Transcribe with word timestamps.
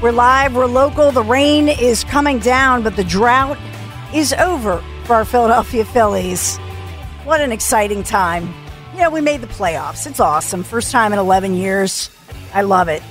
We're 0.00 0.12
live, 0.12 0.54
we're 0.54 0.66
local. 0.66 1.10
The 1.10 1.24
rain 1.24 1.68
is 1.68 2.04
coming 2.04 2.38
down, 2.38 2.84
but 2.84 2.94
the 2.94 3.02
drought 3.02 3.58
is 4.14 4.32
over 4.34 4.80
for 5.02 5.16
our 5.16 5.24
Philadelphia 5.24 5.84
Phillies. 5.84 6.56
What 7.24 7.40
an 7.40 7.50
exciting 7.50 8.04
time. 8.04 8.54
You 8.92 9.00
know, 9.00 9.10
we 9.10 9.20
made 9.20 9.40
the 9.40 9.48
playoffs. 9.48 10.06
It's 10.06 10.20
awesome. 10.20 10.62
First 10.62 10.92
time 10.92 11.12
in 11.12 11.18
11 11.18 11.54
years. 11.54 12.10
I 12.54 12.62
love 12.62 12.86
it. 12.86 13.02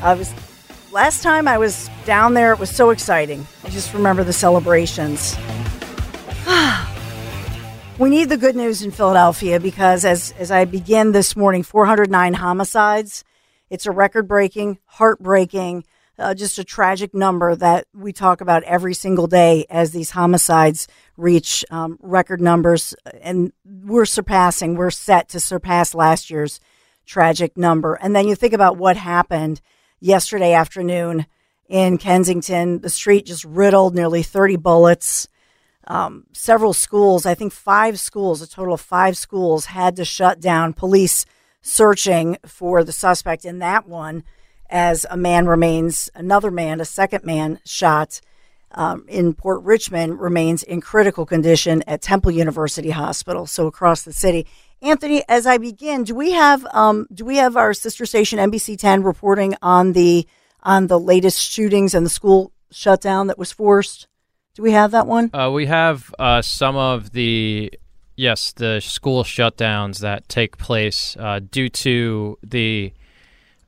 I 0.00 0.14
was 0.14 0.32
last 0.92 1.24
time 1.24 1.48
I 1.48 1.58
was 1.58 1.90
down 2.04 2.34
there, 2.34 2.52
it 2.52 2.60
was 2.60 2.70
so 2.70 2.90
exciting. 2.90 3.44
I 3.64 3.70
just 3.70 3.92
remember 3.92 4.22
the 4.22 4.32
celebrations. 4.32 5.36
we 7.98 8.10
need 8.10 8.28
the 8.28 8.36
good 8.36 8.54
news 8.54 8.80
in 8.80 8.92
Philadelphia 8.92 9.58
because 9.58 10.04
as 10.04 10.32
as 10.38 10.52
I 10.52 10.66
begin 10.66 11.10
this 11.10 11.34
morning, 11.34 11.64
409 11.64 12.34
homicides. 12.34 13.24
It's 13.68 13.86
a 13.86 13.90
record 13.90 14.28
breaking, 14.28 14.78
heartbreaking, 14.86 15.82
uh, 16.18 16.34
just 16.34 16.58
a 16.58 16.64
tragic 16.64 17.14
number 17.14 17.54
that 17.54 17.86
we 17.94 18.12
talk 18.12 18.40
about 18.40 18.62
every 18.64 18.94
single 18.94 19.26
day 19.26 19.66
as 19.68 19.90
these 19.90 20.10
homicides 20.10 20.88
reach 21.16 21.64
um, 21.70 21.98
record 22.00 22.40
numbers. 22.40 22.94
And 23.20 23.52
we're 23.64 24.06
surpassing, 24.06 24.76
we're 24.76 24.90
set 24.90 25.28
to 25.30 25.40
surpass 25.40 25.94
last 25.94 26.30
year's 26.30 26.60
tragic 27.04 27.56
number. 27.56 27.94
And 27.94 28.16
then 28.16 28.26
you 28.26 28.34
think 28.34 28.52
about 28.52 28.76
what 28.76 28.96
happened 28.96 29.60
yesterday 30.00 30.52
afternoon 30.52 31.26
in 31.68 31.98
Kensington. 31.98 32.80
The 32.80 32.90
street 32.90 33.26
just 33.26 33.44
riddled, 33.44 33.94
nearly 33.94 34.22
30 34.22 34.56
bullets. 34.56 35.28
Um, 35.88 36.24
several 36.32 36.72
schools, 36.72 37.26
I 37.26 37.34
think 37.34 37.52
five 37.52 38.00
schools, 38.00 38.42
a 38.42 38.48
total 38.48 38.74
of 38.74 38.80
five 38.80 39.16
schools, 39.16 39.66
had 39.66 39.94
to 39.96 40.04
shut 40.04 40.40
down. 40.40 40.72
Police 40.72 41.26
searching 41.62 42.38
for 42.44 42.82
the 42.82 42.92
suspect 42.92 43.44
in 43.44 43.60
that 43.60 43.86
one 43.86 44.24
as 44.70 45.06
a 45.10 45.16
man 45.16 45.46
remains, 45.46 46.10
another 46.14 46.50
man, 46.50 46.80
a 46.80 46.84
second 46.84 47.24
man 47.24 47.60
shot 47.64 48.20
um, 48.72 49.04
in 49.08 49.32
Port 49.32 49.62
Richmond 49.62 50.20
remains 50.20 50.62
in 50.62 50.80
critical 50.80 51.24
condition 51.24 51.82
at 51.86 52.02
Temple 52.02 52.30
University 52.30 52.90
Hospital. 52.90 53.46
So 53.46 53.66
across 53.66 54.02
the 54.02 54.12
city. 54.12 54.46
Anthony, 54.82 55.24
as 55.28 55.46
I 55.46 55.56
begin, 55.56 56.04
do 56.04 56.14
we 56.14 56.32
have 56.32 56.66
um, 56.72 57.06
do 57.12 57.24
we 57.24 57.36
have 57.36 57.56
our 57.56 57.72
sister 57.72 58.04
station 58.04 58.38
NBC 58.38 58.78
10 58.78 59.02
reporting 59.02 59.56
on 59.62 59.94
the 59.94 60.26
on 60.62 60.88
the 60.88 61.00
latest 61.00 61.40
shootings 61.40 61.94
and 61.94 62.04
the 62.04 62.10
school 62.10 62.52
shutdown 62.70 63.28
that 63.28 63.38
was 63.38 63.52
forced? 63.52 64.06
Do 64.54 64.62
we 64.62 64.72
have 64.72 64.90
that 64.90 65.06
one? 65.06 65.30
Uh, 65.34 65.50
we 65.50 65.66
have 65.66 66.14
uh, 66.18 66.42
some 66.42 66.76
of 66.76 67.12
the 67.12 67.72
yes, 68.16 68.52
the 68.52 68.80
school 68.80 69.24
shutdowns 69.24 70.00
that 70.00 70.28
take 70.28 70.58
place 70.58 71.16
uh, 71.18 71.40
due 71.50 71.68
to 71.70 72.38
the. 72.42 72.92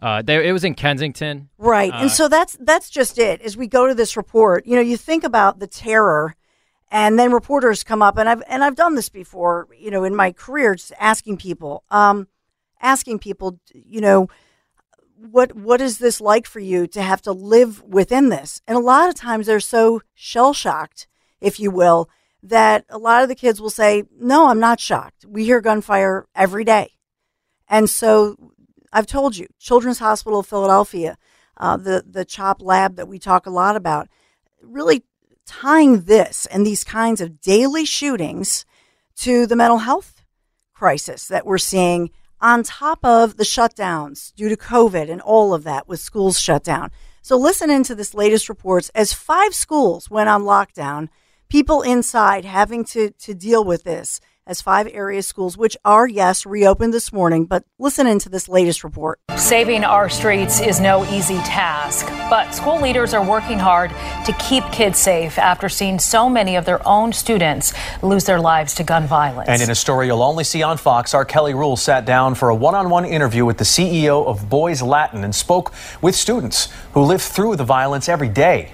Uh, 0.00 0.22
there, 0.22 0.42
it 0.42 0.52
was 0.52 0.64
in 0.64 0.74
Kensington, 0.74 1.48
right? 1.58 1.92
Uh, 1.92 2.02
and 2.02 2.10
so 2.10 2.28
that's 2.28 2.56
that's 2.60 2.88
just 2.88 3.18
it. 3.18 3.42
As 3.42 3.56
we 3.56 3.66
go 3.66 3.88
to 3.88 3.94
this 3.94 4.16
report, 4.16 4.64
you 4.66 4.76
know, 4.76 4.82
you 4.82 4.96
think 4.96 5.24
about 5.24 5.58
the 5.58 5.66
terror, 5.66 6.36
and 6.90 7.18
then 7.18 7.32
reporters 7.32 7.82
come 7.82 8.00
up, 8.00 8.16
and 8.16 8.28
I've 8.28 8.42
and 8.48 8.62
I've 8.62 8.76
done 8.76 8.94
this 8.94 9.08
before, 9.08 9.66
you 9.76 9.90
know, 9.90 10.04
in 10.04 10.14
my 10.14 10.30
career, 10.30 10.76
just 10.76 10.92
asking 11.00 11.38
people, 11.38 11.82
um, 11.90 12.28
asking 12.80 13.18
people, 13.18 13.58
you 13.74 14.00
know, 14.00 14.28
what 15.16 15.56
what 15.56 15.80
is 15.80 15.98
this 15.98 16.20
like 16.20 16.46
for 16.46 16.60
you 16.60 16.86
to 16.86 17.02
have 17.02 17.20
to 17.22 17.32
live 17.32 17.82
within 17.82 18.28
this? 18.28 18.62
And 18.68 18.76
a 18.76 18.80
lot 18.80 19.08
of 19.08 19.16
times 19.16 19.46
they're 19.46 19.58
so 19.58 20.02
shell 20.14 20.52
shocked, 20.52 21.08
if 21.40 21.58
you 21.58 21.72
will, 21.72 22.08
that 22.40 22.84
a 22.88 22.98
lot 22.98 23.24
of 23.24 23.28
the 23.28 23.34
kids 23.34 23.60
will 23.60 23.68
say, 23.68 24.04
"No, 24.16 24.48
I'm 24.48 24.60
not 24.60 24.78
shocked. 24.78 25.24
We 25.26 25.44
hear 25.44 25.60
gunfire 25.60 26.26
every 26.36 26.62
day." 26.62 26.92
And 27.68 27.90
so 27.90 28.52
I've 28.92 29.06
told 29.06 29.36
you, 29.36 29.46
Children's 29.58 29.98
Hospital 29.98 30.40
of 30.40 30.46
Philadelphia, 30.46 31.16
uh, 31.56 31.76
the 31.76 32.04
the 32.06 32.24
CHOP 32.24 32.62
lab 32.62 32.96
that 32.96 33.08
we 33.08 33.18
talk 33.18 33.46
a 33.46 33.50
lot 33.50 33.76
about, 33.76 34.08
really 34.62 35.04
tying 35.46 36.02
this 36.02 36.46
and 36.46 36.66
these 36.66 36.84
kinds 36.84 37.20
of 37.20 37.40
daily 37.40 37.84
shootings 37.84 38.64
to 39.16 39.46
the 39.46 39.56
mental 39.56 39.78
health 39.78 40.22
crisis 40.74 41.26
that 41.26 41.46
we're 41.46 41.58
seeing 41.58 42.10
on 42.40 42.62
top 42.62 43.04
of 43.04 43.36
the 43.36 43.44
shutdowns 43.44 44.32
due 44.34 44.48
to 44.48 44.56
COVID 44.56 45.10
and 45.10 45.20
all 45.20 45.52
of 45.54 45.64
that 45.64 45.88
with 45.88 46.00
schools 46.00 46.38
shut 46.38 46.62
down. 46.62 46.90
So 47.22 47.36
listen 47.36 47.70
into 47.70 47.94
this 47.94 48.14
latest 48.14 48.48
reports 48.48 48.90
as 48.94 49.12
five 49.12 49.54
schools 49.54 50.08
went 50.08 50.28
on 50.28 50.42
lockdown, 50.42 51.08
people 51.48 51.82
inside 51.82 52.44
having 52.44 52.84
to, 52.84 53.10
to 53.10 53.34
deal 53.34 53.64
with 53.64 53.84
this 53.84 54.20
as 54.48 54.62
five 54.62 54.88
area 54.92 55.22
schools, 55.22 55.58
which 55.58 55.76
are, 55.84 56.08
yes, 56.08 56.46
reopened 56.46 56.94
this 56.94 57.12
morning. 57.12 57.44
But 57.44 57.64
listen 57.78 58.06
into 58.06 58.30
this 58.30 58.48
latest 58.48 58.82
report. 58.82 59.20
Saving 59.36 59.84
our 59.84 60.08
streets 60.08 60.58
is 60.60 60.80
no 60.80 61.04
easy 61.12 61.36
task, 61.38 62.06
but 62.30 62.52
school 62.52 62.80
leaders 62.80 63.12
are 63.12 63.24
working 63.24 63.58
hard 63.58 63.90
to 64.24 64.32
keep 64.40 64.64
kids 64.72 64.98
safe 64.98 65.38
after 65.38 65.68
seeing 65.68 65.98
so 65.98 66.28
many 66.28 66.56
of 66.56 66.64
their 66.64 66.86
own 66.88 67.12
students 67.12 67.74
lose 68.02 68.24
their 68.24 68.40
lives 68.40 68.74
to 68.74 68.82
gun 68.82 69.06
violence. 69.06 69.48
And 69.50 69.60
in 69.60 69.70
a 69.70 69.74
story 69.74 70.06
you'll 70.06 70.22
only 70.22 70.44
see 70.44 70.62
on 70.62 70.78
Fox, 70.78 71.12
our 71.12 71.26
Kelly 71.26 71.52
Rule 71.52 71.76
sat 71.76 72.06
down 72.06 72.34
for 72.34 72.48
a 72.48 72.54
one 72.54 72.74
on 72.74 72.88
one 72.88 73.04
interview 73.04 73.44
with 73.44 73.58
the 73.58 73.64
CEO 73.64 74.26
of 74.26 74.48
Boys 74.48 74.80
Latin 74.80 75.24
and 75.24 75.34
spoke 75.34 75.74
with 76.00 76.16
students 76.16 76.70
who 76.94 77.02
live 77.02 77.20
through 77.20 77.56
the 77.56 77.64
violence 77.64 78.08
every 78.08 78.28
day. 78.30 78.72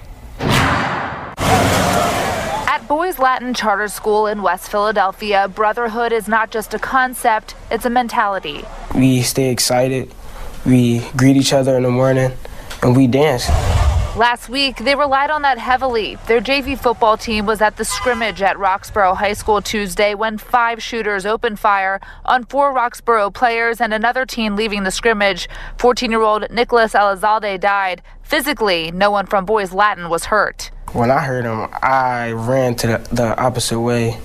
Boys 2.87 3.17
Latin 3.17 3.55
Charter 3.55 3.87
School 3.87 4.27
in 4.27 4.43
West 4.43 4.69
Philadelphia, 4.69 5.47
brotherhood 5.47 6.11
is 6.11 6.27
not 6.27 6.51
just 6.51 6.71
a 6.75 6.79
concept, 6.79 7.55
it's 7.71 7.83
a 7.83 7.89
mentality. 7.89 8.63
We 8.93 9.23
stay 9.23 9.49
excited, 9.49 10.13
we 10.67 10.99
greet 11.17 11.35
each 11.35 11.51
other 11.51 11.77
in 11.77 11.83
the 11.83 11.89
morning, 11.89 12.33
and 12.83 12.95
we 12.95 13.07
dance. 13.07 13.47
Last 14.15 14.47
week, 14.47 14.77
they 14.77 14.95
relied 14.95 15.29
on 15.29 15.41
that 15.41 15.57
heavily. 15.57 16.15
Their 16.27 16.39
JV 16.39 16.79
football 16.79 17.17
team 17.17 17.45
was 17.45 17.61
at 17.61 17.75
the 17.75 17.83
scrimmage 17.83 18.41
at 18.41 18.57
Roxborough 18.57 19.17
High 19.17 19.33
School 19.33 19.61
Tuesday 19.61 20.15
when 20.15 20.37
five 20.37 20.81
shooters 20.81 21.25
opened 21.25 21.59
fire 21.59 21.99
on 22.23 22.45
four 22.45 22.73
Roxborough 22.73 23.33
players 23.33 23.81
and 23.81 23.93
another 23.93 24.25
teen 24.25 24.55
leaving 24.55 24.83
the 24.83 24.91
scrimmage. 24.91 25.49
14 25.79 26.11
year 26.11 26.21
old 26.21 26.49
Nicholas 26.49 26.93
Elizalde 26.93 27.59
died. 27.59 28.01
Physically, 28.23 28.89
no 28.89 29.11
one 29.11 29.25
from 29.25 29.43
Boys 29.43 29.73
Latin 29.73 30.07
was 30.07 30.23
hurt. 30.23 30.71
When 30.93 31.11
I 31.11 31.19
heard 31.19 31.43
him, 31.43 31.67
I 31.83 32.31
ran 32.31 32.75
to 32.75 32.87
the, 32.87 32.97
the 33.13 33.37
opposite 33.37 33.81
way, 33.81 34.17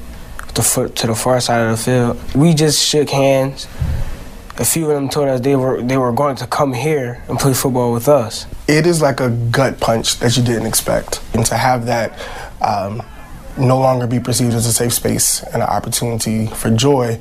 to 0.54 0.62
the 0.62 1.16
far 1.16 1.40
side 1.40 1.62
of 1.62 1.76
the 1.76 1.82
field. 1.82 2.34
We 2.36 2.54
just 2.54 2.80
shook 2.80 3.10
hands. 3.10 3.66
A 4.60 4.64
few 4.64 4.90
of 4.90 4.94
them 4.94 5.08
told 5.08 5.28
us 5.28 5.40
they 5.40 5.56
were 5.56 5.80
they 5.80 5.96
were 5.96 6.12
going 6.12 6.36
to 6.36 6.46
come 6.46 6.74
here 6.74 7.24
and 7.28 7.38
play 7.38 7.54
football 7.54 7.94
with 7.94 8.08
us. 8.08 8.44
It 8.68 8.86
is 8.86 9.00
like 9.00 9.18
a 9.18 9.30
gut 9.30 9.80
punch 9.80 10.18
that 10.18 10.36
you 10.36 10.42
didn't 10.42 10.66
expect, 10.66 11.22
and 11.32 11.46
to 11.46 11.54
have 11.56 11.86
that 11.86 12.18
um, 12.60 13.00
no 13.60 13.78
longer 13.78 14.06
be 14.06 14.18
perceived 14.20 14.54
as 14.54 14.66
a 14.66 14.72
safe 14.72 14.92
space 14.92 15.42
and 15.42 15.56
an 15.56 15.68
opportunity 15.68 16.46
for 16.46 16.70
joy 16.70 17.20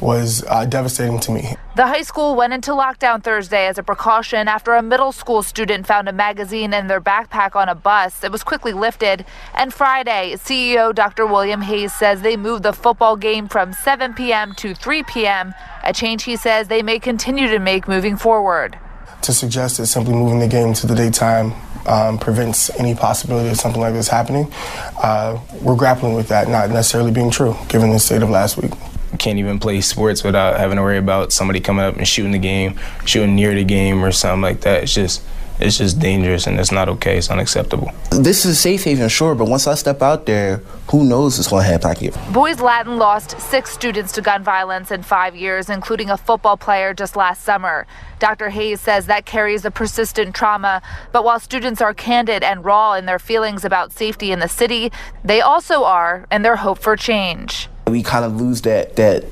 was 0.00 0.44
uh, 0.48 0.64
devastating 0.64 1.18
to 1.20 1.32
me. 1.32 1.54
The 1.76 1.86
high 1.86 2.02
school 2.02 2.36
went 2.36 2.52
into 2.52 2.70
lockdown 2.72 3.22
Thursday 3.22 3.66
as 3.66 3.78
a 3.78 3.82
precaution 3.82 4.48
after 4.48 4.74
a 4.74 4.82
middle 4.82 5.12
school 5.12 5.42
student 5.42 5.86
found 5.86 6.08
a 6.08 6.12
magazine 6.12 6.72
in 6.72 6.86
their 6.86 7.00
backpack 7.00 7.56
on 7.56 7.68
a 7.68 7.74
bus. 7.74 8.22
It 8.22 8.32
was 8.32 8.42
quickly 8.44 8.72
lifted. 8.72 9.24
And 9.54 9.72
Friday, 9.72 10.34
CEO 10.36 10.94
Dr. 10.94 11.26
William 11.26 11.62
Hayes 11.62 11.94
says 11.94 12.22
they 12.22 12.36
moved 12.36 12.62
the 12.62 12.72
football 12.72 13.16
game 13.16 13.48
from 13.48 13.72
7 13.72 14.14
p.m. 14.14 14.54
to 14.56 14.74
3 14.74 15.02
p.m., 15.04 15.54
a 15.84 15.92
change 15.92 16.24
he 16.24 16.36
says 16.36 16.68
they 16.68 16.82
may 16.82 16.98
continue 16.98 17.48
to 17.48 17.58
make 17.58 17.88
moving 17.88 18.16
forward. 18.16 18.78
to 19.22 19.32
suggest 19.32 19.78
that 19.78 19.86
simply 19.86 20.14
moving 20.14 20.38
the 20.38 20.48
game 20.48 20.72
to 20.74 20.86
the 20.86 20.94
daytime 20.94 21.52
um, 21.86 22.18
prevents 22.18 22.70
any 22.78 22.94
possibility 22.94 23.48
of 23.48 23.56
something 23.56 23.80
like 23.80 23.94
this 23.94 24.08
happening. 24.08 24.50
Uh, 25.02 25.38
we're 25.62 25.76
grappling 25.76 26.14
with 26.14 26.28
that 26.28 26.48
not 26.48 26.70
necessarily 26.70 27.10
being 27.10 27.30
true, 27.30 27.56
given 27.68 27.90
the 27.90 27.98
state 27.98 28.22
of 28.22 28.30
last 28.30 28.56
week. 28.56 28.72
Can't 29.18 29.38
even 29.38 29.58
play 29.58 29.80
sports 29.80 30.22
without 30.22 30.58
having 30.58 30.76
to 30.76 30.82
worry 30.82 30.98
about 30.98 31.32
somebody 31.32 31.60
coming 31.60 31.84
up 31.84 31.96
and 31.96 32.06
shooting 32.06 32.32
the 32.32 32.38
game, 32.38 32.78
shooting 33.04 33.34
near 33.34 33.54
the 33.54 33.64
game 33.64 34.04
or 34.04 34.12
something 34.12 34.42
like 34.42 34.60
that. 34.60 34.82
It's 34.82 34.94
just 34.94 35.22
it's 35.60 35.78
just 35.78 35.98
dangerous 35.98 36.46
and 36.46 36.58
it's 36.60 36.70
not 36.70 36.88
okay. 36.88 37.18
It's 37.18 37.30
unacceptable. 37.30 37.90
This 38.10 38.44
is 38.44 38.52
a 38.52 38.54
safe 38.54 38.84
haven, 38.84 39.08
sure, 39.08 39.34
but 39.34 39.48
once 39.48 39.66
I 39.66 39.74
step 39.74 40.02
out 40.02 40.26
there, 40.26 40.58
who 40.90 41.04
knows 41.04 41.36
what's 41.36 41.48
going 41.48 41.64
to 41.64 41.70
happen 41.70 41.96
here. 41.96 42.12
Boys 42.32 42.60
Latin 42.60 42.96
lost 42.98 43.40
six 43.40 43.70
students 43.70 44.12
to 44.12 44.22
gun 44.22 44.44
violence 44.44 44.90
in 44.90 45.02
five 45.02 45.34
years, 45.34 45.68
including 45.68 46.10
a 46.10 46.16
football 46.16 46.56
player 46.56 46.94
just 46.94 47.16
last 47.16 47.42
summer. 47.42 47.86
Dr. 48.18 48.50
Hayes 48.50 48.80
says 48.80 49.06
that 49.06 49.26
carries 49.26 49.64
a 49.64 49.70
persistent 49.70 50.34
trauma, 50.34 50.82
but 51.12 51.24
while 51.24 51.40
students 51.40 51.80
are 51.80 51.94
candid 51.94 52.42
and 52.42 52.64
raw 52.64 52.94
in 52.94 53.06
their 53.06 53.18
feelings 53.18 53.64
about 53.64 53.92
safety 53.92 54.32
in 54.32 54.38
the 54.38 54.48
city, 54.48 54.92
they 55.24 55.40
also 55.40 55.84
are 55.84 56.26
in 56.30 56.42
their 56.42 56.56
hope 56.56 56.78
for 56.78 56.96
change. 56.96 57.68
We 57.86 58.02
kind 58.02 58.24
of 58.24 58.40
lose 58.40 58.62
that 58.62 58.96
that 58.96 59.24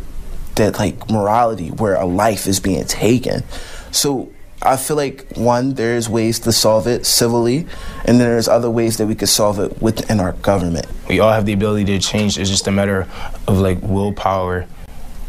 that 0.57 0.79
like 0.79 1.11
morality 1.11 1.69
where 1.69 1.95
a 1.95 2.07
life 2.07 2.47
is 2.47 2.61
being 2.61 2.85
taken. 2.85 3.45
So 3.91 4.33
I 4.67 4.77
feel 4.77 4.97
like 4.97 5.37
one, 5.37 5.75
there's 5.75 6.09
ways 6.09 6.41
to 6.41 6.51
solve 6.51 6.89
it 6.89 7.07
civilly, 7.07 7.67
and 8.05 8.19
then 8.19 8.29
there's 8.29 8.49
other 8.49 8.69
ways 8.69 8.97
that 8.97 9.07
we 9.07 9.15
could 9.15 9.29
solve 9.29 9.61
it 9.61 9.81
within 9.81 10.19
our 10.19 10.33
government. 10.33 10.87
We 11.09 11.21
all 11.21 11.33
have 11.33 11.47
the 11.47 11.53
ability 11.53 11.85
to 11.85 12.01
change. 12.01 12.37
It's 12.37 12.51
just 12.51 12.67
a 12.67 12.73
matter 12.73 13.07
of 13.47 13.59
like 13.59 13.79
willpower. 13.81 14.67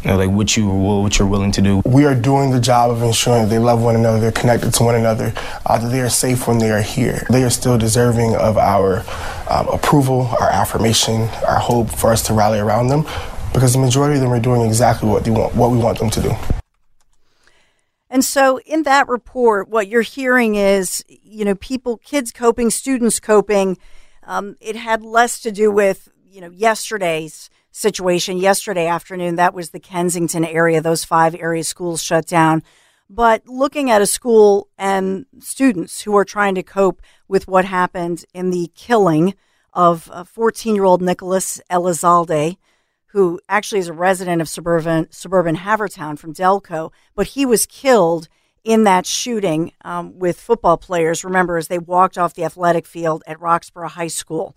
You 0.02 0.10
know, 0.10 0.16
like 0.16 0.30
what 0.30 0.56
you 0.56 0.68
what 0.68 1.18
you're 1.18 1.28
willing 1.28 1.52
to 1.52 1.62
do. 1.62 1.82
We 1.84 2.04
are 2.04 2.14
doing 2.14 2.50
the 2.50 2.60
job 2.60 2.90
of 2.90 3.02
ensuring 3.02 3.44
that 3.44 3.50
they 3.50 3.58
love 3.58 3.80
one 3.82 3.94
another, 3.94 4.18
they're 4.18 4.32
connected 4.32 4.72
to 4.74 4.82
one 4.82 4.94
another, 4.96 5.32
uh, 5.66 5.78
that 5.78 5.88
they 5.88 6.00
are 6.00 6.08
safe 6.08 6.48
when 6.48 6.58
they 6.58 6.70
are 6.70 6.82
here. 6.82 7.24
They 7.30 7.42
are 7.44 7.50
still 7.50 7.78
deserving 7.78 8.34
of 8.36 8.58
our 8.58 9.04
um, 9.50 9.68
approval, 9.68 10.28
our 10.40 10.50
affirmation, 10.50 11.22
our 11.46 11.58
hope 11.58 11.90
for 11.90 12.12
us 12.12 12.22
to 12.24 12.32
rally 12.32 12.58
around 12.58 12.88
them, 12.88 13.06
because 13.52 13.72
the 13.72 13.80
majority 13.80 14.16
of 14.16 14.20
them 14.20 14.32
are 14.32 14.40
doing 14.40 14.62
exactly 14.62 15.08
what 15.08 15.24
they 15.24 15.30
want, 15.30 15.54
what 15.54 15.70
we 15.70 15.78
want 15.78 15.98
them 15.98 16.10
to 16.10 16.22
do. 16.22 16.32
And 18.18 18.24
so 18.24 18.58
in 18.66 18.82
that 18.82 19.06
report, 19.06 19.68
what 19.68 19.86
you're 19.86 20.02
hearing 20.02 20.56
is, 20.56 21.04
you 21.08 21.44
know, 21.44 21.54
people, 21.54 21.98
kids 21.98 22.32
coping, 22.32 22.68
students 22.68 23.20
coping. 23.20 23.78
Um, 24.24 24.56
it 24.60 24.74
had 24.74 25.04
less 25.04 25.38
to 25.42 25.52
do 25.52 25.70
with, 25.70 26.08
you 26.28 26.40
know, 26.40 26.50
yesterday's 26.50 27.48
situation. 27.70 28.36
Yesterday 28.36 28.88
afternoon, 28.88 29.36
that 29.36 29.54
was 29.54 29.70
the 29.70 29.78
Kensington 29.78 30.44
area, 30.44 30.80
those 30.80 31.04
five 31.04 31.36
area 31.36 31.62
schools 31.62 32.02
shut 32.02 32.26
down. 32.26 32.64
But 33.08 33.46
looking 33.46 33.88
at 33.88 34.02
a 34.02 34.06
school 34.06 34.68
and 34.76 35.26
students 35.38 36.00
who 36.00 36.16
are 36.16 36.24
trying 36.24 36.56
to 36.56 36.64
cope 36.64 37.00
with 37.28 37.46
what 37.46 37.66
happened 37.66 38.24
in 38.34 38.50
the 38.50 38.72
killing 38.74 39.34
of 39.72 40.10
14 40.26 40.74
year 40.74 40.82
old 40.82 41.02
Nicholas 41.02 41.60
Elizalde, 41.70 42.56
who 43.08 43.40
actually 43.48 43.78
is 43.78 43.88
a 43.88 43.92
resident 43.92 44.40
of 44.40 44.48
suburban 44.48 45.10
suburban 45.10 45.56
Havertown 45.56 46.18
from 46.18 46.34
Delco, 46.34 46.92
but 47.14 47.28
he 47.28 47.46
was 47.46 47.66
killed 47.66 48.28
in 48.64 48.84
that 48.84 49.06
shooting 49.06 49.72
um, 49.82 50.18
with 50.18 50.40
football 50.40 50.76
players. 50.76 51.24
Remember, 51.24 51.56
as 51.56 51.68
they 51.68 51.78
walked 51.78 52.18
off 52.18 52.34
the 52.34 52.44
athletic 52.44 52.86
field 52.86 53.22
at 53.26 53.40
Roxborough 53.40 53.90
High 53.90 54.08
School. 54.08 54.54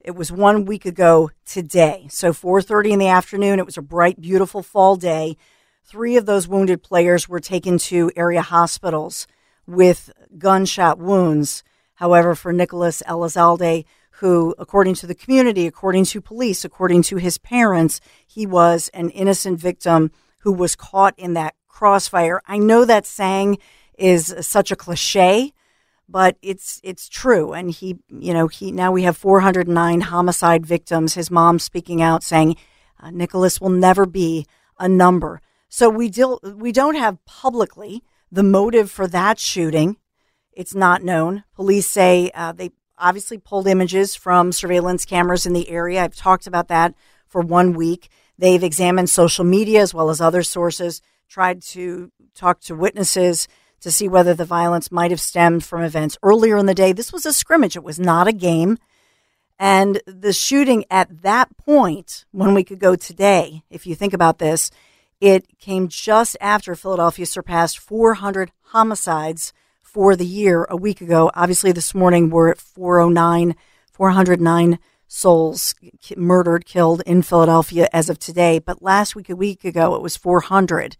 It 0.00 0.14
was 0.14 0.30
one 0.30 0.64
week 0.64 0.86
ago 0.86 1.30
today. 1.44 2.06
So 2.10 2.32
4:30 2.32 2.92
in 2.92 2.98
the 2.98 3.08
afternoon. 3.08 3.58
It 3.58 3.66
was 3.66 3.76
a 3.76 3.82
bright, 3.82 4.20
beautiful 4.20 4.62
fall 4.62 4.96
day. 4.96 5.36
Three 5.84 6.16
of 6.16 6.26
those 6.26 6.46
wounded 6.46 6.82
players 6.82 7.28
were 7.28 7.40
taken 7.40 7.78
to 7.78 8.10
area 8.14 8.42
hospitals 8.42 9.26
with 9.66 10.10
gunshot 10.36 10.98
wounds. 10.98 11.64
However, 11.94 12.34
for 12.34 12.52
Nicholas 12.52 13.02
Elizalde, 13.08 13.84
who, 14.20 14.54
according 14.58 14.94
to 14.94 15.06
the 15.06 15.14
community, 15.14 15.66
according 15.66 16.04
to 16.04 16.20
police, 16.20 16.64
according 16.64 17.02
to 17.02 17.16
his 17.16 17.38
parents, 17.38 18.00
he 18.26 18.46
was 18.46 18.90
an 18.92 19.10
innocent 19.10 19.60
victim 19.60 20.10
who 20.40 20.52
was 20.52 20.74
caught 20.74 21.14
in 21.16 21.34
that 21.34 21.54
crossfire. 21.68 22.40
I 22.46 22.58
know 22.58 22.84
that 22.84 23.06
saying 23.06 23.58
is 23.96 24.34
such 24.40 24.72
a 24.72 24.76
cliche, 24.76 25.52
but 26.08 26.36
it's 26.42 26.80
it's 26.82 27.08
true. 27.08 27.52
And 27.52 27.70
he, 27.70 27.98
you 28.08 28.34
know, 28.34 28.48
he 28.48 28.72
now 28.72 28.90
we 28.90 29.02
have 29.02 29.16
409 29.16 30.00
homicide 30.00 30.66
victims. 30.66 31.14
His 31.14 31.30
mom 31.30 31.58
speaking 31.58 32.02
out 32.02 32.24
saying, 32.24 32.56
uh, 33.00 33.10
"Nicholas 33.10 33.60
will 33.60 33.70
never 33.70 34.04
be 34.06 34.46
a 34.78 34.88
number." 34.88 35.40
So 35.68 35.88
we 35.88 36.08
deal 36.08 36.40
we 36.42 36.72
don't 36.72 36.96
have 36.96 37.24
publicly 37.24 38.02
the 38.32 38.42
motive 38.42 38.90
for 38.90 39.06
that 39.06 39.38
shooting. 39.38 39.96
It's 40.52 40.74
not 40.74 41.04
known. 41.04 41.44
Police 41.54 41.86
say 41.86 42.32
uh, 42.34 42.50
they 42.52 42.70
obviously 43.00 43.38
pulled 43.38 43.66
images 43.66 44.14
from 44.14 44.52
surveillance 44.52 45.04
cameras 45.04 45.46
in 45.46 45.52
the 45.52 45.70
area. 45.70 46.02
I've 46.02 46.16
talked 46.16 46.46
about 46.46 46.68
that 46.68 46.94
for 47.26 47.40
one 47.40 47.72
week. 47.72 48.08
They've 48.38 48.62
examined 48.62 49.10
social 49.10 49.44
media 49.44 49.82
as 49.82 49.92
well 49.92 50.10
as 50.10 50.20
other 50.20 50.42
sources, 50.42 51.02
tried 51.28 51.62
to 51.62 52.12
talk 52.34 52.60
to 52.60 52.74
witnesses 52.74 53.48
to 53.80 53.90
see 53.90 54.08
whether 54.08 54.34
the 54.34 54.44
violence 54.44 54.90
might 54.90 55.10
have 55.10 55.20
stemmed 55.20 55.64
from 55.64 55.82
events 55.82 56.18
earlier 56.22 56.56
in 56.56 56.66
the 56.66 56.74
day. 56.74 56.92
This 56.92 57.12
was 57.12 57.26
a 57.26 57.32
scrimmage, 57.32 57.76
it 57.76 57.84
was 57.84 57.98
not 57.98 58.28
a 58.28 58.32
game. 58.32 58.78
And 59.58 60.00
the 60.06 60.32
shooting 60.32 60.84
at 60.90 61.22
that 61.22 61.56
point, 61.56 62.24
one 62.30 62.54
week 62.54 62.70
ago 62.70 62.94
today, 62.94 63.62
if 63.70 63.86
you 63.86 63.94
think 63.96 64.12
about 64.12 64.38
this, 64.38 64.70
it 65.20 65.58
came 65.58 65.88
just 65.88 66.36
after 66.40 66.76
Philadelphia 66.76 67.26
surpassed 67.26 67.78
400 67.78 68.52
homicides 68.66 69.52
for 69.88 70.14
the 70.14 70.26
year 70.26 70.66
a 70.68 70.76
week 70.76 71.00
ago. 71.00 71.30
Obviously, 71.34 71.72
this 71.72 71.94
morning 71.94 72.28
we're 72.28 72.50
at 72.50 72.58
409, 72.58 73.56
409 73.90 74.78
souls 75.06 75.74
murdered, 76.14 76.66
killed 76.66 77.02
in 77.06 77.22
Philadelphia 77.22 77.88
as 77.90 78.10
of 78.10 78.18
today. 78.18 78.58
But 78.58 78.82
last 78.82 79.16
week, 79.16 79.30
a 79.30 79.36
week 79.36 79.64
ago, 79.64 79.94
it 79.94 80.02
was 80.02 80.16
400. 80.16 80.98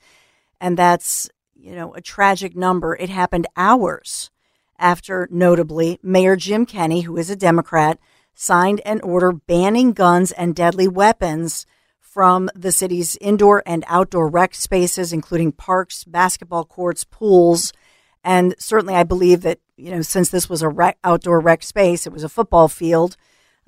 And 0.58 0.78
that's, 0.78 1.28
you 1.54 1.74
know, 1.74 1.92
a 1.94 2.00
tragic 2.00 2.56
number. 2.56 2.96
It 2.96 3.10
happened 3.10 3.46
hours 3.56 4.30
after, 4.78 5.28
notably, 5.30 5.98
Mayor 6.02 6.36
Jim 6.36 6.64
Kenney, 6.64 7.02
who 7.02 7.18
is 7.18 7.28
a 7.28 7.36
Democrat, 7.36 7.98
signed 8.34 8.80
an 8.86 9.02
order 9.02 9.32
banning 9.32 9.92
guns 9.92 10.32
and 10.32 10.56
deadly 10.56 10.88
weapons 10.88 11.66
from 12.00 12.48
the 12.54 12.72
city's 12.72 13.16
indoor 13.20 13.62
and 13.66 13.84
outdoor 13.86 14.28
rec 14.28 14.54
spaces, 14.54 15.12
including 15.12 15.52
parks, 15.52 16.04
basketball 16.04 16.64
courts, 16.64 17.04
pools, 17.04 17.70
and 18.24 18.54
certainly, 18.58 18.94
I 18.94 19.04
believe 19.04 19.42
that 19.42 19.60
you 19.76 19.92
know, 19.92 20.02
since 20.02 20.28
this 20.28 20.48
was 20.48 20.62
a 20.62 20.68
rec, 20.68 20.98
outdoor 21.04 21.40
rec 21.40 21.62
space, 21.62 22.06
it 22.06 22.12
was 22.12 22.24
a 22.24 22.28
football 22.28 22.68
field 22.68 23.16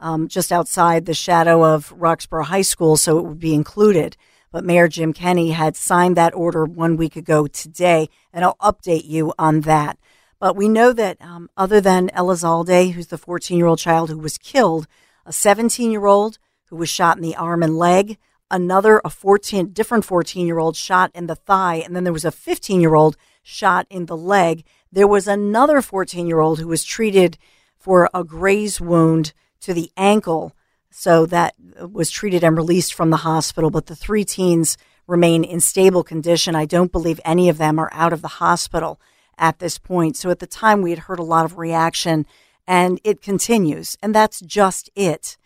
um, 0.00 0.28
just 0.28 0.50
outside 0.50 1.06
the 1.06 1.14
shadow 1.14 1.64
of 1.64 1.92
Roxborough 1.96 2.46
High 2.46 2.62
School, 2.62 2.96
so 2.96 3.18
it 3.18 3.24
would 3.24 3.38
be 3.38 3.54
included. 3.54 4.16
But 4.50 4.64
Mayor 4.64 4.88
Jim 4.88 5.12
Kenney 5.12 5.52
had 5.52 5.76
signed 5.76 6.16
that 6.16 6.34
order 6.34 6.64
one 6.64 6.96
week 6.96 7.14
ago 7.14 7.46
today, 7.46 8.08
and 8.32 8.44
I'll 8.44 8.56
update 8.56 9.04
you 9.04 9.32
on 9.38 9.60
that. 9.60 9.98
But 10.40 10.56
we 10.56 10.68
know 10.68 10.92
that 10.92 11.20
um, 11.20 11.50
other 11.56 11.80
than 11.80 12.08
Elizalde, 12.16 12.92
who's 12.92 13.08
the 13.08 13.18
14 13.18 13.56
year 13.56 13.66
old 13.66 13.78
child 13.78 14.10
who 14.10 14.18
was 14.18 14.38
killed, 14.38 14.88
a 15.24 15.32
17 15.32 15.92
year 15.92 16.06
old 16.06 16.38
who 16.66 16.76
was 16.76 16.88
shot 16.88 17.16
in 17.16 17.22
the 17.22 17.36
arm 17.36 17.62
and 17.62 17.78
leg, 17.78 18.16
another, 18.50 19.00
a 19.04 19.10
14, 19.10 19.72
different 19.72 20.04
14 20.04 20.46
year 20.46 20.58
old 20.58 20.76
shot 20.76 21.10
in 21.14 21.26
the 21.26 21.36
thigh, 21.36 21.76
and 21.76 21.94
then 21.94 22.04
there 22.04 22.12
was 22.12 22.24
a 22.24 22.32
15 22.32 22.80
year 22.80 22.94
old 22.94 23.16
shot 23.42 23.86
in 23.90 24.06
the 24.06 24.16
leg. 24.16 24.64
There 24.92 25.08
was 25.08 25.26
another 25.26 25.82
14 25.82 26.26
year 26.26 26.40
old 26.40 26.58
who 26.58 26.68
was 26.68 26.84
treated 26.84 27.38
for 27.76 28.10
a 28.12 28.24
graze 28.24 28.80
wound 28.80 29.32
to 29.60 29.74
the 29.74 29.90
ankle. 29.96 30.54
So 30.90 31.24
that 31.26 31.54
was 31.80 32.10
treated 32.10 32.42
and 32.42 32.56
released 32.56 32.94
from 32.94 33.10
the 33.10 33.18
hospital. 33.18 33.70
But 33.70 33.86
the 33.86 33.96
three 33.96 34.24
teens 34.24 34.76
remain 35.06 35.44
in 35.44 35.60
stable 35.60 36.02
condition. 36.02 36.54
I 36.54 36.66
don't 36.66 36.92
believe 36.92 37.20
any 37.24 37.48
of 37.48 37.58
them 37.58 37.78
are 37.78 37.90
out 37.92 38.12
of 38.12 38.22
the 38.22 38.28
hospital 38.28 39.00
at 39.38 39.58
this 39.58 39.78
point. 39.78 40.16
So 40.16 40.30
at 40.30 40.38
the 40.38 40.46
time, 40.46 40.82
we 40.82 40.90
had 40.90 41.00
heard 41.00 41.18
a 41.18 41.24
lot 41.24 41.44
of 41.44 41.58
reaction 41.58 42.26
and 42.66 43.00
it 43.02 43.22
continues. 43.22 43.96
And 44.02 44.14
that's 44.14 44.40
just 44.40 44.90
it 44.94 45.36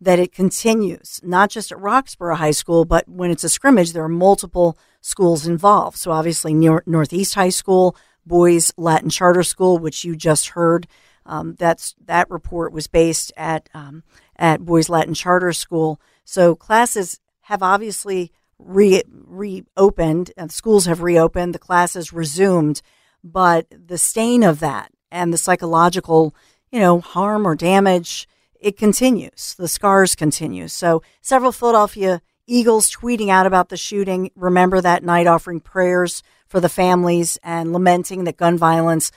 that 0.00 0.18
it 0.18 0.32
continues, 0.32 1.20
not 1.22 1.50
just 1.50 1.70
at 1.70 1.78
Roxborough 1.78 2.36
High 2.36 2.52
School, 2.52 2.86
but 2.86 3.06
when 3.06 3.30
it's 3.30 3.44
a 3.44 3.50
scrimmage, 3.50 3.92
there 3.92 4.04
are 4.04 4.08
multiple 4.08 4.78
schools 5.00 5.46
involved. 5.46 5.96
So 5.98 6.10
obviously, 6.10 6.54
Northeast 6.54 7.34
High 7.34 7.50
School, 7.50 7.96
Boys 8.26 8.72
Latin 8.76 9.10
Charter 9.10 9.42
School, 9.42 9.78
which 9.78 10.04
you 10.04 10.16
just 10.16 10.48
heard. 10.48 10.86
Um, 11.26 11.54
that's 11.58 11.94
that 12.06 12.30
report 12.30 12.72
was 12.72 12.86
based 12.86 13.32
at 13.36 13.68
um, 13.74 14.02
at 14.36 14.64
Boys 14.64 14.88
Latin 14.88 15.14
Charter 15.14 15.52
School. 15.52 16.00
So 16.24 16.54
classes 16.54 17.20
have 17.42 17.62
obviously 17.62 18.32
re- 18.58 19.02
reopened, 19.08 20.32
and 20.36 20.50
schools 20.50 20.86
have 20.86 21.02
reopened. 21.02 21.54
The 21.54 21.58
classes 21.58 22.12
resumed, 22.12 22.82
but 23.22 23.66
the 23.70 23.98
stain 23.98 24.42
of 24.42 24.60
that 24.60 24.92
and 25.10 25.32
the 25.32 25.38
psychological, 25.38 26.34
you 26.70 26.80
know, 26.80 27.00
harm 27.00 27.46
or 27.46 27.54
damage 27.54 28.28
it 28.60 28.76
continues. 28.76 29.54
The 29.58 29.68
scars 29.68 30.14
continue. 30.14 30.68
So 30.68 31.02
several 31.20 31.52
Philadelphia 31.52 32.20
Eagles 32.50 32.90
tweeting 32.90 33.28
out 33.28 33.46
about 33.46 33.68
the 33.68 33.76
shooting. 33.76 34.32
Remember 34.34 34.80
that 34.80 35.04
night 35.04 35.28
offering 35.28 35.60
prayers 35.60 36.22
for 36.48 36.58
the 36.58 36.68
families 36.68 37.38
and 37.44 37.72
lamenting 37.72 38.24
that 38.24 38.36
gun 38.36 38.58
violence 38.58 39.12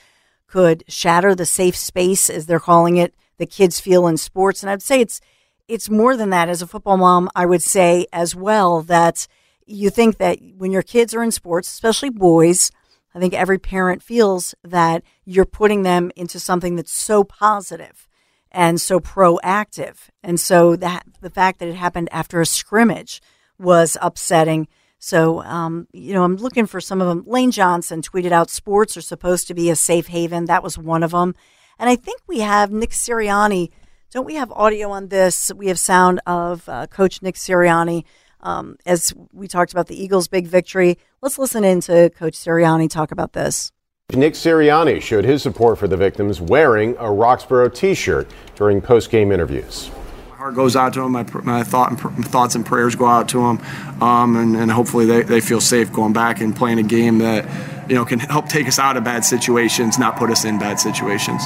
could 0.46 0.84
shatter 0.86 1.34
the 1.34 1.44
safe 1.44 1.76
space, 1.76 2.30
as 2.30 2.46
they're 2.46 2.60
calling 2.60 2.96
it, 2.96 3.12
that 3.38 3.50
kids 3.50 3.80
feel 3.80 4.06
in 4.06 4.16
sports. 4.16 4.62
And 4.62 4.70
I'd 4.70 4.82
say 4.82 5.00
it's 5.00 5.20
it's 5.66 5.90
more 5.90 6.16
than 6.16 6.30
that. 6.30 6.48
As 6.48 6.62
a 6.62 6.66
football 6.66 6.96
mom, 6.96 7.28
I 7.34 7.44
would 7.44 7.62
say 7.62 8.06
as 8.12 8.36
well 8.36 8.82
that 8.82 9.26
you 9.66 9.90
think 9.90 10.18
that 10.18 10.38
when 10.56 10.70
your 10.70 10.82
kids 10.82 11.12
are 11.12 11.22
in 11.22 11.32
sports, 11.32 11.66
especially 11.68 12.10
boys, 12.10 12.70
I 13.16 13.18
think 13.18 13.34
every 13.34 13.58
parent 13.58 14.00
feels 14.00 14.54
that 14.62 15.02
you're 15.24 15.44
putting 15.44 15.82
them 15.82 16.12
into 16.14 16.38
something 16.38 16.76
that's 16.76 16.92
so 16.92 17.24
positive 17.24 18.06
and 18.54 18.80
so 18.80 19.00
proactive. 19.00 19.96
And 20.22 20.38
so 20.38 20.76
that 20.76 21.04
the 21.20 21.28
fact 21.28 21.58
that 21.58 21.68
it 21.68 21.74
happened 21.74 22.08
after 22.12 22.40
a 22.40 22.46
scrimmage 22.46 23.20
was 23.58 23.98
upsetting. 24.00 24.68
So, 24.98 25.42
um, 25.42 25.88
you 25.92 26.14
know, 26.14 26.24
I'm 26.24 26.36
looking 26.36 26.66
for 26.66 26.80
some 26.80 27.02
of 27.02 27.08
them. 27.08 27.24
Lane 27.26 27.50
Johnson 27.50 28.00
tweeted 28.00 28.32
out 28.32 28.48
sports 28.48 28.96
are 28.96 29.02
supposed 29.02 29.48
to 29.48 29.54
be 29.54 29.68
a 29.68 29.76
safe 29.76 30.06
haven. 30.06 30.46
That 30.46 30.62
was 30.62 30.78
one 30.78 31.02
of 31.02 31.10
them. 31.10 31.34
And 31.78 31.90
I 31.90 31.96
think 31.96 32.20
we 32.26 32.40
have 32.40 32.70
Nick 32.70 32.90
Sirianni. 32.90 33.70
Don't 34.12 34.24
we 34.24 34.36
have 34.36 34.52
audio 34.52 34.90
on 34.90 35.08
this? 35.08 35.52
We 35.54 35.66
have 35.66 35.78
sound 35.78 36.20
of 36.24 36.68
uh, 36.68 36.86
Coach 36.86 37.20
Nick 37.20 37.34
Sirianni 37.34 38.04
um, 38.40 38.76
as 38.86 39.12
we 39.32 39.48
talked 39.48 39.72
about 39.72 39.88
the 39.88 40.00
Eagles' 40.00 40.28
big 40.28 40.46
victory. 40.46 40.96
Let's 41.20 41.38
listen 41.38 41.64
in 41.64 41.80
to 41.82 42.10
Coach 42.10 42.34
Sirianni 42.34 42.88
talk 42.88 43.10
about 43.10 43.32
this. 43.32 43.72
Nick 44.12 44.34
Sirianni 44.34 45.00
showed 45.00 45.24
his 45.24 45.42
support 45.42 45.78
for 45.78 45.88
the 45.88 45.96
victims 45.96 46.40
wearing 46.40 46.94
a 46.98 47.10
Roxborough 47.10 47.74
T-shirt 47.74 48.28
during 48.54 48.80
post-game 48.80 49.32
interviews. 49.32 49.90
My 50.30 50.36
heart 50.36 50.54
goes 50.54 50.76
out 50.76 50.92
to 50.94 51.00
them. 51.00 51.12
My, 51.12 51.24
my 51.42 51.62
thought 51.62 51.90
and, 51.90 52.24
thoughts 52.26 52.54
and 52.54 52.66
prayers 52.66 52.94
go 52.94 53.06
out 53.06 53.28
to 53.30 53.38
them, 53.38 54.02
um, 54.02 54.36
and, 54.36 54.56
and, 54.56 54.70
hopefully 54.70 55.06
they, 55.06 55.22
they 55.22 55.40
feel 55.40 55.60
safe 55.60 55.90
going 55.90 56.12
back 56.12 56.40
and 56.40 56.54
playing 56.54 56.78
a 56.78 56.82
game 56.82 57.18
that 57.18 57.48
you 57.88 57.94
know 57.94 58.04
can 58.04 58.18
help 58.18 58.48
take 58.48 58.68
us 58.68 58.78
out 58.78 58.96
of 58.96 59.04
bad 59.04 59.24
situations, 59.24 59.98
not 59.98 60.16
put 60.16 60.30
us 60.30 60.44
in 60.44 60.58
bad 60.58 60.78
situations. 60.78 61.42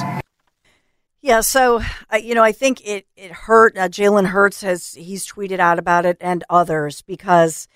Yeah, 1.21 1.39
so 1.41 1.81
uh, 2.11 2.17
you 2.17 2.35
know, 2.35 2.43
I 2.43 2.51
think 2.51 2.85
it 2.85 3.07
it 3.15 3.31
hurt. 3.31 3.77
Uh, 3.77 3.87
Jalen 3.87 4.27
Hurts 4.27 4.61
has 4.61 4.93
he's 4.93 5.25
tweeted 5.25 5.59
out 5.59 5.79
about 5.79 6.05
it, 6.05 6.17
and 6.19 6.43
others 6.49 7.01
because 7.01 7.69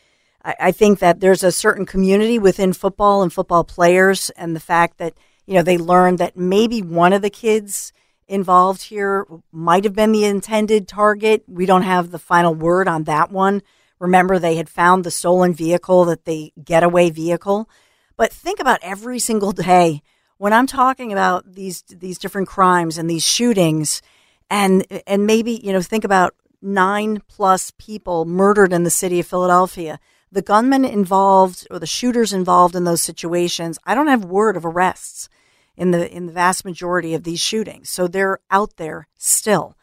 I, 0.43 0.55
I, 0.59 0.71
think 0.71 0.99
that 0.99 1.19
there's 1.19 1.43
a 1.43 1.51
certain 1.51 1.85
community 1.85 2.39
within 2.39 2.73
football 2.73 3.21
and 3.23 3.31
football 3.31 3.63
players, 3.63 4.29
and 4.31 4.55
the 4.55 4.59
fact 4.59 4.97
that 4.97 5.13
you 5.45 5.53
know 5.53 5.63
they 5.63 5.77
learned 5.77 6.19
that 6.19 6.37
maybe 6.37 6.81
one 6.81 7.13
of 7.13 7.21
the 7.21 7.29
kids 7.29 7.93
involved 8.27 8.83
here 8.83 9.25
might 9.51 9.83
have 9.83 9.93
been 9.93 10.11
the 10.11 10.25
intended 10.25 10.87
target. 10.87 11.43
We 11.47 11.65
don't 11.65 11.83
have 11.83 12.11
the 12.11 12.19
final 12.19 12.53
word 12.53 12.87
on 12.87 13.03
that 13.03 13.31
one. 13.31 13.61
Remember, 13.99 14.39
they 14.39 14.55
had 14.55 14.69
found 14.69 15.03
the 15.03 15.11
stolen 15.11 15.53
vehicle, 15.53 16.05
that 16.05 16.25
the 16.25 16.51
getaway 16.63 17.09
vehicle. 17.09 17.69
But 18.17 18.33
think 18.33 18.59
about 18.59 18.79
every 18.81 19.19
single 19.19 19.51
day 19.51 20.01
when 20.37 20.51
I'm 20.53 20.67
talking 20.67 21.11
about 21.11 21.53
these 21.53 21.83
these 21.83 22.17
different 22.17 22.47
crimes 22.47 22.97
and 22.97 23.09
these 23.09 23.23
shootings, 23.23 24.01
and 24.49 24.85
and 25.07 25.25
maybe 25.25 25.53
you 25.63 25.71
know 25.71 25.81
think 25.81 26.03
about 26.03 26.35
nine 26.61 27.21
plus 27.27 27.71
people 27.77 28.25
murdered 28.25 28.73
in 28.73 28.83
the 28.83 28.89
city 28.89 29.19
of 29.19 29.27
Philadelphia, 29.27 29.99
the 30.33 30.41
gunmen 30.41 30.83
involved 30.83 31.67
or 31.69 31.77
the 31.77 31.85
shooters 31.85 32.33
involved 32.33 32.75
in 32.75 32.85
those 32.85 33.01
situations, 33.01 33.77
I 33.85 33.93
don't 33.93 34.07
have 34.07 34.25
word 34.25 34.57
of 34.57 34.65
arrests 34.65 35.29
in 35.77 35.91
the 35.91 36.11
in 36.11 36.25
the 36.25 36.33
vast 36.33 36.65
majority 36.65 37.13
of 37.13 37.23
these 37.23 37.39
shootings. 37.39 37.89
So 37.89 38.07
they're 38.07 38.39
out 38.49 38.77
there 38.77 39.07
still. 39.15 39.77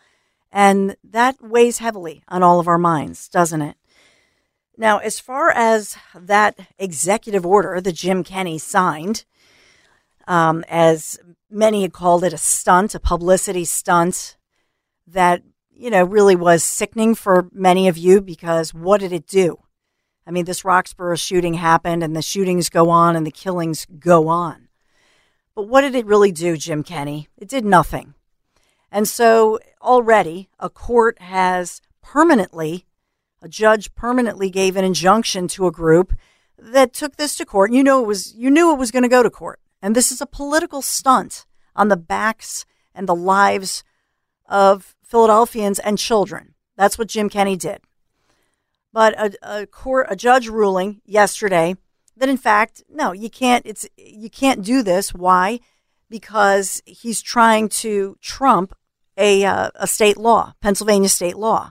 And 0.53 0.97
that 1.05 1.41
weighs 1.41 1.79
heavily 1.79 2.25
on 2.27 2.43
all 2.43 2.59
of 2.59 2.67
our 2.67 2.79
minds, 2.79 3.29
doesn't 3.29 3.63
it? 3.63 3.77
Now, 4.77 4.99
as 4.99 5.21
far 5.21 5.51
as 5.51 5.97
that 6.15 6.59
executive 6.79 7.47
order 7.47 7.81
that 7.81 7.93
Jim 7.93 8.25
Kenney 8.25 8.59
signed, 8.59 9.25
um, 10.27 10.65
as 10.69 11.21
many 11.49 11.83
had 11.83 11.93
called 11.93 12.25
it, 12.25 12.33
a 12.33 12.39
stunt, 12.39 12.97
a 12.97 13.01
publicity 13.01 13.65
stunt 13.65 14.37
that, 15.07 15.43
you 15.71 15.91
know, 15.91 16.03
really 16.03 16.35
was 16.35 16.65
sickening 16.65 17.15
for 17.15 17.49
many 17.53 17.87
of 17.87 17.97
you 17.97 18.21
because 18.21 18.75
what 18.75 19.01
did 19.01 19.13
it 19.13 19.29
do? 19.29 19.61
I 20.31 20.33
mean, 20.33 20.45
this 20.45 20.65
Roxborough 20.65 21.21
shooting 21.21 21.55
happened 21.55 22.05
and 22.05 22.15
the 22.15 22.23
shootings 22.23 22.69
go 22.69 22.89
on 22.89 23.17
and 23.17 23.27
the 23.27 23.33
killings 23.33 23.85
go 23.99 24.29
on. 24.29 24.69
But 25.57 25.67
what 25.67 25.81
did 25.81 25.97
it 25.97 26.07
really 26.07 26.31
do, 26.31 26.57
Jim 26.57 26.85
Kenney? 26.85 27.27
It 27.37 27.49
did 27.49 27.65
nothing. 27.65 28.15
And 28.93 29.09
so 29.09 29.59
already 29.83 30.49
a 30.61 30.71
court 30.71 31.21
has 31.21 31.83
permanently, 32.01 32.87
a 33.43 33.49
judge 33.49 33.93
permanently 33.97 34.51
gave 34.51 34.77
an 34.77 34.85
injunction 34.85 35.49
to 35.49 35.67
a 35.67 35.73
group 35.73 36.13
that 36.57 36.93
took 36.93 37.17
this 37.17 37.37
to 37.39 37.45
court. 37.45 37.73
You 37.73 37.83
know 37.83 38.01
it 38.01 38.07
was 38.07 38.33
you 38.33 38.53
knew 38.53 38.73
it 38.73 38.79
was 38.79 38.93
going 38.93 39.03
to 39.03 39.09
go 39.09 39.25
to 39.25 39.31
court. 39.31 39.59
And 39.83 39.97
this 39.97 40.13
is 40.13 40.21
a 40.21 40.27
political 40.27 40.81
stunt 40.81 41.45
on 41.75 41.89
the 41.89 41.97
backs 41.97 42.65
and 42.95 43.09
the 43.09 43.17
lives 43.17 43.83
of 44.47 44.95
Philadelphians 45.03 45.81
and 45.81 45.99
children. 45.99 46.55
That's 46.77 46.99
what 46.99 47.09
Jim 47.09 47.29
Kenney 47.29 47.57
did. 47.57 47.81
But 48.93 49.19
a, 49.19 49.61
a 49.61 49.67
court, 49.67 50.07
a 50.11 50.17
judge 50.17 50.49
ruling 50.49 51.01
yesterday 51.05 51.77
that 52.17 52.29
in 52.29 52.37
fact, 52.37 52.83
no, 52.89 53.13
you 53.13 53.31
can't. 53.31 53.67
It's 53.67 53.87
you 53.97 54.31
can't 54.31 54.63
do 54.63 54.83
this. 54.83 55.13
Why? 55.13 55.61
Because 56.09 56.83
he's 56.87 57.23
trying 57.23 57.69
to 57.69 58.17
trump 58.21 58.75
a 59.17 59.45
uh, 59.45 59.71
a 59.75 59.87
state 59.87 60.17
law, 60.17 60.55
Pennsylvania 60.61 61.09
state 61.09 61.37
law. 61.37 61.71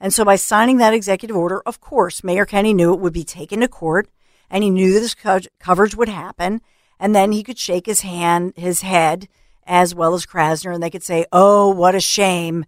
And 0.00 0.14
so 0.14 0.24
by 0.24 0.36
signing 0.36 0.78
that 0.78 0.94
executive 0.94 1.36
order, 1.36 1.60
of 1.66 1.80
course, 1.80 2.24
Mayor 2.24 2.46
Kenney 2.46 2.72
knew 2.72 2.94
it 2.94 3.00
would 3.00 3.12
be 3.12 3.24
taken 3.24 3.60
to 3.60 3.68
court, 3.68 4.08
and 4.48 4.64
he 4.64 4.70
knew 4.70 4.92
this 4.92 5.14
co- 5.14 5.40
coverage 5.58 5.94
would 5.94 6.08
happen, 6.08 6.62
and 6.98 7.14
then 7.14 7.32
he 7.32 7.42
could 7.42 7.58
shake 7.58 7.84
his 7.84 8.00
hand, 8.00 8.54
his 8.56 8.80
head, 8.80 9.28
as 9.66 9.94
well 9.94 10.14
as 10.14 10.24
Krasner, 10.24 10.72
and 10.72 10.82
they 10.82 10.90
could 10.90 11.02
say, 11.02 11.26
"Oh, 11.32 11.68
what 11.68 11.94
a 11.94 12.00
shame, 12.00 12.64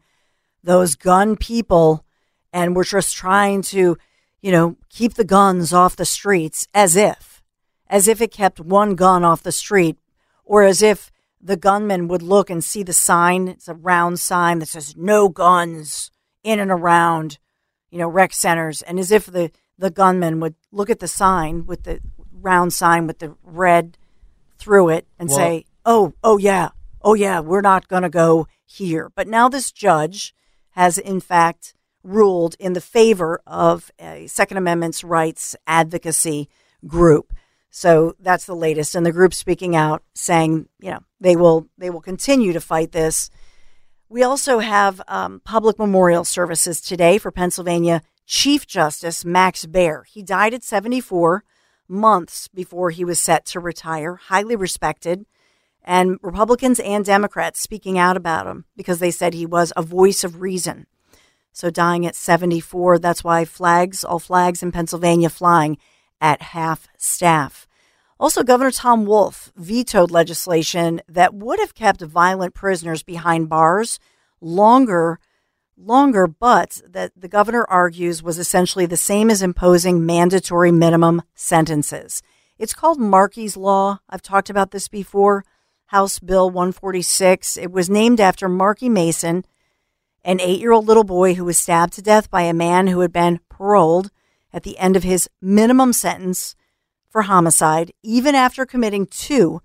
those 0.62 0.94
gun 0.94 1.36
people," 1.36 2.04
and 2.52 2.76
we're 2.76 2.84
just 2.84 3.16
trying 3.16 3.62
to, 3.62 3.96
you 4.40 4.52
know, 4.52 4.76
keep 4.88 5.14
the 5.14 5.24
guns 5.24 5.72
off 5.72 5.96
the 5.96 6.04
streets, 6.04 6.66
as 6.74 6.96
if, 6.96 7.42
as 7.88 8.08
if 8.08 8.20
it 8.20 8.32
kept 8.32 8.60
one 8.60 8.94
gun 8.94 9.24
off 9.24 9.42
the 9.42 9.52
street, 9.52 9.98
or 10.44 10.62
as 10.62 10.82
if 10.82 11.10
the 11.40 11.56
gunman 11.56 12.08
would 12.08 12.22
look 12.22 12.50
and 12.50 12.62
see 12.62 12.82
the 12.82 12.92
sign. 12.92 13.48
It's 13.48 13.68
a 13.68 13.74
round 13.74 14.20
sign 14.20 14.58
that 14.60 14.66
says 14.66 14.96
"No 14.96 15.28
guns 15.28 16.10
in 16.42 16.60
and 16.60 16.70
around," 16.70 17.38
you 17.90 17.98
know, 17.98 18.08
rec 18.08 18.32
centers, 18.32 18.82
and 18.82 18.98
as 18.98 19.10
if 19.10 19.26
the 19.26 19.50
the 19.78 19.90
gunman 19.90 20.40
would 20.40 20.54
look 20.70 20.90
at 20.90 21.00
the 21.00 21.08
sign 21.08 21.66
with 21.66 21.84
the 21.84 22.00
round 22.32 22.72
sign 22.72 23.06
with 23.06 23.18
the 23.18 23.34
red 23.42 23.96
through 24.58 24.90
it 24.90 25.06
and 25.18 25.28
well, 25.28 25.38
say, 25.38 25.64
"Oh, 25.84 26.12
oh 26.22 26.38
yeah, 26.38 26.70
oh 27.02 27.14
yeah, 27.14 27.40
we're 27.40 27.60
not 27.60 27.88
going 27.88 28.02
to 28.02 28.08
go 28.08 28.46
here." 28.64 29.10
But 29.14 29.26
now 29.26 29.48
this 29.48 29.72
judge 29.72 30.34
has, 30.70 30.98
in 30.98 31.20
fact, 31.20 31.74
ruled 32.02 32.56
in 32.58 32.72
the 32.72 32.80
favor 32.80 33.40
of 33.46 33.90
a 33.98 34.26
Second 34.26 34.56
Amendment's 34.56 35.04
rights 35.04 35.54
advocacy 35.66 36.48
group. 36.86 37.32
So 37.70 38.14
that's 38.20 38.44
the 38.44 38.54
latest, 38.54 38.94
and 38.94 39.06
the 39.06 39.12
group 39.12 39.32
speaking 39.32 39.74
out, 39.74 40.02
saying, 40.14 40.68
you 40.80 40.90
know, 40.90 41.00
they 41.20 41.36
will 41.36 41.68
they 41.78 41.88
will 41.88 42.02
continue 42.02 42.52
to 42.52 42.60
fight 42.60 42.92
this. 42.92 43.30
We 44.08 44.22
also 44.22 44.58
have 44.58 45.00
um, 45.08 45.40
public 45.42 45.78
memorial 45.78 46.24
services 46.24 46.82
today 46.82 47.16
for 47.16 47.30
Pennsylvania 47.30 48.02
Chief 48.26 48.66
Justice 48.66 49.24
Max 49.24 49.64
Baer. 49.64 50.04
He 50.04 50.22
died 50.22 50.52
at 50.52 50.62
74 50.62 51.44
months 51.88 52.48
before 52.48 52.90
he 52.90 53.04
was 53.04 53.18
set 53.18 53.44
to 53.46 53.60
retire, 53.60 54.16
highly 54.16 54.56
respected. 54.56 55.24
And 55.84 56.18
Republicans 56.22 56.78
and 56.80 57.04
Democrats 57.04 57.60
speaking 57.60 57.98
out 57.98 58.16
about 58.16 58.46
him 58.46 58.66
because 58.76 58.98
they 59.00 59.10
said 59.10 59.34
he 59.34 59.46
was 59.46 59.72
a 59.76 59.82
voice 59.82 60.24
of 60.24 60.40
reason. 60.40 60.86
So 61.52 61.70
dying 61.70 62.06
at 62.06 62.16
74, 62.16 62.98
that's 62.98 63.22
why 63.22 63.44
flags, 63.44 64.04
all 64.04 64.18
flags 64.18 64.62
in 64.62 64.72
Pennsylvania 64.72 65.28
flying 65.28 65.78
at 66.20 66.42
half 66.42 66.88
staff. 66.96 67.66
Also, 68.18 68.42
Governor 68.42 68.70
Tom 68.70 69.04
Wolf 69.04 69.52
vetoed 69.56 70.10
legislation 70.10 71.00
that 71.08 71.34
would 71.34 71.58
have 71.58 71.74
kept 71.74 72.00
violent 72.00 72.54
prisoners 72.54 73.02
behind 73.02 73.48
bars 73.48 73.98
longer 74.40 75.18
longer, 75.76 76.26
but 76.26 76.80
that 76.88 77.12
the 77.16 77.28
governor 77.28 77.64
argues 77.68 78.22
was 78.22 78.38
essentially 78.38 78.86
the 78.86 78.96
same 78.96 79.30
as 79.30 79.42
imposing 79.42 80.06
mandatory 80.06 80.72
minimum 80.72 81.22
sentences. 81.34 82.22
It's 82.58 82.74
called 82.74 82.98
Markie's 82.98 83.56
Law. 83.56 83.98
I've 84.08 84.22
talked 84.22 84.50
about 84.50 84.70
this 84.70 84.88
before. 84.88 85.44
House 85.86 86.18
Bill 86.18 86.48
146. 86.48 87.56
It 87.56 87.70
was 87.70 87.90
named 87.90 88.20
after 88.20 88.48
Markey 88.48 88.88
Mason, 88.88 89.44
an 90.24 90.40
eight 90.40 90.60
year 90.60 90.72
old 90.72 90.86
little 90.86 91.04
boy 91.04 91.34
who 91.34 91.44
was 91.44 91.58
stabbed 91.58 91.92
to 91.94 92.02
death 92.02 92.30
by 92.30 92.42
a 92.42 92.54
man 92.54 92.86
who 92.86 93.00
had 93.00 93.12
been 93.12 93.40
paroled 93.48 94.10
at 94.52 94.62
the 94.62 94.78
end 94.78 94.96
of 94.96 95.02
his 95.02 95.28
minimum 95.40 95.92
sentence 95.92 96.54
for 97.08 97.22
homicide, 97.22 97.92
even 98.02 98.34
after 98.34 98.64
committing 98.64 99.06
two 99.06 99.60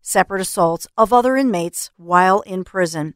separate 0.00 0.40
assaults 0.40 0.86
of 0.96 1.12
other 1.12 1.36
inmates 1.36 1.90
while 1.96 2.40
in 2.40 2.64
prison. 2.64 3.14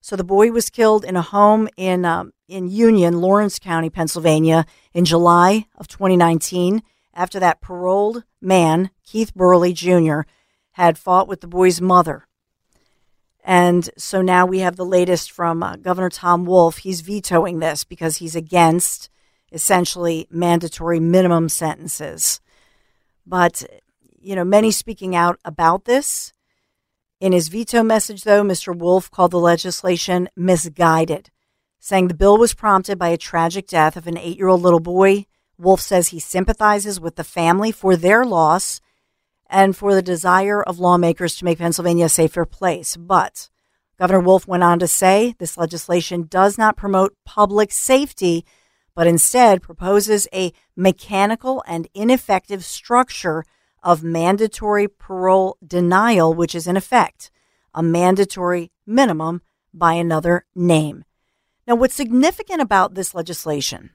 So 0.00 0.16
the 0.16 0.24
boy 0.24 0.50
was 0.50 0.70
killed 0.70 1.04
in 1.04 1.16
a 1.16 1.22
home 1.22 1.68
in 1.76 2.04
um, 2.04 2.32
in 2.46 2.68
Union, 2.68 3.20
Lawrence 3.20 3.58
County, 3.58 3.88
Pennsylvania, 3.88 4.66
in 4.92 5.04
July 5.04 5.66
of 5.76 5.88
2019. 5.88 6.82
After 7.14 7.38
that 7.40 7.60
paroled 7.60 8.24
man 8.40 8.90
Keith 9.04 9.34
Burley 9.34 9.72
Jr., 9.72 10.22
had 10.72 10.98
fought 10.98 11.28
with 11.28 11.40
the 11.40 11.46
boy's 11.46 11.80
mother. 11.80 12.26
And 13.44 13.90
so 13.98 14.22
now 14.22 14.46
we 14.46 14.60
have 14.60 14.76
the 14.76 14.86
latest 14.86 15.30
from 15.30 15.62
uh, 15.62 15.76
Governor 15.76 16.08
Tom 16.08 16.46
Wolf. 16.46 16.78
He's 16.78 17.02
vetoing 17.02 17.58
this 17.58 17.84
because 17.84 18.16
he's 18.16 18.34
against 18.34 19.10
essentially 19.52 20.26
mandatory 20.30 20.98
minimum 20.98 21.50
sentences. 21.50 22.40
But, 23.26 23.62
you 24.18 24.34
know, 24.34 24.44
many 24.44 24.70
speaking 24.70 25.14
out 25.14 25.38
about 25.44 25.84
this. 25.84 26.32
In 27.20 27.32
his 27.32 27.48
veto 27.48 27.82
message, 27.82 28.24
though, 28.24 28.42
Mr. 28.42 28.76
Wolf 28.76 29.10
called 29.10 29.30
the 29.30 29.38
legislation 29.38 30.28
misguided, 30.34 31.30
saying 31.78 32.08
the 32.08 32.14
bill 32.14 32.38
was 32.38 32.54
prompted 32.54 32.98
by 32.98 33.08
a 33.08 33.18
tragic 33.18 33.66
death 33.66 33.96
of 33.96 34.06
an 34.06 34.16
eight 34.18 34.38
year 34.38 34.48
old 34.48 34.62
little 34.62 34.80
boy. 34.80 35.26
Wolf 35.58 35.80
says 35.80 36.08
he 36.08 36.18
sympathizes 36.18 36.98
with 36.98 37.16
the 37.16 37.24
family 37.24 37.70
for 37.70 37.94
their 37.94 38.24
loss 38.24 38.80
and 39.54 39.76
for 39.76 39.94
the 39.94 40.02
desire 40.02 40.60
of 40.60 40.80
lawmakers 40.80 41.36
to 41.36 41.44
make 41.44 41.58
Pennsylvania 41.58 42.06
a 42.06 42.08
safer 42.08 42.44
place. 42.44 42.96
But 42.96 43.48
Governor 44.00 44.18
Wolf 44.18 44.48
went 44.48 44.64
on 44.64 44.80
to 44.80 44.88
say 44.88 45.36
this 45.38 45.56
legislation 45.56 46.26
does 46.28 46.58
not 46.58 46.76
promote 46.76 47.16
public 47.24 47.70
safety, 47.70 48.44
but 48.96 49.06
instead 49.06 49.62
proposes 49.62 50.26
a 50.34 50.52
mechanical 50.74 51.62
and 51.68 51.86
ineffective 51.94 52.64
structure 52.64 53.44
of 53.80 54.02
mandatory 54.02 54.88
parole 54.88 55.56
denial, 55.64 56.34
which 56.34 56.56
is 56.56 56.66
in 56.66 56.76
effect 56.76 57.30
a 57.72 57.82
mandatory 57.82 58.72
minimum 58.84 59.40
by 59.72 59.92
another 59.92 60.46
name. 60.56 61.04
Now, 61.68 61.76
what's 61.76 61.94
significant 61.94 62.60
about 62.60 62.94
this 62.94 63.14
legislation 63.14 63.90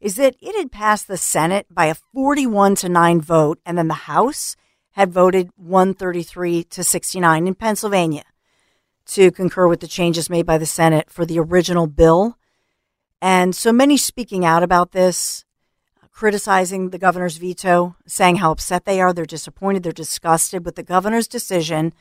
is 0.00 0.14
that 0.14 0.36
it 0.40 0.56
had 0.56 0.70
passed 0.70 1.08
the 1.08 1.16
Senate 1.16 1.66
by 1.68 1.86
a 1.86 1.96
41 2.14 2.76
to 2.76 2.88
9 2.88 3.20
vote, 3.20 3.58
and 3.66 3.76
then 3.76 3.88
the 3.88 3.94
House 3.94 4.54
had 4.96 5.12
voted 5.12 5.50
133 5.56 6.64
to 6.64 6.82
69 6.82 7.46
in 7.46 7.54
Pennsylvania 7.54 8.24
to 9.04 9.30
concur 9.30 9.68
with 9.68 9.80
the 9.80 9.86
changes 9.86 10.30
made 10.30 10.46
by 10.46 10.56
the 10.56 10.64
Senate 10.64 11.10
for 11.10 11.26
the 11.26 11.38
original 11.38 11.86
bill. 11.86 12.38
And 13.20 13.54
so 13.54 13.74
many 13.74 13.98
speaking 13.98 14.46
out 14.46 14.62
about 14.62 14.92
this, 14.92 15.44
criticizing 16.10 16.88
the 16.88 16.98
governor's 16.98 17.36
veto, 17.36 17.94
saying 18.06 18.36
how 18.36 18.50
upset 18.50 18.86
they 18.86 18.98
are, 18.98 19.12
they're 19.12 19.26
disappointed, 19.26 19.82
they're 19.82 19.92
disgusted 19.92 20.64
with 20.64 20.76
the 20.76 20.82
governor's 20.82 21.28
decision 21.28 21.92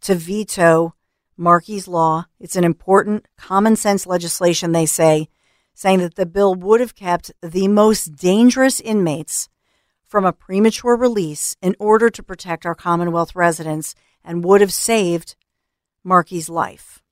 to 0.00 0.16
veto 0.16 0.96
Markie's 1.38 1.86
law. 1.86 2.26
It's 2.40 2.56
an 2.56 2.64
important 2.64 3.28
common 3.36 3.76
sense 3.76 4.04
legislation, 4.04 4.72
they 4.72 4.86
say, 4.86 5.28
saying 5.74 6.00
that 6.00 6.16
the 6.16 6.26
bill 6.26 6.56
would 6.56 6.80
have 6.80 6.96
kept 6.96 7.30
the 7.40 7.68
most 7.68 8.16
dangerous 8.16 8.80
inmates 8.80 9.48
from 10.12 10.26
a 10.26 10.32
premature 10.32 10.94
release 10.94 11.56
in 11.62 11.74
order 11.78 12.10
to 12.10 12.22
protect 12.22 12.66
our 12.66 12.74
Commonwealth 12.74 13.34
residents 13.34 13.94
and 14.22 14.44
would 14.44 14.60
have 14.60 14.70
saved 14.70 15.36
Markie's 16.04 16.50
life. 16.50 17.02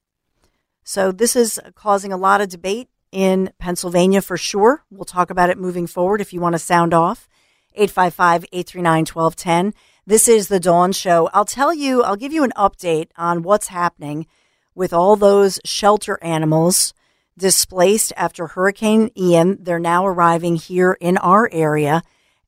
So 0.85 1.11
this 1.11 1.35
is 1.35 1.59
causing 1.75 2.13
a 2.13 2.19
lot 2.19 2.43
of 2.43 2.51
debate 2.51 2.91
in 3.11 3.55
Pennsylvania 3.59 4.21
for 4.21 4.37
sure. 4.37 4.85
We'll 4.91 5.07
talk 5.07 5.31
about 5.31 5.49
it 5.49 5.57
moving 5.57 5.87
forward 5.87 6.21
if 6.21 6.35
you 6.35 6.43
want 6.43 6.53
to 6.53 6.59
sound 6.59 6.93
off. 6.93 7.27
855 7.73 8.45
839 8.53 9.07
1210. 9.07 9.75
This 10.07 10.29
is 10.29 10.49
the 10.49 10.61
Dawn 10.61 10.93
Show. 10.93 11.31
I'll 11.33 11.47
tell 11.47 11.73
you, 11.73 12.03
I'll 12.03 12.17
give 12.17 12.35
you 12.35 12.45
an 12.45 12.53
update 12.55 13.09
on 13.17 13.43
what's 13.43 13.69
happening 13.69 14.27
with 14.75 14.93
all 14.93 15.17
those 15.17 15.59
shelter 15.65 16.19
animals 16.21 16.93
displaced 17.39 18.13
after 18.15 18.49
Hurricane 18.49 19.11
Ian. 19.17 19.57
They're 19.59 19.79
now 19.79 20.07
arriving 20.07 20.57
here 20.57 20.99
in 21.01 21.17
our 21.17 21.49
area. 21.51 22.03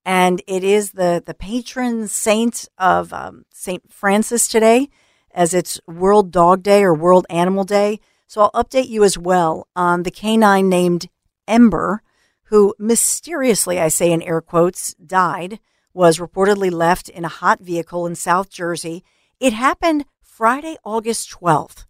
And 0.04 0.42
it 0.46 0.64
is 0.64 0.92
the, 0.92 1.22
the 1.24 1.34
patron 1.34 2.08
saint 2.08 2.68
of 2.76 3.12
um, 3.12 3.44
St. 3.52 3.92
Francis 3.92 4.48
today 4.48 4.88
as 5.32 5.54
it's 5.54 5.80
World 5.86 6.30
Dog 6.30 6.62
Day 6.62 6.82
or 6.82 6.94
World 6.94 7.26
Animal 7.30 7.64
Day. 7.64 8.00
So 8.26 8.42
I'll 8.42 8.64
update 8.64 8.88
you 8.88 9.04
as 9.04 9.16
well 9.16 9.68
on 9.76 10.02
the 10.02 10.10
canine 10.10 10.68
named 10.68 11.08
Ember, 11.46 12.02
who 12.44 12.74
mysteriously, 12.78 13.78
I 13.78 13.88
say 13.88 14.10
in 14.10 14.22
air 14.22 14.40
quotes, 14.40 14.94
died, 14.94 15.58
was 15.94 16.18
reportedly 16.18 16.70
left 16.70 17.08
in 17.08 17.24
a 17.24 17.28
hot 17.28 17.60
vehicle 17.60 18.06
in 18.06 18.14
South 18.14 18.50
Jersey. 18.50 19.04
It 19.38 19.52
happened 19.52 20.04
Friday, 20.20 20.76
August 20.84 21.30
12th. 21.30 21.84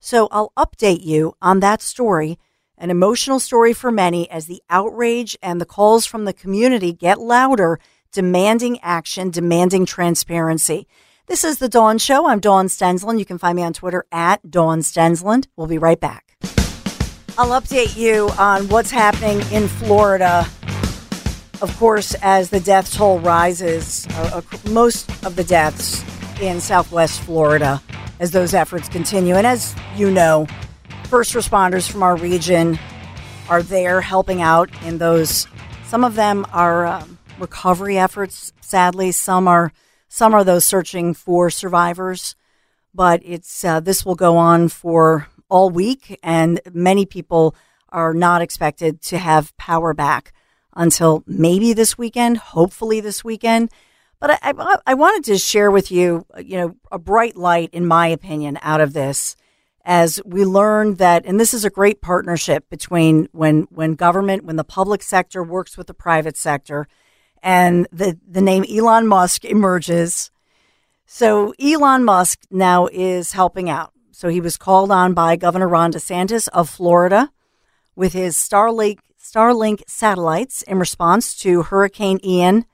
So 0.00 0.28
I'll 0.30 0.52
update 0.56 1.04
you 1.04 1.34
on 1.40 1.60
that 1.60 1.82
story, 1.82 2.38
an 2.82 2.90
emotional 2.90 3.38
story 3.38 3.72
for 3.72 3.92
many 3.92 4.28
as 4.28 4.46
the 4.46 4.60
outrage 4.68 5.38
and 5.40 5.60
the 5.60 5.64
calls 5.64 6.04
from 6.04 6.24
the 6.24 6.32
community 6.32 6.92
get 6.92 7.20
louder, 7.20 7.78
demanding 8.10 8.76
action, 8.80 9.30
demanding 9.30 9.86
transparency. 9.86 10.88
This 11.26 11.44
is 11.44 11.58
The 11.58 11.68
Dawn 11.68 11.98
Show. 11.98 12.26
I'm 12.26 12.40
Dawn 12.40 12.66
Stensland. 12.66 13.20
You 13.20 13.24
can 13.24 13.38
find 13.38 13.54
me 13.54 13.62
on 13.62 13.72
Twitter 13.72 14.04
at 14.10 14.50
Dawn 14.50 14.80
Stensland. 14.80 15.46
We'll 15.54 15.68
be 15.68 15.78
right 15.78 16.00
back. 16.00 16.36
I'll 17.38 17.60
update 17.60 17.96
you 17.96 18.30
on 18.36 18.68
what's 18.68 18.90
happening 18.90 19.40
in 19.52 19.68
Florida. 19.68 20.44
Of 21.62 21.72
course, 21.78 22.16
as 22.20 22.50
the 22.50 22.58
death 22.58 22.92
toll 22.92 23.20
rises, 23.20 24.08
uh, 24.10 24.42
uh, 24.42 24.70
most 24.70 25.08
of 25.24 25.36
the 25.36 25.44
deaths 25.44 26.02
in 26.40 26.60
southwest 26.60 27.20
Florida 27.20 27.80
as 28.18 28.32
those 28.32 28.54
efforts 28.54 28.88
continue. 28.88 29.36
And 29.36 29.46
as 29.46 29.72
you 29.94 30.10
know, 30.10 30.48
first 31.12 31.34
responders 31.34 31.90
from 31.90 32.02
our 32.02 32.16
region 32.16 32.78
are 33.50 33.62
there 33.62 34.00
helping 34.00 34.40
out 34.40 34.70
in 34.84 34.96
those. 34.96 35.46
Some 35.84 36.04
of 36.04 36.14
them 36.14 36.46
are 36.54 36.86
um, 36.86 37.18
recovery 37.38 37.98
efforts, 37.98 38.50
sadly, 38.62 39.12
some 39.12 39.46
are 39.46 39.74
some 40.08 40.32
are 40.32 40.42
those 40.42 40.64
searching 40.64 41.12
for 41.12 41.50
survivors, 41.50 42.34
but 42.94 43.20
it's 43.26 43.62
uh, 43.62 43.80
this 43.80 44.06
will 44.06 44.14
go 44.14 44.38
on 44.38 44.70
for 44.70 45.28
all 45.50 45.68
week, 45.68 46.18
and 46.22 46.62
many 46.72 47.04
people 47.04 47.54
are 47.90 48.14
not 48.14 48.40
expected 48.40 49.02
to 49.02 49.18
have 49.18 49.54
power 49.58 49.92
back 49.92 50.32
until 50.74 51.24
maybe 51.26 51.74
this 51.74 51.98
weekend, 51.98 52.38
hopefully 52.38 53.00
this 53.00 53.22
weekend. 53.22 53.70
But 54.18 54.30
I, 54.42 54.54
I, 54.58 54.76
I, 54.86 54.94
wanted 54.94 55.24
to 55.24 55.36
share 55.36 55.70
with 55.70 55.92
you, 55.92 56.24
you 56.42 56.56
know, 56.56 56.76
a 56.90 56.98
bright 56.98 57.36
light, 57.36 57.68
in 57.74 57.84
my 57.84 58.06
opinion, 58.06 58.58
out 58.62 58.80
of 58.80 58.94
this, 58.94 59.36
as 59.84 60.20
we 60.24 60.44
learned 60.44 60.98
that, 60.98 61.26
and 61.26 61.40
this 61.40 61.52
is 61.52 61.64
a 61.64 61.70
great 61.70 62.00
partnership 62.00 62.68
between 62.70 63.28
when 63.32 63.62
when 63.70 63.94
government, 63.94 64.44
when 64.44 64.56
the 64.56 64.64
public 64.64 65.02
sector 65.02 65.42
works 65.42 65.76
with 65.76 65.88
the 65.88 65.94
private 65.94 66.36
sector, 66.36 66.86
and 67.42 67.88
the, 67.90 68.18
the 68.26 68.40
name 68.40 68.64
Elon 68.70 69.06
Musk 69.06 69.44
emerges. 69.44 70.30
So 71.06 71.52
Elon 71.60 72.04
Musk 72.04 72.40
now 72.50 72.88
is 72.92 73.32
helping 73.32 73.68
out. 73.68 73.92
So 74.12 74.28
he 74.28 74.40
was 74.40 74.56
called 74.56 74.92
on 74.92 75.14
by 75.14 75.36
Governor 75.36 75.68
Ron 75.68 75.92
DeSantis 75.92 76.48
of 76.48 76.70
Florida 76.70 77.32
with 77.96 78.12
his 78.12 78.36
Starlink 78.36 78.98
Starlink 79.20 79.82
satellites 79.86 80.62
in 80.62 80.78
response 80.78 81.34
to 81.36 81.62
Hurricane 81.62 82.20
Ian. 82.24 82.66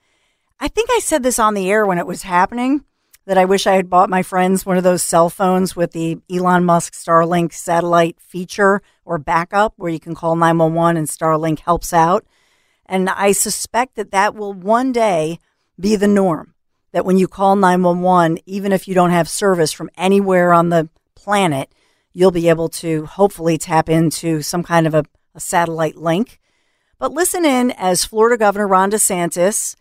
I 0.61 0.69
think 0.69 0.91
I 0.91 0.99
said 0.99 1.23
this 1.23 1.39
on 1.39 1.55
the 1.55 1.71
air 1.71 1.87
when 1.87 1.99
it 1.99 2.07
was 2.07 2.23
happening 2.23 2.85
that 3.29 3.37
I 3.37 3.45
wish 3.45 3.67
I 3.67 3.75
had 3.75 3.91
bought 3.91 4.09
my 4.09 4.23
friends 4.23 4.65
one 4.65 4.79
of 4.79 4.85
those 4.85 5.03
cell 5.03 5.29
phones 5.29 5.77
with 5.77 5.93
the 5.93 6.17
Elon 6.33 6.65
Musk 6.65 6.95
Starlink 6.95 7.53
satellite 7.53 8.19
feature 8.19 8.81
or 9.05 9.19
backup 9.19 9.75
where 9.77 9.91
you 9.93 10.01
can 10.01 10.15
call 10.15 10.35
911 10.35 10.97
and 10.97 11.07
Starlink 11.07 11.59
helps 11.59 11.93
out. 11.93 12.25
And 12.87 13.11
I 13.11 13.33
suspect 13.33 13.97
that 13.97 14.13
that 14.13 14.35
will 14.35 14.55
one 14.55 14.93
day 14.93 15.41
be 15.79 15.95
the 15.95 16.09
norm. 16.09 16.55
That 16.93 17.05
when 17.05 17.19
you 17.19 17.29
call 17.29 17.55
911, 17.55 18.39
even 18.47 18.73
if 18.73 18.89
you 18.89 18.95
don't 18.95 19.11
have 19.11 19.29
service 19.29 19.73
from 19.73 19.91
anywhere 19.99 20.55
on 20.55 20.71
the 20.71 20.89
planet, 21.15 21.71
you'll 22.15 22.31
be 22.31 22.49
able 22.49 22.71
to 22.71 23.05
hopefully 23.05 23.59
tap 23.59 23.91
into 23.91 24.41
some 24.41 24.63
kind 24.63 24.87
of 24.87 24.95
a, 24.95 25.05
a 25.35 25.41
satellite 25.41 25.97
link. 25.97 26.41
But 26.99 27.13
listen 27.13 27.45
in 27.45 27.73
as 27.73 28.07
Florida 28.07 28.39
Governor 28.39 28.69
Ron 28.69 28.91
DeSantis 28.91 29.77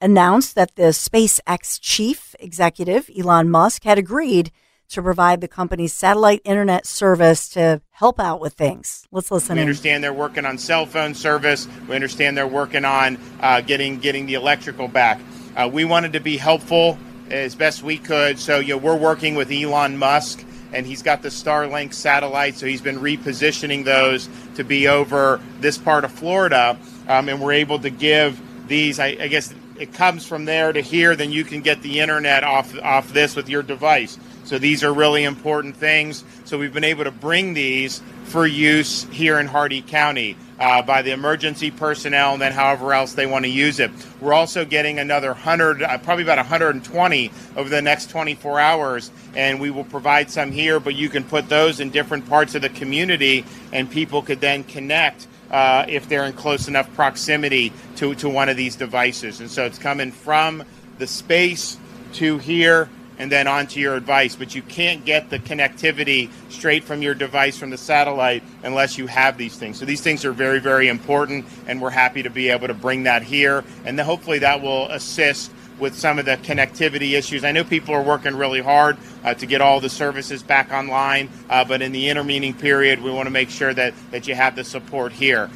announced 0.00 0.54
that 0.54 0.76
the 0.76 0.90
SpaceX 0.90 1.78
chief 1.80 2.34
executive, 2.38 3.10
Elon 3.16 3.50
Musk, 3.50 3.84
had 3.84 3.98
agreed 3.98 4.50
to 4.88 5.02
provide 5.02 5.40
the 5.40 5.48
company's 5.48 5.92
satellite 5.92 6.40
internet 6.44 6.86
service 6.86 7.48
to 7.48 7.80
help 7.90 8.20
out 8.20 8.40
with 8.40 8.54
things. 8.54 9.06
Let's 9.10 9.30
listen. 9.30 9.56
We 9.56 9.62
in. 9.62 9.68
understand 9.68 10.04
they're 10.04 10.12
working 10.12 10.44
on 10.44 10.58
cell 10.58 10.86
phone 10.86 11.14
service. 11.14 11.66
We 11.88 11.94
understand 11.94 12.36
they're 12.36 12.46
working 12.46 12.84
on 12.84 13.18
uh, 13.40 13.62
getting 13.62 13.98
getting 13.98 14.26
the 14.26 14.34
electrical 14.34 14.88
back. 14.88 15.20
Uh, 15.56 15.68
we 15.72 15.84
wanted 15.84 16.12
to 16.12 16.20
be 16.20 16.36
helpful 16.36 16.98
as 17.30 17.54
best 17.54 17.82
we 17.82 17.98
could, 17.98 18.38
so 18.38 18.60
you 18.60 18.74
know, 18.74 18.78
we're 18.78 18.96
working 18.96 19.34
with 19.34 19.50
Elon 19.50 19.96
Musk. 19.96 20.44
And 20.72 20.84
he's 20.84 21.00
got 21.00 21.22
the 21.22 21.28
Starlink 21.28 21.94
satellite, 21.94 22.56
so 22.56 22.66
he's 22.66 22.82
been 22.82 22.98
repositioning 22.98 23.84
those 23.84 24.28
to 24.56 24.64
be 24.64 24.88
over 24.88 25.40
this 25.60 25.78
part 25.78 26.04
of 26.04 26.12
Florida. 26.12 26.76
Um, 27.08 27.28
and 27.28 27.40
we're 27.40 27.52
able 27.52 27.78
to 27.78 27.88
give 27.88 28.38
these, 28.66 28.98
I, 28.98 29.16
I 29.18 29.28
guess, 29.28 29.54
it 29.78 29.92
comes 29.92 30.26
from 30.26 30.44
there 30.44 30.72
to 30.72 30.80
here, 30.80 31.16
then 31.16 31.32
you 31.32 31.44
can 31.44 31.60
get 31.60 31.82
the 31.82 32.00
internet 32.00 32.44
off 32.44 32.78
off 32.82 33.12
this 33.12 33.36
with 33.36 33.48
your 33.48 33.62
device. 33.62 34.18
So 34.44 34.58
these 34.58 34.84
are 34.84 34.94
really 34.94 35.24
important 35.24 35.76
things. 35.76 36.22
So 36.44 36.56
we've 36.56 36.72
been 36.72 36.84
able 36.84 37.02
to 37.02 37.10
bring 37.10 37.54
these 37.54 38.00
for 38.24 38.46
use 38.46 39.04
here 39.10 39.40
in 39.40 39.48
Hardee 39.48 39.82
County 39.82 40.36
uh, 40.60 40.82
by 40.82 41.02
the 41.02 41.10
emergency 41.10 41.72
personnel 41.72 42.34
and 42.34 42.42
then 42.42 42.52
however 42.52 42.92
else 42.92 43.14
they 43.14 43.26
want 43.26 43.44
to 43.44 43.50
use 43.50 43.80
it. 43.80 43.90
We're 44.20 44.34
also 44.34 44.64
getting 44.64 45.00
another 45.00 45.28
100, 45.28 45.82
uh, 45.82 45.98
probably 45.98 46.22
about 46.22 46.38
120 46.38 47.30
over 47.56 47.68
the 47.68 47.82
next 47.82 48.10
24 48.10 48.60
hours, 48.60 49.10
and 49.34 49.60
we 49.60 49.70
will 49.70 49.84
provide 49.84 50.30
some 50.30 50.52
here, 50.52 50.78
but 50.78 50.94
you 50.94 51.08
can 51.08 51.24
put 51.24 51.48
those 51.48 51.80
in 51.80 51.90
different 51.90 52.28
parts 52.28 52.54
of 52.54 52.62
the 52.62 52.68
community 52.68 53.44
and 53.72 53.90
people 53.90 54.22
could 54.22 54.40
then 54.40 54.64
connect. 54.64 55.26
Uh, 55.50 55.84
if 55.88 56.08
they're 56.08 56.24
in 56.24 56.32
close 56.32 56.66
enough 56.66 56.92
proximity 56.94 57.72
to, 57.94 58.14
to 58.16 58.28
one 58.28 58.48
of 58.48 58.56
these 58.56 58.74
devices. 58.74 59.40
And 59.40 59.48
so 59.48 59.64
it's 59.64 59.78
coming 59.78 60.10
from 60.10 60.64
the 60.98 61.06
space 61.06 61.76
to 62.14 62.38
here 62.38 62.88
and 63.18 63.30
then 63.32 63.46
onto 63.46 63.80
your 63.80 63.98
device. 63.98 64.36
But 64.36 64.54
you 64.54 64.62
can't 64.62 65.04
get 65.04 65.30
the 65.30 65.38
connectivity 65.38 66.30
straight 66.48 66.84
from 66.84 67.02
your 67.02 67.14
device 67.14 67.56
from 67.56 67.70
the 67.70 67.78
satellite 67.78 68.42
unless 68.62 68.98
you 68.98 69.06
have 69.06 69.38
these 69.38 69.56
things. 69.56 69.78
So 69.78 69.84
these 69.84 70.00
things 70.00 70.24
are 70.24 70.32
very, 70.32 70.58
very 70.58 70.88
important, 70.88 71.46
and 71.66 71.80
we're 71.80 71.90
happy 71.90 72.22
to 72.22 72.30
be 72.30 72.50
able 72.50 72.68
to 72.68 72.74
bring 72.74 73.04
that 73.04 73.22
here. 73.22 73.64
And 73.84 73.98
hopefully 73.98 74.40
that 74.40 74.60
will 74.62 74.86
assist 74.88 75.50
with 75.78 75.94
some 75.94 76.18
of 76.18 76.24
the 76.24 76.36
connectivity 76.38 77.16
issues. 77.16 77.44
I 77.44 77.52
know 77.52 77.64
people 77.64 77.94
are 77.94 78.02
working 78.02 78.36
really 78.36 78.60
hard 78.60 78.96
uh, 79.24 79.34
to 79.34 79.46
get 79.46 79.60
all 79.60 79.80
the 79.80 79.88
services 79.88 80.42
back 80.42 80.72
online, 80.72 81.30
uh, 81.50 81.64
but 81.64 81.82
in 81.82 81.92
the 81.92 82.08
intervening 82.08 82.54
period, 82.54 83.02
we 83.02 83.10
want 83.10 83.26
to 83.26 83.30
make 83.30 83.50
sure 83.50 83.74
that, 83.74 83.94
that 84.10 84.26
you 84.26 84.34
have 84.34 84.56
the 84.56 84.64
support 84.64 85.12
here. 85.12 85.50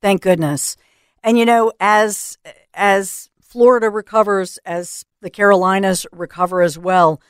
Thank 0.00 0.22
goodness. 0.22 0.76
And 1.24 1.38
you 1.38 1.44
know, 1.44 1.72
as 1.80 2.38
as 2.74 3.28
Florida 3.40 3.90
recovers, 3.90 4.58
as 4.64 5.04
the 5.20 5.30
Carolinas 5.30 6.06
recover 6.12 6.62
as 6.62 6.78
well. 6.78 7.20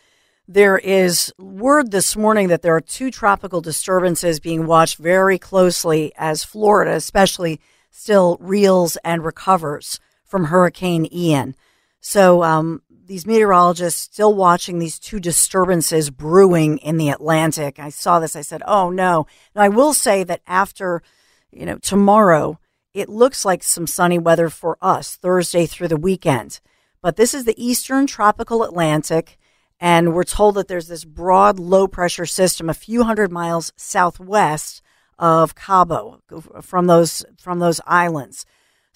There 0.47 0.79
is 0.79 1.33
word 1.39 1.91
this 1.91 2.17
morning 2.17 2.49
that 2.49 2.63
there 2.63 2.75
are 2.75 2.81
two 2.81 3.11
tropical 3.11 3.61
disturbances 3.61 4.41
being 4.41 4.67
watched 4.67 4.97
very 4.99 5.39
closely 5.39 6.13
as 6.17 6.45
Florida, 6.45 6.93
especially, 6.93 7.61
still 7.91 8.39
reels 8.41 8.97
and 9.05 9.25
recovers 9.25 10.01
from 10.25 10.47
Hurricane 10.47 11.07
Ian. 11.13 11.55
So, 12.01 12.43
um, 12.43 12.83
these 13.09 13.27
meteorologists 13.27 14.01
still 14.01 14.35
watching 14.35 14.79
these 14.79 14.99
two 14.99 15.19
disturbances 15.19 16.11
brewing 16.11 16.79
in 16.79 16.99
the 16.99 17.09
Atlantic. 17.09 17.79
I 17.79 17.89
saw 17.89 18.21
this. 18.21 18.37
I 18.37 18.43
said, 18.43 18.63
"Oh 18.67 18.91
no!" 18.91 19.27
Now 19.55 19.63
I 19.63 19.69
will 19.69 19.95
say 19.95 20.25
that 20.25 20.43
after, 20.47 21.03
you 21.51 21.65
know, 21.67 21.79
tomorrow, 21.79 22.61
it 22.95 23.09
looks 23.09 23.45
like 23.45 23.63
some 23.63 23.87
sunny 23.87 24.19
weather 24.19 24.51
for 24.51 24.77
us 24.83 25.17
Thursday 25.17 25.67
through 25.67 25.89
the 25.89 25.97
weekend. 25.97 26.61
But 27.01 27.17
this 27.17 27.33
is 27.33 27.45
the 27.45 27.63
eastern 27.63 28.07
tropical 28.07 28.63
Atlantic, 28.63 29.39
and 29.81 30.15
we're 30.15 30.25
told 30.25 30.57
that 30.57 30.69
there's 30.69 30.89
this 30.89 31.05
broad 31.05 31.59
low 31.59 31.89
pressure 31.89 32.27
system 32.27 32.69
a 32.69 32.75
few 32.75 33.05
hundred 33.05 33.33
miles 33.33 33.73
southwest 33.77 34.83
of 35.19 35.55
Cabo 35.55 36.21
from 36.61 36.87
those 36.87 37.25
from 37.39 37.59
those 37.59 37.81
islands. 37.87 38.45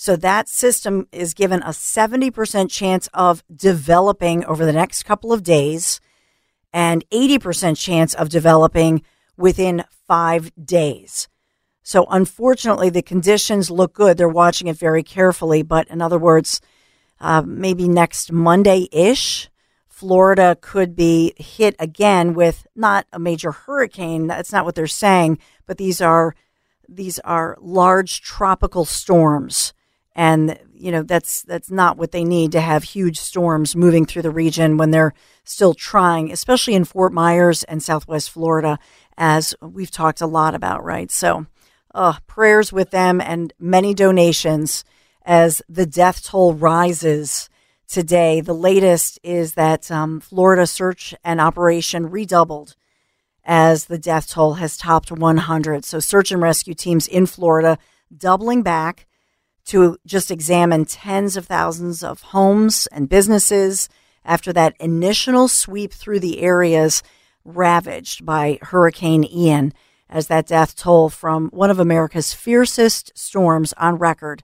So 0.03 0.17
that 0.17 0.49
system 0.49 1.07
is 1.12 1.33
given 1.33 1.62
a 1.62 1.69
70% 1.69 2.69
chance 2.69 3.09
of 3.15 3.45
developing 3.55 4.45
over 4.47 4.67
the 4.67 4.73
next 4.73 5.05
couple 5.05 5.33
of 5.33 5.45
days 5.45 6.01
and 6.73 7.09
80% 7.11 7.77
chance 7.77 8.12
of 8.12 8.29
developing 8.29 9.03
within 9.37 9.85
5 10.09 10.51
days. 10.65 11.29
So 11.85 12.05
unfortunately 12.11 12.91
the 12.91 13.01
conditions 13.01 13.71
look 13.71 13.93
good. 13.93 14.17
They're 14.17 14.29
watching 14.29 14.67
it 14.67 14.77
very 14.77 15.05
carefully, 15.05 15.62
but 15.62 15.87
in 15.87 16.03
other 16.03 16.19
words, 16.19 16.61
uh, 17.21 17.43
maybe 17.47 17.87
next 17.87 18.33
Monday 18.33 18.88
ish, 18.91 19.51
Florida 19.87 20.59
could 20.61 20.97
be 20.97 21.33
hit 21.37 21.77
again 21.79 22.35
with 22.35 22.67
not 22.75 23.07
a 23.12 23.21
major 23.21 23.53
hurricane. 23.53 24.27
That's 24.27 24.53
not 24.53 24.65
what 24.65 24.75
they're 24.75 24.88
saying, 24.88 25.38
but 25.65 25.79
these 25.79 26.01
are 26.01 26.35
these 26.88 27.21
are 27.21 27.57
large 27.61 28.21
tropical 28.21 28.85
storms, 28.85 29.73
and 30.14 30.59
you 30.75 30.90
know 30.90 31.03
that's 31.03 31.42
that's 31.42 31.70
not 31.70 31.96
what 31.96 32.12
they 32.12 32.25
need 32.25 32.53
to 32.53 32.61
have 32.61 32.85
huge 32.85 33.18
storms 33.18 33.77
moving 33.77 34.05
through 34.05 34.22
the 34.22 34.31
region 34.31 34.77
when 34.77 34.90
they're 34.90 35.14
still 35.44 35.75
trying, 35.75 36.31
especially 36.31 36.75
in 36.75 36.85
Fort 36.85 37.12
Myers 37.12 37.62
and 37.64 37.83
Southwest 37.83 38.31
Florida, 38.31 38.79
as 39.16 39.55
we've 39.61 39.90
talked 39.90 40.20
a 40.20 40.27
lot 40.27 40.55
about. 40.55 40.85
Right, 40.85 41.11
so 41.11 41.46
uh, 41.94 42.14
prayers 42.27 42.72
with 42.72 42.90
them 42.90 43.20
and 43.20 43.53
many 43.59 43.94
donations 43.94 44.85
as 45.25 45.62
the 45.68 45.87
death 45.87 46.25
toll 46.25 46.55
rises 46.55 47.48
today. 47.88 48.40
The 48.40 48.55
latest 48.55 49.18
is 49.22 49.55
that 49.55 49.90
um, 49.90 50.20
Florida 50.20 50.66
search 50.66 51.14
and 51.25 51.40
operation 51.40 52.11
redoubled 52.11 52.75
as 53.44 53.87
the 53.87 53.98
death 53.98 54.29
toll 54.31 54.55
has 54.55 54.77
topped 54.77 55.11
100. 55.11 55.85
So, 55.85 56.01
search 56.01 56.33
and 56.33 56.42
rescue 56.42 56.75
teams 56.75 57.07
in 57.07 57.27
Florida 57.27 57.79
doubling 58.16 58.62
back 58.62 59.07
to 59.66 59.96
just 60.07 60.31
examine 60.31 60.85
tens 60.85 61.37
of 61.37 61.46
thousands 61.46 62.03
of 62.03 62.22
homes 62.22 62.87
and 62.88 63.09
businesses 63.09 63.88
after 64.25 64.53
that 64.53 64.77
initial 64.81 65.48
sweep 65.48 65.92
through 65.92 66.20
the 66.20 66.40
areas 66.40 67.03
ravaged 67.44 68.25
by 68.25 68.59
Hurricane 68.62 69.25
Ian, 69.25 69.72
as 70.09 70.27
that 70.29 70.46
death 70.46 70.77
toll 70.77 71.09
from 71.09 71.48
one 71.48 71.70
of 71.70 71.79
America's 71.79 72.33
fiercest 72.33 73.12
storms 73.14 73.72
on 73.75 73.96
record 73.96 74.42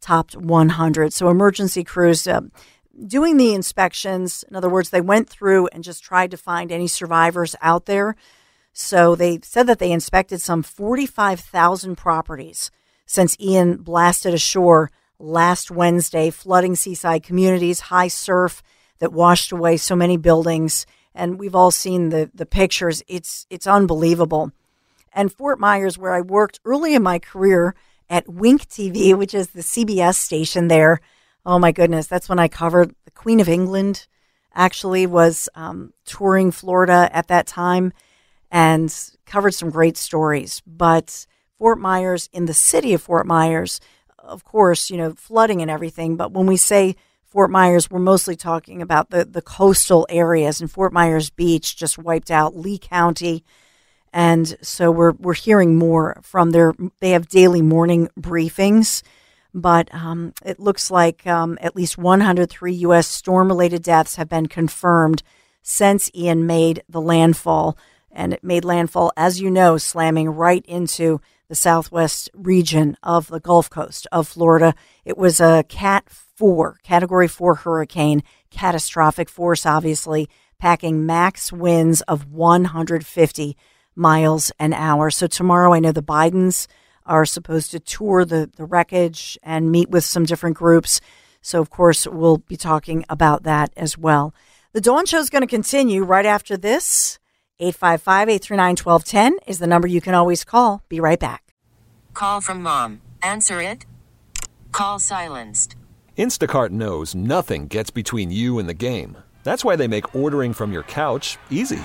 topped 0.00 0.36
100. 0.36 1.12
So 1.12 1.28
emergency 1.28 1.84
crews 1.84 2.26
uh, 2.26 2.40
doing 3.06 3.36
the 3.36 3.54
inspections. 3.54 4.44
In 4.48 4.56
other 4.56 4.68
words, 4.68 4.90
they 4.90 5.00
went 5.00 5.28
through 5.28 5.68
and 5.68 5.84
just 5.84 6.02
tried 6.02 6.30
to 6.30 6.36
find 6.36 6.72
any 6.72 6.86
survivors 6.86 7.54
out 7.60 7.86
there. 7.86 8.16
So 8.72 9.14
they 9.14 9.40
said 9.42 9.66
that 9.66 9.78
they 9.78 9.92
inspected 9.92 10.40
some 10.40 10.62
45,000 10.62 11.96
properties 11.96 12.70
since 13.10 13.36
Ian 13.40 13.78
blasted 13.78 14.32
ashore 14.34 14.92
last 15.18 15.68
Wednesday, 15.68 16.30
flooding 16.30 16.76
seaside 16.76 17.24
communities, 17.24 17.80
high 17.80 18.06
surf 18.06 18.62
that 19.00 19.12
washed 19.12 19.50
away 19.50 19.76
so 19.78 19.96
many 19.96 20.16
buildings. 20.16 20.86
And 21.12 21.36
we've 21.36 21.56
all 21.56 21.72
seen 21.72 22.10
the, 22.10 22.30
the 22.32 22.46
pictures. 22.46 23.02
It's, 23.08 23.48
it's 23.50 23.66
unbelievable. 23.66 24.52
And 25.12 25.32
Fort 25.32 25.58
Myers, 25.58 25.98
where 25.98 26.12
I 26.12 26.20
worked 26.20 26.60
early 26.64 26.94
in 26.94 27.02
my 27.02 27.18
career, 27.18 27.74
at 28.08 28.28
Wink 28.28 28.68
TV, 28.68 29.18
which 29.18 29.34
is 29.34 29.48
the 29.48 29.62
CBS 29.62 30.14
station 30.14 30.68
there. 30.68 31.00
Oh 31.44 31.58
my 31.58 31.72
goodness, 31.72 32.06
that's 32.06 32.28
when 32.28 32.38
I 32.38 32.46
covered 32.46 32.94
the 33.06 33.10
Queen 33.10 33.40
of 33.40 33.48
England. 33.48 34.06
Actually, 34.54 35.08
was 35.08 35.48
um, 35.56 35.92
touring 36.04 36.52
Florida 36.52 37.10
at 37.12 37.26
that 37.26 37.48
time 37.48 37.92
and 38.52 38.94
covered 39.26 39.54
some 39.54 39.70
great 39.70 39.96
stories. 39.96 40.62
But 40.64 41.26
Fort 41.60 41.78
Myers, 41.78 42.30
in 42.32 42.46
the 42.46 42.54
city 42.54 42.94
of 42.94 43.02
Fort 43.02 43.26
Myers, 43.26 43.80
of 44.18 44.44
course, 44.44 44.88
you 44.88 44.96
know, 44.96 45.12
flooding 45.12 45.60
and 45.60 45.70
everything. 45.70 46.16
But 46.16 46.32
when 46.32 46.46
we 46.46 46.56
say 46.56 46.96
Fort 47.26 47.50
Myers, 47.50 47.90
we're 47.90 47.98
mostly 47.98 48.34
talking 48.34 48.80
about 48.80 49.10
the, 49.10 49.26
the 49.26 49.42
coastal 49.42 50.06
areas. 50.08 50.62
And 50.62 50.70
Fort 50.70 50.92
Myers 50.92 51.28
Beach 51.28 51.76
just 51.76 51.98
wiped 51.98 52.30
out 52.30 52.56
Lee 52.56 52.78
County 52.78 53.44
and 54.12 54.56
so 54.60 54.90
we're 54.90 55.12
we're 55.12 55.34
hearing 55.34 55.76
more 55.76 56.20
from 56.22 56.50
their. 56.50 56.74
They 57.00 57.10
have 57.10 57.28
daily 57.28 57.62
morning 57.62 58.08
briefings, 58.18 59.02
but 59.54 59.92
um, 59.94 60.32
it 60.44 60.58
looks 60.58 60.90
like 60.90 61.26
um, 61.26 61.58
at 61.60 61.76
least 61.76 61.96
103 61.96 62.72
U.S. 62.72 63.06
storm-related 63.06 63.82
deaths 63.82 64.16
have 64.16 64.28
been 64.28 64.46
confirmed 64.46 65.22
since 65.62 66.10
Ian 66.14 66.46
made 66.46 66.82
the 66.88 67.00
landfall, 67.00 67.78
and 68.10 68.32
it 68.32 68.42
made 68.42 68.64
landfall, 68.64 69.12
as 69.16 69.40
you 69.40 69.50
know, 69.50 69.78
slamming 69.78 70.30
right 70.30 70.64
into 70.66 71.20
the 71.50 71.56
southwest 71.56 72.30
region 72.32 72.96
of 73.02 73.26
the 73.26 73.40
Gulf 73.40 73.68
Coast 73.68 74.06
of 74.12 74.28
Florida. 74.28 74.72
It 75.04 75.18
was 75.18 75.40
a 75.40 75.64
Cat 75.68 76.08
4, 76.08 76.78
Category 76.84 77.26
4 77.26 77.56
hurricane, 77.56 78.22
catastrophic 78.50 79.28
force, 79.28 79.66
obviously, 79.66 80.28
packing 80.60 81.04
max 81.04 81.52
winds 81.52 82.02
of 82.02 82.30
150 82.30 83.56
miles 83.96 84.52
an 84.60 84.72
hour. 84.72 85.10
So 85.10 85.26
tomorrow, 85.26 85.74
I 85.74 85.80
know 85.80 85.90
the 85.90 86.04
Bidens 86.04 86.68
are 87.04 87.26
supposed 87.26 87.72
to 87.72 87.80
tour 87.80 88.24
the, 88.24 88.48
the 88.54 88.64
wreckage 88.64 89.36
and 89.42 89.72
meet 89.72 89.90
with 89.90 90.04
some 90.04 90.26
different 90.26 90.56
groups. 90.56 91.00
So, 91.42 91.60
of 91.60 91.68
course, 91.68 92.06
we'll 92.06 92.38
be 92.38 92.56
talking 92.56 93.04
about 93.08 93.42
that 93.42 93.72
as 93.76 93.98
well. 93.98 94.32
The 94.72 94.80
Dawn 94.80 95.04
Show 95.04 95.18
is 95.18 95.30
going 95.30 95.42
to 95.42 95.48
continue 95.48 96.04
right 96.04 96.26
after 96.26 96.56
this. 96.56 97.18
855 97.60 98.28
839 98.28 98.76
1210 98.76 99.38
is 99.46 99.58
the 99.58 99.66
number 99.66 99.86
you 99.86 100.00
can 100.00 100.14
always 100.14 100.44
call. 100.44 100.82
Be 100.88 100.98
right 100.98 101.20
back. 101.20 101.54
Call 102.14 102.40
from 102.40 102.62
mom. 102.62 103.00
Answer 103.22 103.62
it. 103.62 103.86
Call 104.72 104.98
silenced. 104.98 105.74
Instacart 106.18 106.68
knows 106.70 107.14
nothing 107.14 107.66
gets 107.66 107.90
between 107.90 108.30
you 108.30 108.58
and 108.58 108.68
the 108.68 108.74
game. 108.74 109.16
That's 109.42 109.64
why 109.64 109.74
they 109.76 109.88
make 109.88 110.14
ordering 110.14 110.52
from 110.52 110.70
your 110.70 110.82
couch 110.82 111.38
easy. 111.48 111.80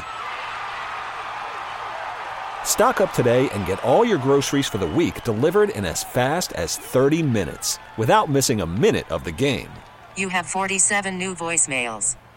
Stock 2.64 3.00
up 3.00 3.14
today 3.14 3.50
and 3.52 3.66
get 3.66 3.82
all 3.84 4.04
your 4.04 4.18
groceries 4.18 4.68
for 4.68 4.78
the 4.78 4.88
week 4.88 5.24
delivered 5.24 5.70
in 5.70 5.86
as 5.86 6.04
fast 6.04 6.52
as 6.54 6.78
30 6.78 7.24
minutes 7.24 7.80
without 7.98 8.30
missing 8.30 8.60
a 8.60 8.68
minute 8.68 9.10
of 9.10 9.24
the 9.24 9.32
game. 9.32 9.70
You 10.18 10.28
have 10.30 10.46
47 10.46 11.18
new 11.18 11.34
voicemails. 11.34 12.18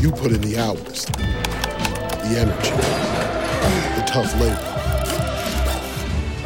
You 0.00 0.10
put 0.12 0.32
in 0.32 0.40
the 0.40 0.58
hours, 0.58 1.04
the 1.06 2.36
energy, 2.38 2.70
the 3.96 4.04
tough 4.06 4.32
labor. 4.40 4.66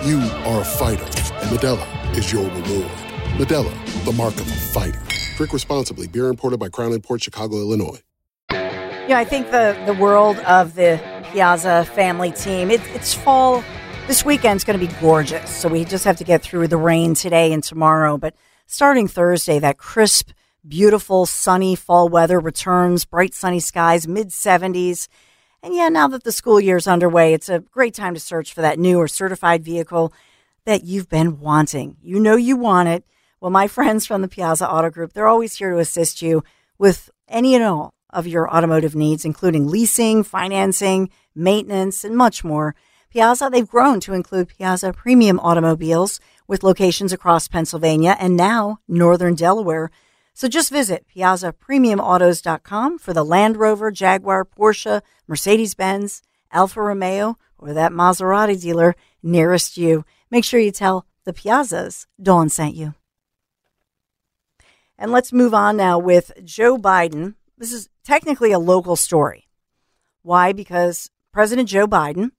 You 0.04 0.18
are 0.44 0.60
a 0.60 0.64
fighter, 0.64 1.04
and 1.04 1.50
Modelo 1.50 2.16
is 2.16 2.32
your 2.32 2.44
reward. 2.44 2.90
Modelo, 3.38 4.04
the 4.04 4.12
mark 4.12 4.34
of 4.34 4.46
a 4.46 4.54
fighter. 4.54 5.00
Drink 5.36 5.52
responsibly. 5.52 6.06
Beer 6.06 6.28
imported 6.28 6.58
by 6.60 6.68
Crown 6.68 7.00
Port 7.00 7.22
Chicago, 7.22 7.56
Illinois. 7.56 8.00
Yeah, 8.50 9.18
I 9.18 9.24
think 9.24 9.50
the, 9.50 9.80
the 9.86 9.94
world 9.94 10.38
of 10.40 10.74
the 10.74 11.00
Piazza 11.32 11.84
family 11.86 12.30
team, 12.30 12.70
it, 12.70 12.80
it's 12.94 13.12
fall. 13.14 13.64
This 14.06 14.24
weekend's 14.24 14.64
going 14.64 14.78
to 14.78 14.86
be 14.86 14.92
gorgeous. 15.00 15.50
So 15.50 15.68
we 15.68 15.84
just 15.84 16.04
have 16.04 16.16
to 16.18 16.24
get 16.24 16.42
through 16.42 16.68
the 16.68 16.76
rain 16.76 17.14
today 17.14 17.52
and 17.52 17.62
tomorrow. 17.62 18.16
But 18.16 18.34
starting 18.66 19.08
Thursday, 19.08 19.58
that 19.58 19.78
crisp, 19.78 20.30
beautiful, 20.66 21.26
sunny 21.26 21.74
fall 21.74 22.08
weather 22.08 22.40
returns, 22.40 23.04
bright 23.04 23.34
sunny 23.34 23.60
skies, 23.60 24.08
mid 24.08 24.28
70s. 24.28 25.08
And 25.62 25.74
yeah, 25.74 25.88
now 25.88 26.08
that 26.08 26.24
the 26.24 26.32
school 26.32 26.60
year 26.60 26.76
is 26.76 26.86
underway, 26.86 27.32
it's 27.32 27.48
a 27.48 27.60
great 27.60 27.94
time 27.94 28.14
to 28.14 28.20
search 28.20 28.52
for 28.52 28.60
that 28.60 28.78
new 28.78 28.98
or 28.98 29.08
certified 29.08 29.64
vehicle 29.64 30.12
that 30.64 30.84
you've 30.84 31.08
been 31.08 31.40
wanting. 31.40 31.96
You 32.02 32.20
know 32.20 32.36
you 32.36 32.56
want 32.56 32.88
it. 32.88 33.04
Well, 33.40 33.50
my 33.50 33.68
friends 33.68 34.06
from 34.06 34.22
the 34.22 34.28
Piazza 34.28 34.68
Auto 34.68 34.90
Group, 34.90 35.12
they're 35.12 35.26
always 35.26 35.56
here 35.56 35.70
to 35.70 35.78
assist 35.78 36.22
you 36.22 36.42
with 36.78 37.10
any 37.28 37.54
and 37.54 37.64
all 37.64 37.94
of 38.10 38.26
your 38.26 38.48
automotive 38.54 38.94
needs, 38.94 39.24
including 39.24 39.66
leasing, 39.66 40.22
financing, 40.22 41.10
maintenance, 41.34 42.04
and 42.04 42.16
much 42.16 42.44
more. 42.44 42.74
Piazza, 43.10 43.48
they've 43.50 43.68
grown 43.68 44.00
to 44.00 44.14
include 44.14 44.48
Piazza 44.48 44.92
Premium 44.92 45.38
Automobiles 45.40 46.20
with 46.46 46.62
locations 46.62 47.12
across 47.12 47.48
Pennsylvania 47.48 48.16
and 48.18 48.36
now 48.36 48.80
northern 48.88 49.34
Delaware. 49.34 49.90
So 50.34 50.48
just 50.48 50.70
visit 50.70 51.06
piazzapremiumautos.com 51.14 52.98
for 52.98 53.12
the 53.12 53.24
Land 53.24 53.56
Rover, 53.56 53.92
Jaguar, 53.92 54.44
Porsche, 54.44 55.00
Mercedes 55.28 55.74
Benz, 55.74 56.22
Alfa 56.50 56.82
Romeo, 56.82 57.38
or 57.56 57.72
that 57.72 57.92
Maserati 57.92 58.60
dealer 58.60 58.96
nearest 59.22 59.76
you. 59.76 60.04
Make 60.30 60.44
sure 60.44 60.58
you 60.58 60.72
tell 60.72 61.06
the 61.24 61.32
Piazzas 61.32 62.06
Dawn 62.20 62.48
sent 62.48 62.74
you. 62.74 62.94
And 64.98 65.12
let's 65.12 65.32
move 65.32 65.54
on 65.54 65.76
now 65.76 65.98
with 65.98 66.32
Joe 66.44 66.78
Biden. 66.78 67.34
This 67.56 67.72
is 67.72 67.88
technically 68.04 68.50
a 68.50 68.58
local 68.58 68.96
story. 68.96 69.48
Why? 70.22 70.52
Because 70.52 71.10
President 71.32 71.68
Joe 71.68 71.86
Biden 71.86 72.32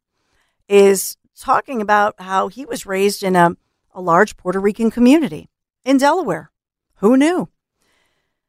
is 0.67 1.15
talking 1.39 1.81
about 1.81 2.15
how 2.19 2.49
he 2.49 2.65
was 2.65 2.86
raised 2.86 3.23
in 3.23 3.36
a, 3.36 3.55
a 3.93 4.01
large 4.01 4.36
Puerto 4.36 4.60
Rican 4.60 4.91
community 4.91 5.49
in 5.86 5.97
Delaware. 5.97 6.51
Who 6.95 7.15
knew? 7.15 7.49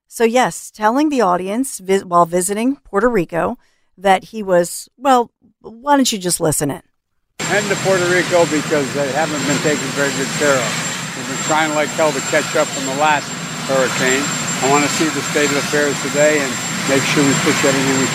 So, 0.08 0.24
yes, 0.24 0.70
telling 0.70 1.08
the 1.08 1.20
audience 1.20 1.80
while 2.04 2.26
visiting 2.26 2.76
Puerto 2.76 3.08
Rico 3.08 3.58
that 3.98 4.24
he 4.24 4.42
was, 4.42 4.88
well, 4.96 5.32
why 5.60 5.96
don't 5.96 6.10
you 6.12 6.18
just 6.18 6.40
listen 6.40 6.70
in? 6.70 6.82
Heading 7.40 7.68
to 7.68 7.76
Puerto 7.82 8.06
Rico 8.06 8.46
because 8.46 8.86
they 8.94 9.10
haven't 9.12 9.44
been 9.46 9.58
taken 9.62 9.84
very 9.98 10.14
good 10.14 10.30
care 10.38 10.54
of. 10.54 11.14
We've 11.16 11.26
been 11.26 11.44
trying 11.44 11.74
like 11.74 11.88
hell 11.90 12.12
to 12.12 12.20
catch 12.30 12.54
up 12.56 12.68
from 12.68 12.86
the 12.86 12.94
last 13.00 13.26
hurricane. 13.66 14.22
I 14.62 14.70
want 14.70 14.84
to 14.84 14.90
see 14.90 15.04
the 15.04 15.20
state 15.34 15.50
of 15.50 15.56
affairs 15.56 16.00
today 16.02 16.38
and 16.38 16.50
make 16.88 17.02
sure 17.02 17.22
we 17.26 17.34
push 17.42 17.64
everything 17.64 17.98
we 17.98 18.06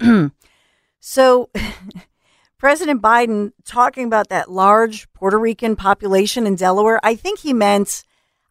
can. 0.00 0.32
so, 1.00 1.50
President 2.58 3.02
Biden 3.02 3.52
talking 3.64 4.06
about 4.06 4.28
that 4.30 4.50
large 4.50 5.12
Puerto 5.12 5.38
Rican 5.38 5.76
population 5.76 6.46
in 6.46 6.56
Delaware, 6.56 6.98
I 7.02 7.14
think 7.14 7.40
he 7.40 7.52
meant 7.52 8.02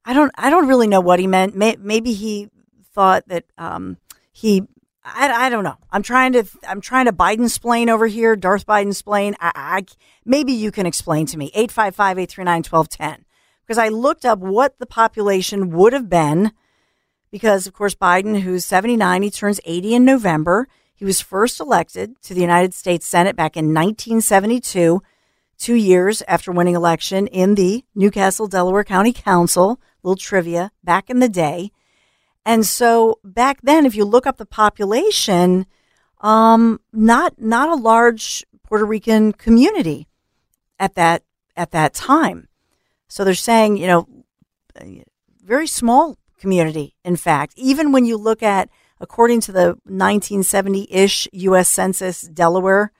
I 0.06 0.14
don't 0.14 0.32
I 0.38 0.50
don't 0.50 0.68
really 0.68 0.88
know 0.88 1.02
what 1.02 1.20
he 1.20 1.28
meant. 1.28 1.56
Maybe 1.56 2.14
he 2.14 2.50
thought 2.94 3.28
that 3.28 3.46
um, 3.58 3.98
he 4.32 4.64
I, 5.04 5.46
I 5.46 5.50
don't 5.50 5.64
know. 5.64 5.78
I'm 5.92 6.04
trying 6.04 6.34
to 6.34 6.46
I'm 6.68 6.82
trying 6.82 7.06
to 7.06 7.14
Biden 7.14 7.46
explain 7.46 7.90
over 7.90 8.08
here, 8.08 8.36
Darth 8.36 8.66
Biden 8.66 8.92
explain. 8.92 9.36
I, 9.40 9.52
I 9.56 9.86
maybe 10.26 10.52
you 10.54 10.72
can 10.72 10.86
explain 10.86 11.26
to 11.28 11.38
me 11.38 11.52
855-839-1210 11.52 13.24
because 13.66 13.78
I 13.78 13.90
looked 13.90 14.26
up 14.26 14.40
what 14.40 14.80
the 14.80 14.86
population 14.86 15.72
would 15.72 15.94
have 15.94 16.10
been 16.10 16.52
because 17.32 17.68
of 17.68 17.74
course 17.74 17.96
Biden 17.96 18.42
who's 18.42 18.66
79, 18.66 19.24
he 19.24 19.30
turns 19.30 19.60
80 19.66 19.96
in 19.96 20.06
November. 20.06 20.68
He 20.96 21.06
was 21.06 21.20
first 21.20 21.60
elected 21.60 22.22
to 22.24 22.34
the 22.34 22.42
United 22.42 22.74
States 22.74 23.06
Senate 23.06 23.36
back 23.36 23.58
in 23.58 23.74
1972, 23.74 25.04
2 25.58 25.74
years 25.76 26.22
after 26.28 26.52
winning 26.52 26.76
election 26.76 27.28
in 27.28 27.56
the 27.56 27.84
Newcastle 27.94 28.48
Delaware 28.48 28.84
County 28.84 29.12
Council 29.12 29.80
little 30.06 30.16
trivia 30.16 30.72
back 30.84 31.10
in 31.10 31.20
the 31.20 31.30
day. 31.30 31.72
And 32.46 32.66
so 32.66 33.20
back 33.24 33.60
then, 33.64 33.86
if 33.86 33.96
you 33.96 34.06
look 34.06 34.28
up 34.28 34.38
the 34.38 34.46
population, 34.46 35.66
um, 36.22 36.80
not 36.94 37.40
not 37.40 37.70
a 37.70 37.76
large 37.76 38.46
Puerto 38.64 38.86
Rican 38.86 39.34
community 39.34 40.08
at 40.80 40.96
that 40.96 41.24
at 41.56 41.72
that 41.72 41.94
time. 41.94 42.48
So 43.08 43.24
they're 43.24 43.34
saying, 43.34 43.78
you 43.78 43.88
know, 43.88 44.08
very 45.44 45.68
small 45.68 46.18
community. 46.40 46.96
In 47.04 47.16
fact, 47.16 47.54
even 47.56 47.92
when 47.92 48.06
you 48.06 48.18
look 48.18 48.44
at, 48.44 48.70
according 49.00 49.42
to 49.42 49.52
the 49.52 49.78
1970-ish 49.88 51.28
U.S. 51.32 51.70
Census, 51.70 52.22
Delaware 52.22 52.92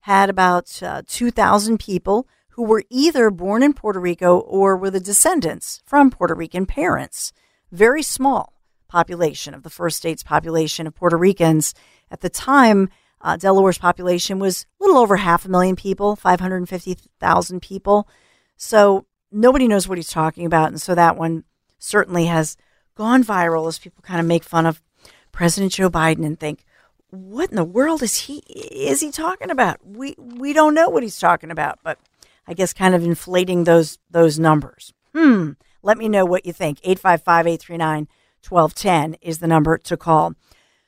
had 0.00 0.30
about 0.30 0.82
uh, 0.82 1.02
2,000 1.06 1.78
people 1.78 2.26
who 2.58 2.64
were 2.64 2.82
either 2.90 3.30
born 3.30 3.62
in 3.62 3.72
Puerto 3.72 4.00
Rico 4.00 4.40
or 4.40 4.76
were 4.76 4.90
the 4.90 4.98
descendants 4.98 5.80
from 5.86 6.10
Puerto 6.10 6.34
Rican 6.34 6.66
parents. 6.66 7.32
Very 7.70 8.02
small 8.02 8.52
population 8.88 9.54
of 9.54 9.62
the 9.62 9.70
first 9.70 9.96
state's 9.96 10.24
population 10.24 10.84
of 10.84 10.96
Puerto 10.96 11.16
Ricans. 11.16 11.72
At 12.10 12.20
the 12.20 12.28
time, 12.28 12.90
uh, 13.20 13.36
Delaware's 13.36 13.78
population 13.78 14.40
was 14.40 14.66
a 14.80 14.82
little 14.82 14.98
over 15.00 15.18
half 15.18 15.44
a 15.44 15.48
million 15.48 15.76
people, 15.76 16.16
550,000 16.16 17.62
people. 17.62 18.08
So 18.56 19.06
nobody 19.30 19.68
knows 19.68 19.86
what 19.86 19.98
he's 19.98 20.10
talking 20.10 20.44
about. 20.44 20.70
And 20.70 20.82
so 20.82 20.96
that 20.96 21.16
one 21.16 21.44
certainly 21.78 22.26
has 22.26 22.56
gone 22.96 23.22
viral 23.22 23.68
as 23.68 23.78
people 23.78 24.02
kind 24.02 24.18
of 24.18 24.26
make 24.26 24.42
fun 24.42 24.66
of 24.66 24.82
President 25.30 25.74
Joe 25.74 25.90
Biden 25.90 26.26
and 26.26 26.40
think, 26.40 26.64
what 27.10 27.50
in 27.50 27.56
the 27.56 27.62
world 27.62 28.02
is 28.02 28.22
he 28.22 28.38
is 28.48 28.98
he 29.00 29.12
talking 29.12 29.48
about? 29.48 29.78
We 29.86 30.16
we 30.18 30.52
don't 30.52 30.74
know 30.74 30.88
what 30.88 31.04
he's 31.04 31.20
talking 31.20 31.52
about, 31.52 31.78
but 31.84 32.00
I 32.48 32.54
guess 32.54 32.72
kind 32.72 32.94
of 32.94 33.04
inflating 33.04 33.64
those 33.64 33.98
those 34.10 34.38
numbers. 34.38 34.94
Hmm. 35.14 35.50
Let 35.82 35.98
me 35.98 36.08
know 36.08 36.24
what 36.24 36.46
you 36.46 36.52
think. 36.52 36.80
855-839-1210 36.80 39.16
is 39.20 39.38
the 39.38 39.46
number 39.46 39.78
to 39.78 39.96
call. 39.96 40.34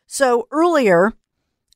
So 0.07 0.49
earlier, 0.51 1.13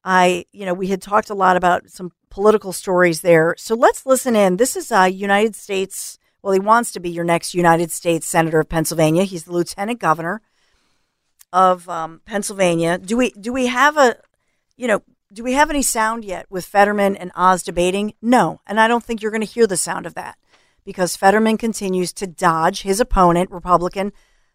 I, 0.04 0.46
you 0.52 0.66
know, 0.66 0.74
we 0.74 0.88
had 0.88 1.00
talked 1.00 1.30
a 1.30 1.34
lot 1.34 1.56
about 1.56 1.88
some 1.90 2.10
political 2.30 2.72
stories 2.72 3.20
there. 3.20 3.54
So 3.56 3.76
let's 3.76 4.04
listen 4.04 4.34
in. 4.34 4.56
This 4.56 4.74
is 4.74 4.90
a 4.90 5.08
United 5.08 5.54
States, 5.54 6.18
well, 6.42 6.52
he 6.52 6.58
wants 6.58 6.90
to 6.92 7.00
be 7.00 7.10
your 7.10 7.24
next 7.24 7.54
United 7.54 7.92
States 7.92 8.26
Senator 8.26 8.58
of 8.60 8.68
Pennsylvania. 8.68 9.22
He's 9.22 9.44
the 9.44 9.52
Lieutenant 9.52 10.00
Governor 10.00 10.42
of 11.52 11.88
um, 11.88 12.20
Pennsylvania. 12.26 12.98
Do 12.98 13.16
we 13.16 13.30
do 13.30 13.52
we 13.52 13.68
have 13.68 13.96
a, 13.96 14.16
you 14.76 14.88
know, 14.88 15.04
do 15.32 15.42
we 15.42 15.54
have 15.54 15.70
any 15.70 15.82
sound 15.82 16.24
yet 16.24 16.46
with 16.50 16.64
Fetterman 16.64 17.16
and 17.16 17.32
Oz 17.34 17.62
debating? 17.62 18.14
No. 18.22 18.60
And 18.66 18.80
I 18.80 18.88
don't 18.88 19.02
think 19.02 19.22
you're 19.22 19.30
going 19.30 19.40
to 19.40 19.46
hear 19.46 19.66
the 19.66 19.76
sound 19.76 20.06
of 20.06 20.14
that 20.14 20.38
because 20.84 21.16
Fetterman 21.16 21.56
continues 21.56 22.12
to 22.14 22.26
dodge 22.26 22.82
his 22.82 23.00
opponent, 23.00 23.50
Republican 23.50 24.12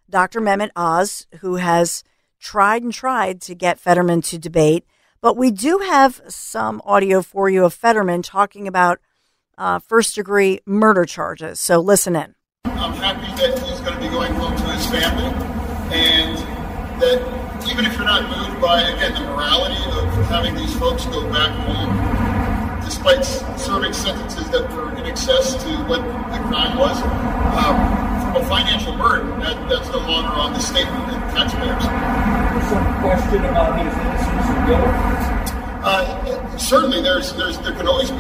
Dr. 0.09 0.41
Mehmet 0.41 0.71
Oz, 0.75 1.27
who 1.41 1.55
has 1.55 2.03
tried 2.39 2.83
and 2.83 2.93
tried 2.93 3.41
to 3.41 3.55
get 3.55 3.79
Fetterman 3.79 4.21
to 4.23 4.37
debate. 4.37 4.85
But 5.21 5.35
we 5.35 5.51
do 5.51 5.79
have 5.79 6.21
some 6.27 6.81
audio 6.85 7.21
for 7.21 7.49
you 7.49 7.65
of 7.65 7.73
Fetterman 7.73 8.21
talking 8.21 8.67
about 8.67 8.99
uh, 9.57 9.79
first 9.79 10.15
degree 10.15 10.61
murder 10.65 11.05
charges. 11.05 11.59
So 11.59 11.79
listen 11.79 12.15
in. 12.15 12.35
I'm 12.65 12.93
happy 12.93 13.27
that 13.41 13.59
he's 13.59 13.79
going 13.81 13.95
to 13.95 13.99
be 13.99 14.07
going 14.07 14.33
home 14.33 14.55
to 14.55 14.63
his 14.63 14.87
family, 14.87 15.25
and 15.93 16.37
that 17.01 17.69
even 17.69 17.85
if 17.85 17.95
you're 17.97 18.05
not 18.05 18.23
moved 18.29 18.61
by, 18.61 18.81
again, 18.81 19.13
the 19.13 19.21
morality 19.21 19.75
of 19.91 20.08
having 20.29 20.55
these 20.55 20.73
folks 20.77 21.05
go 21.05 21.27
back 21.31 21.49
home, 21.65 21.89
despite 22.85 23.25
serving 23.59 23.93
sentences 23.93 24.47
that 24.51 24.71
were 24.71 24.95
in 24.95 25.05
excess 25.05 25.61
to 25.63 25.69
what 25.89 26.01
the 26.01 26.39
crime 26.47 26.77
was, 26.77 27.01
um, 27.57 27.75
from 28.21 28.43
a 28.43 28.45
financial 28.47 28.95
burden, 28.95 29.39
that, 29.39 29.57
that's 29.67 29.89
no 29.89 29.97
longer 29.97 30.29
on 30.29 30.53
the 30.53 30.59
state 30.59 30.85
and 30.85 31.21
taxpayers. 31.35 31.83
There's 31.83 32.69
some 32.69 33.01
question 33.01 33.45
about 33.45 33.73
his 33.81 33.93
innocence 34.05 34.49
or 34.49 34.65
guilt. 34.67 35.09
Uh, 35.81 36.57
certainly, 36.57 37.01
there's, 37.01 37.33
there's, 37.33 37.57
there 37.59 37.73
can 37.73 37.87
always 37.87 38.11
be. 38.11 38.19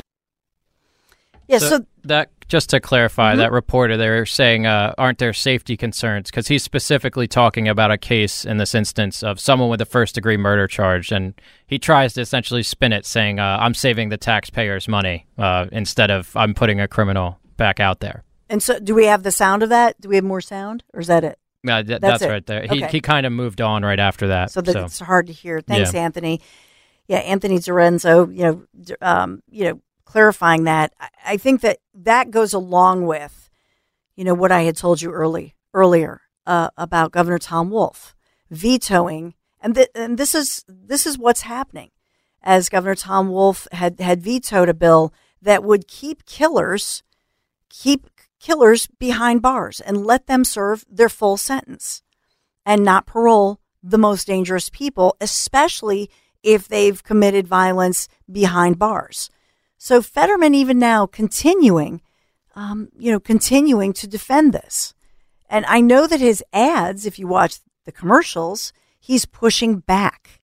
Yeah, 1.47 1.59
so, 1.59 1.85
that 2.09 2.29
just 2.49 2.69
to 2.71 2.79
clarify, 2.79 3.31
Mm-hmm. 3.31 3.39
that 3.39 3.51
reporter 3.51 3.95
they're 3.97 4.25
saying, 4.25 4.65
uh, 4.65 4.93
aren't 4.97 5.17
there 5.19 5.33
safety 5.33 5.77
concerns? 5.77 6.29
Because 6.29 6.47
he's 6.47 6.63
specifically 6.63 7.27
talking 7.27 7.67
about 7.67 7.91
a 7.91 7.97
case 7.97 8.43
in 8.45 8.57
this 8.57 8.75
instance 8.75 9.23
of 9.23 9.39
someone 9.39 9.69
with 9.69 9.81
a 9.81 9.85
first 9.85 10.15
degree 10.15 10.37
murder 10.37 10.67
charge, 10.67 11.11
and 11.11 11.33
he 11.67 11.79
tries 11.79 12.13
to 12.13 12.21
essentially 12.21 12.63
spin 12.63 12.91
it, 12.93 13.05
saying, 13.05 13.39
uh, 13.39 13.57
"I'm 13.59 13.73
saving 13.73 14.09
the 14.09 14.17
taxpayers' 14.17 14.87
money 14.87 15.25
uh, 15.37 15.67
instead 15.71 16.11
of 16.11 16.35
I'm 16.35 16.53
putting 16.53 16.79
a 16.79 16.87
criminal 16.87 17.39
back 17.57 17.79
out 17.79 17.99
there." 18.01 18.23
and 18.51 18.63
so 18.63 18.79
do 18.79 18.95
we 18.95 19.05
have 19.05 19.21
the 19.23 19.31
sound 19.31 19.61
of 19.63 19.69
that? 19.69 19.99
Do 20.01 20.09
we 20.09 20.15
have 20.15 20.23
more 20.25 20.41
sound, 20.41 20.83
or 20.93 20.99
is 21.01 21.07
that 21.07 21.23
it? 21.23 21.37
Yeah, 21.63 21.83
th- 21.83 21.99
That's 22.01 22.19
that's, 22.19 22.29
right 22.31 22.45
there. 22.45 22.61
He 22.63 22.83
Okay. 22.83 22.87
he 22.93 22.99
kind 23.01 23.25
of 23.27 23.31
moved 23.31 23.61
on 23.61 23.83
right 23.83 23.99
after 23.99 24.29
that. 24.29 24.49
so 24.49 24.61
that 24.61 24.71
so. 24.73 24.85
it's 24.85 24.99
hard 24.99 25.27
to 25.27 25.33
hear. 25.33 25.61
Thanks, 25.61 25.93
Yeah. 25.93 25.99
Anthony. 26.01 26.41
Yeah, 27.07 27.17
Anthony 27.19 27.57
Dorenzo, 27.59 28.25
you 28.35 28.43
know, 28.43 28.95
um, 29.01 29.41
you 29.51 29.65
know, 29.65 29.81
clarifying 30.09 30.63
that. 30.63 30.91
I, 31.23 31.37
think 31.37 31.61
that 31.61 31.77
that 31.93 32.31
goes 32.31 32.53
along 32.53 33.05
with, 33.05 33.49
you 34.15 34.23
know, 34.23 34.33
what 34.33 34.51
I 34.51 34.63
had 34.63 34.75
told 34.75 35.01
you 35.01 35.11
early 35.11 35.55
earlier 35.73 36.21
uh, 36.47 36.69
about 36.77 37.11
Governor 37.11 37.37
Tom 37.37 37.69
Wolf 37.69 38.15
vetoing, 38.49 39.35
and 39.61 39.75
th- 39.75 39.89
and 39.93 40.17
this 40.17 40.33
is 40.33 40.65
this 40.67 41.05
is 41.05 41.19
what's 41.19 41.41
happening, 41.41 41.91
as 42.41 42.69
Governor 42.69 42.95
Tom 42.95 43.29
Wolf 43.29 43.67
had 43.71 43.99
had 43.99 44.21
vetoed 44.21 44.67
a 44.67 44.73
bill 44.73 45.13
that 45.41 45.63
would 45.63 45.87
keep 45.87 46.25
killers 46.25 47.03
keep 47.69 48.07
killers 48.39 48.87
behind 48.87 49.41
bars 49.41 49.79
and 49.79 50.05
let 50.05 50.27
them 50.27 50.43
serve 50.43 50.85
their 50.89 51.09
full 51.09 51.37
sentence 51.37 52.01
and 52.65 52.83
not 52.83 53.05
parole 53.05 53.59
the 53.83 53.97
most 53.97 54.25
dangerous 54.25 54.69
people, 54.69 55.15
especially 55.21 56.09
if 56.41 56.67
they've 56.67 57.03
committed 57.03 57.47
violence 57.47 58.07
behind 58.31 58.79
bars. 58.79 59.29
So 59.81 60.01
Fetterman, 60.01 60.53
even 60.53 60.77
now, 60.77 61.07
continuing, 61.07 62.01
um, 62.53 62.89
you 62.97 63.13
know, 63.13 63.19
continuing 63.19 63.93
to 63.93 64.07
defend 64.07 64.51
this. 64.53 64.93
And 65.49 65.65
I 65.67 65.79
know 65.79 66.05
that 66.05 66.19
his 66.19 66.43
ads, 66.51 67.05
if 67.05 67.17
you 67.17 67.27
watch 67.27 67.59
the 67.85 67.93
commercials, 67.93 68.73
he's 68.99 69.25
pushing 69.25 69.79
back 69.79 70.41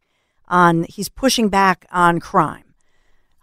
on 0.49 0.85
he's 0.85 1.11
pushing 1.11 1.51
back 1.51 1.87
on 1.93 2.19
crime. 2.19 2.75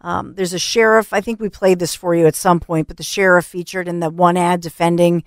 Um, 0.01 0.33
there's 0.33 0.51
a 0.53 0.59
sheriff. 0.59 1.13
I 1.13 1.21
think 1.21 1.39
we 1.39 1.47
played 1.47 1.77
this 1.77 1.93
for 1.93 2.15
you 2.15 2.25
at 2.25 2.35
some 2.35 2.59
point, 2.59 2.87
but 2.87 2.97
the 2.97 3.03
sheriff 3.03 3.45
featured 3.45 3.87
in 3.87 3.99
the 3.99 4.09
one 4.09 4.35
ad 4.35 4.61
defending 4.61 5.23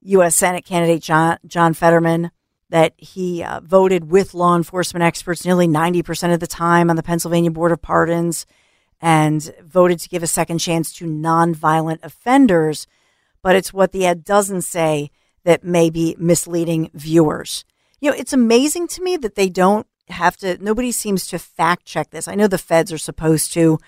U.S. 0.00 0.34
Senate 0.34 0.64
candidate 0.64 1.02
John 1.02 1.36
John 1.46 1.74
Fetterman 1.74 2.30
that 2.70 2.94
he 2.96 3.42
uh, 3.42 3.60
voted 3.62 4.10
with 4.10 4.32
law 4.32 4.56
enforcement 4.56 5.04
experts 5.04 5.44
nearly 5.44 5.68
90% 5.68 6.32
of 6.32 6.40
the 6.40 6.46
time 6.46 6.88
on 6.88 6.96
the 6.96 7.02
Pennsylvania 7.02 7.50
Board 7.50 7.72
of 7.72 7.82
Pardons 7.82 8.46
and 9.00 9.54
voted 9.62 9.98
to 10.00 10.08
give 10.08 10.22
a 10.22 10.26
second 10.26 10.58
chance 10.58 10.92
to 10.94 11.06
nonviolent 11.06 11.98
offenders. 12.02 12.86
But 13.42 13.56
it's 13.56 13.72
what 13.72 13.92
the 13.92 14.06
ad 14.06 14.24
doesn't 14.24 14.62
say 14.62 15.10
that 15.44 15.64
may 15.64 15.90
be 15.90 16.16
misleading 16.18 16.90
viewers. 16.94 17.64
You 18.00 18.10
know, 18.10 18.16
it's 18.16 18.32
amazing 18.32 18.88
to 18.88 19.02
me 19.02 19.16
that 19.18 19.36
they 19.36 19.48
don't 19.48 19.86
have 20.08 20.36
to, 20.38 20.58
nobody 20.62 20.92
seems 20.92 21.26
to 21.28 21.38
fact 21.38 21.84
check 21.84 22.10
this. 22.10 22.28
I 22.28 22.34
know 22.34 22.46
the 22.46 22.58
feds 22.58 22.92
are 22.92 22.98
supposed 22.98 23.52
to, 23.54 23.78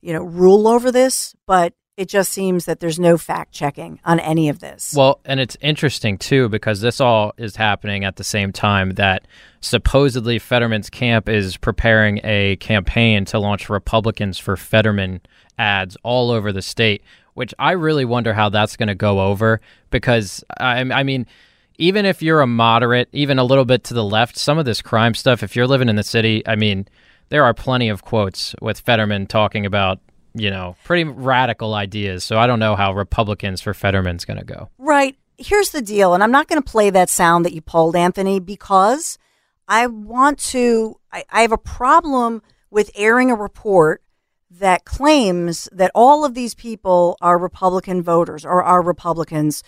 you 0.00 0.12
know, 0.12 0.22
rule 0.22 0.68
over 0.68 0.90
this, 0.90 1.34
but 1.46 1.74
it 1.96 2.08
just 2.08 2.32
seems 2.32 2.64
that 2.64 2.80
there's 2.80 2.98
no 2.98 3.16
fact 3.16 3.52
checking 3.52 4.00
on 4.04 4.18
any 4.18 4.48
of 4.48 4.58
this. 4.58 4.94
Well, 4.96 5.20
and 5.24 5.38
it's 5.38 5.56
interesting 5.60 6.18
too 6.18 6.48
because 6.48 6.80
this 6.80 7.00
all 7.00 7.34
is 7.36 7.56
happening 7.56 8.04
at 8.04 8.16
the 8.16 8.24
same 8.24 8.52
time 8.52 8.92
that 8.92 9.26
supposedly 9.60 10.38
Fetterman's 10.38 10.90
camp 10.90 11.28
is 11.28 11.56
preparing 11.56 12.20
a 12.24 12.56
campaign 12.56 13.24
to 13.26 13.38
launch 13.38 13.68
Republicans 13.68 14.38
for 14.38 14.56
Fetterman 14.56 15.20
ads 15.56 15.96
all 16.02 16.30
over 16.30 16.52
the 16.52 16.62
state, 16.62 17.02
which 17.34 17.54
I 17.58 17.72
really 17.72 18.04
wonder 18.04 18.34
how 18.34 18.48
that's 18.48 18.76
going 18.76 18.88
to 18.88 18.94
go 18.96 19.20
over 19.20 19.60
because 19.90 20.42
I, 20.58 20.80
I 20.80 21.04
mean, 21.04 21.26
even 21.78 22.06
if 22.06 22.22
you're 22.22 22.40
a 22.40 22.46
moderate, 22.46 23.08
even 23.12 23.38
a 23.38 23.44
little 23.44 23.64
bit 23.64 23.84
to 23.84 23.94
the 23.94 24.04
left, 24.04 24.36
some 24.36 24.58
of 24.58 24.64
this 24.64 24.82
crime 24.82 25.14
stuff, 25.14 25.42
if 25.42 25.54
you're 25.54 25.66
living 25.66 25.88
in 25.88 25.96
the 25.96 26.02
city, 26.02 26.42
I 26.46 26.56
mean, 26.56 26.88
there 27.28 27.44
are 27.44 27.54
plenty 27.54 27.88
of 27.88 28.04
quotes 28.04 28.54
with 28.60 28.80
Fetterman 28.80 29.26
talking 29.26 29.64
about, 29.66 29.98
you 30.34 30.50
know, 30.50 30.76
pretty 30.84 31.04
radical 31.04 31.74
ideas. 31.74 32.24
So 32.24 32.38
I 32.38 32.46
don't 32.46 32.58
know 32.58 32.76
how 32.76 32.92
Republicans 32.92 33.60
for 33.60 33.72
Fetterman's 33.72 34.24
going 34.24 34.38
to 34.38 34.44
go. 34.44 34.68
Right. 34.78 35.16
Here's 35.38 35.70
the 35.70 35.82
deal, 35.82 36.14
and 36.14 36.22
I'm 36.22 36.30
not 36.30 36.46
going 36.46 36.62
to 36.62 36.70
play 36.70 36.90
that 36.90 37.10
sound 37.10 37.44
that 37.44 37.54
you 37.54 37.60
pulled, 37.60 37.96
Anthony, 37.96 38.38
because 38.38 39.18
I 39.66 39.86
want 39.86 40.38
to. 40.50 41.00
I, 41.12 41.24
I 41.30 41.42
have 41.42 41.52
a 41.52 41.58
problem 41.58 42.42
with 42.70 42.90
airing 42.94 43.30
a 43.30 43.34
report 43.34 44.02
that 44.50 44.84
claims 44.84 45.68
that 45.72 45.90
all 45.94 46.24
of 46.24 46.34
these 46.34 46.54
people 46.54 47.16
are 47.20 47.38
Republican 47.38 48.02
voters 48.02 48.44
or 48.44 48.62
are 48.62 48.82
Republicans. 48.82 49.62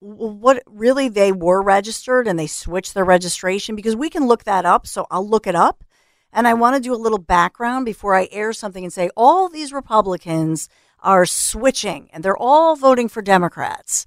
What 0.00 0.62
really 0.66 1.08
they 1.08 1.32
were 1.32 1.62
registered 1.62 2.28
and 2.28 2.38
they 2.38 2.46
switched 2.46 2.94
their 2.94 3.04
registration 3.04 3.74
because 3.74 3.96
we 3.96 4.10
can 4.10 4.26
look 4.26 4.44
that 4.44 4.66
up. 4.66 4.86
So 4.86 5.06
I'll 5.10 5.26
look 5.26 5.46
it 5.46 5.54
up. 5.54 5.84
And 6.32 6.46
I 6.46 6.54
want 6.54 6.76
to 6.76 6.82
do 6.82 6.94
a 6.94 6.96
little 6.96 7.18
background 7.18 7.84
before 7.84 8.14
I 8.14 8.28
air 8.30 8.52
something 8.52 8.84
and 8.84 8.92
say 8.92 9.10
all 9.16 9.48
these 9.48 9.72
Republicans 9.72 10.68
are 11.00 11.26
switching 11.26 12.08
and 12.12 12.22
they're 12.22 12.36
all 12.36 12.76
voting 12.76 13.08
for 13.08 13.22
Democrats. 13.22 14.04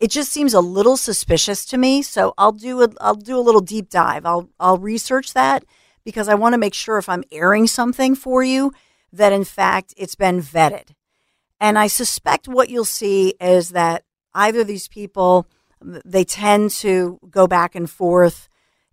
It 0.00 0.10
just 0.10 0.32
seems 0.32 0.54
a 0.54 0.60
little 0.60 0.96
suspicious 0.96 1.64
to 1.66 1.76
me. 1.76 2.02
So 2.02 2.34
I'll 2.38 2.52
do 2.52 2.82
a 2.82 2.88
I'll 3.00 3.14
do 3.14 3.38
a 3.38 3.40
little 3.40 3.60
deep 3.60 3.90
dive. 3.90 4.24
I'll 4.24 4.48
I'll 4.58 4.78
research 4.78 5.34
that 5.34 5.64
because 6.04 6.28
I 6.28 6.34
want 6.34 6.54
to 6.54 6.58
make 6.58 6.74
sure 6.74 6.98
if 6.98 7.08
I'm 7.08 7.24
airing 7.30 7.66
something 7.66 8.14
for 8.14 8.42
you 8.42 8.72
that 9.12 9.32
in 9.32 9.44
fact 9.44 9.94
it's 9.96 10.14
been 10.14 10.40
vetted. 10.40 10.94
And 11.60 11.78
I 11.78 11.88
suspect 11.88 12.48
what 12.48 12.70
you'll 12.70 12.86
see 12.86 13.34
is 13.40 13.70
that 13.70 14.04
either 14.34 14.64
these 14.64 14.88
people 14.88 15.46
they 15.82 16.24
tend 16.24 16.70
to 16.70 17.18
go 17.30 17.46
back 17.46 17.74
and 17.74 17.90
forth 17.90 18.48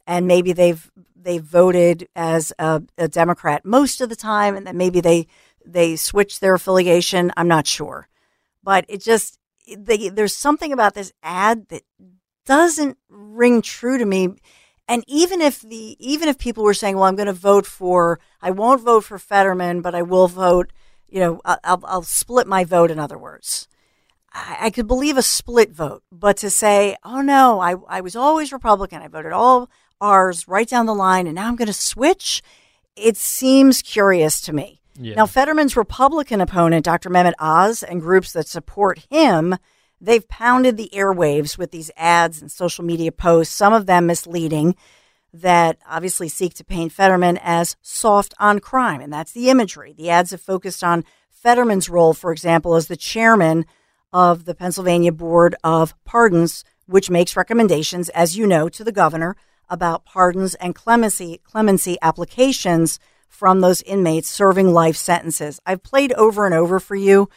and 0.06 0.28
maybe 0.28 0.54
they've 0.54 0.90
they 1.20 1.38
voted 1.38 2.08
as 2.16 2.54
a, 2.60 2.82
a 2.98 3.08
Democrat 3.08 3.66
most 3.66 4.02
of 4.02 4.10
the 4.10 4.16
time, 4.16 4.56
and 4.56 4.66
then 4.66 4.78
maybe 4.78 5.02
they 5.02 5.28
they 5.66 5.96
switched 5.96 6.42
their 6.42 6.54
affiliation. 6.54 7.32
I'm 7.36 7.48
not 7.48 7.68
sure, 7.68 8.08
but 8.64 8.86
it 8.88 9.02
just 9.02 9.40
they, 9.78 10.10
there's 10.10 10.36
something 10.36 10.72
about 10.72 10.94
this 10.94 11.12
ad 11.24 11.68
that 11.70 11.84
doesn't 12.46 12.98
ring 13.10 13.62
true 13.62 13.98
to 13.98 14.06
me. 14.06 14.30
And 14.88 15.04
even 15.08 15.42
if 15.42 15.62
the 15.62 15.98
even 16.00 16.30
if 16.30 16.38
people 16.38 16.64
were 16.64 16.74
saying, 16.74 16.96
"Well, 16.96 17.04
I'm 17.06 17.18
going 17.18 17.28
to 17.28 17.34
vote 17.34 17.66
for," 17.66 18.20
I 18.42 18.52
won't 18.52 18.82
vote 18.82 19.04
for 19.04 19.20
Fetterman, 19.20 19.82
but 19.82 19.94
I 19.94 20.02
will 20.02 20.28
vote. 20.28 20.72
You 21.10 21.20
know, 21.20 21.42
I'll, 21.46 21.82
I'll, 21.86 22.02
split 22.04 22.48
my 22.48 22.64
vote. 22.64 22.92
In 22.92 23.00
other 23.00 23.18
words, 23.18 23.68
I, 24.34 24.58
I 24.62 24.70
could 24.70 24.88
believe 24.88 25.18
a 25.18 25.22
split 25.22 25.72
vote, 25.72 26.04
but 26.12 26.38
to 26.38 26.50
say, 26.50 26.96
"Oh 27.04 27.22
no, 27.22 27.60
I 27.60 27.76
I 27.90 28.00
was 28.00 28.16
always 28.16 28.54
Republican. 28.54 29.02
I 29.02 29.10
voted 29.10 29.34
all 29.34 29.70
R's 30.00 30.48
right 30.48 30.68
down 30.68 30.86
the 30.86 30.96
line, 30.96 31.28
and 31.28 31.36
now 31.36 31.48
I'm 31.48 31.56
going 31.56 31.68
to 31.68 31.74
switch," 31.74 32.42
it 32.96 33.18
seems 33.18 33.82
curious 33.82 34.42
to 34.42 34.54
me. 34.54 34.82
Yeah. 35.00 35.16
Now, 35.16 35.26
Fetterman's 35.28 35.78
Republican 35.78 36.42
opponent, 36.42 36.84
Dr. 36.84 37.10
Mehmet 37.10 37.36
Oz, 37.40 37.84
and 37.84 38.02
groups 38.02 38.32
that 38.34 38.48
support 38.48 39.06
him, 39.12 39.56
they've 40.02 40.28
pounded 40.28 40.76
the 40.78 40.90
airwaves 40.94 41.58
with 41.58 41.72
these 41.72 41.92
ads 41.96 42.42
and 42.42 42.52
social 42.52 42.84
media 42.84 43.12
posts, 43.12 43.54
some 43.54 43.74
of 43.74 43.86
them 43.86 44.08
misleading, 44.08 44.76
that 45.32 45.78
obviously 45.88 46.28
seek 46.28 46.56
to 46.56 46.64
paint 46.64 46.92
Fetterman 46.92 47.38
as 47.44 47.76
soft 47.82 48.34
on 48.40 48.60
crime. 48.60 49.02
And 49.02 49.14
that's 49.14 49.34
the 49.34 49.50
imagery. 49.50 49.94
The 49.94 50.10
ads 50.10 50.32
have 50.32 50.42
focused 50.42 50.84
on 50.84 51.04
Fetterman's 51.30 51.90
role, 51.90 52.14
for 52.14 52.32
example, 52.32 52.76
as 52.76 52.88
the 52.88 52.96
chairman 52.96 53.66
of 54.12 54.46
the 54.46 54.56
Pennsylvania 54.56 55.12
Board 55.12 55.56
of 55.64 55.94
Pardons, 56.06 56.64
which 56.88 57.10
makes 57.12 57.38
recommendations, 57.38 58.10
as 58.10 58.38
you 58.38 58.48
know, 58.48 58.68
to 58.70 58.84
the 58.84 58.92
governor 58.92 59.36
about 59.70 60.06
pardons 60.06 60.56
and 60.56 60.76
clemency 60.76 61.42
clemency 61.44 61.98
applications 62.02 63.00
from 63.28 63.62
those 63.62 63.82
inmates 63.84 64.30
serving 64.30 64.74
life 64.74 64.96
sentences. 64.96 65.60
I've 65.66 65.84
played 65.84 66.14
over 66.14 66.46
and 66.46 66.56
over 66.56 66.80
for 66.80 66.96
you, 66.96 67.30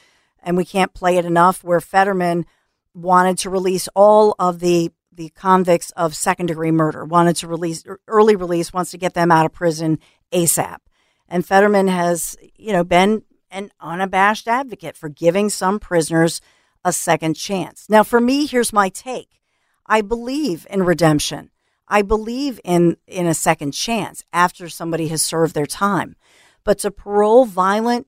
and 0.43 0.57
we 0.57 0.65
can't 0.65 0.95
play 0.95 1.17
it 1.17 1.25
enough, 1.25 1.65
where 1.65 1.81
Fetterman 1.81 2.47
wanted 2.95 3.39
to 3.39 3.51
release 3.51 3.89
all 3.95 4.35
of 4.39 4.61
the 4.61 4.93
the 5.13 5.31
convicts 5.31 5.91
of 5.93 6.15
second 6.15 6.47
degree 6.47 6.71
murder, 6.71 7.05
wanted 7.05 7.37
to 7.37 7.49
release 7.49 7.85
er, 7.87 8.01
early 8.07 8.37
release, 8.37 8.73
wants 8.73 8.91
to 8.93 8.99
get 8.99 9.13
them 9.15 9.31
out 9.31 9.45
of 9.45 9.53
prison 9.53 9.99
ASAP. 10.33 10.79
And 11.29 11.45
Fetterman 11.45 11.89
has, 11.89 12.37
you 12.57 12.73
know, 12.73 12.85
been 12.85 13.25
an 13.51 13.71
unabashed 13.81 14.49
advocate 14.49 14.97
for 14.97 15.09
giving 15.09 15.51
some 15.51 15.79
prisoners 15.79 16.41
a 16.85 16.93
second 16.93 17.35
chance. 17.35 17.87
Now, 17.89 18.03
for 18.03 18.21
me, 18.21 18.47
here's 18.47 18.73
my 18.73 18.89
take. 18.89 19.41
I 19.85 20.01
believe 20.01 20.67
in 20.71 20.85
redemption. 20.85 21.51
I 21.91 22.03
believe 22.03 22.61
in 22.65 22.97
in 23.07 23.27
a 23.27 23.35
second 23.35 23.73
chance 23.73 24.25
after 24.33 24.69
somebody 24.69 25.09
has 25.09 25.21
served 25.21 25.55
their 25.55 25.67
time. 25.67 26.17
But 26.65 26.79
to 26.79 26.91
parole 26.91 27.45
violent 27.45 28.07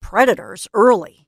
predators 0.00 0.68
early 0.74 1.26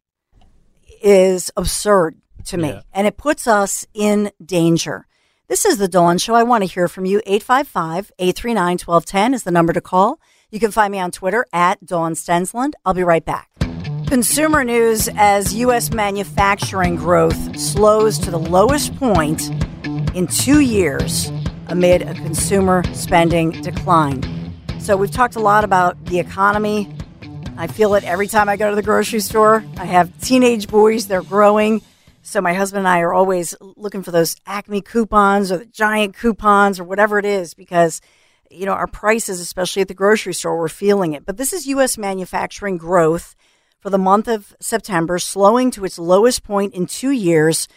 is 1.03 1.51
absurd 1.57 2.21
to 2.45 2.59
me. 2.59 2.83
And 2.93 3.07
it 3.07 3.17
puts 3.17 3.47
us 3.47 3.87
in 3.95 4.31
danger. 4.45 5.07
This 5.49 5.65
is 5.65 5.79
the 5.79 5.89
Dawn 5.89 6.19
Show. 6.19 6.35
I 6.35 6.43
want 6.43 6.63
to 6.63 6.73
hear 6.73 6.89
from 6.89 7.07
you. 7.07 7.23
855 7.25 8.13
839 8.19 8.79
1210 8.79 9.35
is 9.35 9.45
the 9.45 9.51
number 9.51 9.73
to 9.73 9.81
call. 9.81 10.21
You 10.51 10.61
can 10.61 10.71
find 10.71 10.93
me 10.93 10.99
on 10.99 11.11
Twitter 11.11 11.47
at 11.53 11.85
Dawn 11.85 12.15
Stensland. 12.15 12.75
I'll 12.85 12.95
be 12.95 13.05
right 13.05 13.25
back. 13.25 13.49
Consumer 14.07 14.65
news 14.65 15.09
as 15.17 15.55
U.S. 15.55 15.93
manufacturing 15.93 16.97
growth 16.97 17.59
slows 17.59 18.19
to 18.19 18.31
the 18.31 18.39
lowest 18.39 18.95
point 18.97 19.51
in 20.15 20.27
two 20.27 20.61
years 20.61 21.31
amid 21.69 22.03
a 22.03 22.15
consumer 22.15 22.83
spending 22.95 23.51
decline. 23.63 24.23
So, 24.79 24.97
we've 24.97 25.11
talked 25.11 25.37
a 25.37 25.41
lot 25.41 25.65
about 25.65 26.05
the 26.07 26.19
economy. 26.19 26.95
I 27.57 27.67
feel 27.67 27.95
it 27.95 28.05
every 28.05 28.27
time 28.27 28.49
I 28.49 28.57
go 28.57 28.71
to 28.71 28.77
the 28.77 28.83
grocery 28.83 29.21
store. 29.21 29.65
I 29.79 29.85
have 29.85 30.21
teenage 30.21 30.69
boys, 30.69 31.09
they're 31.09 31.23
growing. 31.23 31.83
So, 32.23 32.41
my 32.41 32.55
husband 32.55 32.81
and 32.81 32.89
I 32.89 33.01
are 33.01 33.13
always 33.13 33.55
looking 33.61 34.03
for 34.03 34.11
those 34.11 34.37
Acme 34.47 34.81
coupons 34.81 35.51
or 35.53 35.59
the 35.59 35.67
giant 35.67 36.17
coupons 36.17 36.79
or 36.79 36.85
whatever 36.85 37.19
it 37.19 37.25
is 37.25 37.55
because, 37.55 38.01
you 38.51 38.67
know, 38.67 38.73
our 38.73 38.87
prices, 38.87 39.41
especially 39.41 39.83
at 39.83 39.89
the 39.89 39.95
grocery 39.95 40.35
store, 40.35 40.59
we're 40.59 40.69
feeling 40.69 41.13
it. 41.13 41.25
But 41.25 41.37
this 41.37 41.53
is 41.53 41.67
U.S. 41.69 41.97
manufacturing 41.97 42.79
growth 42.79 43.35
for 43.81 43.91
the 43.91 43.99
month 43.99 44.27
of 44.27 44.57
September, 44.61 45.19
slowing 45.19 45.71
to 45.71 45.85
its 45.85 45.99
lowest 45.99 46.43
point 46.43 46.75
in 46.75 46.87
two 46.87 47.13
years 47.13 47.69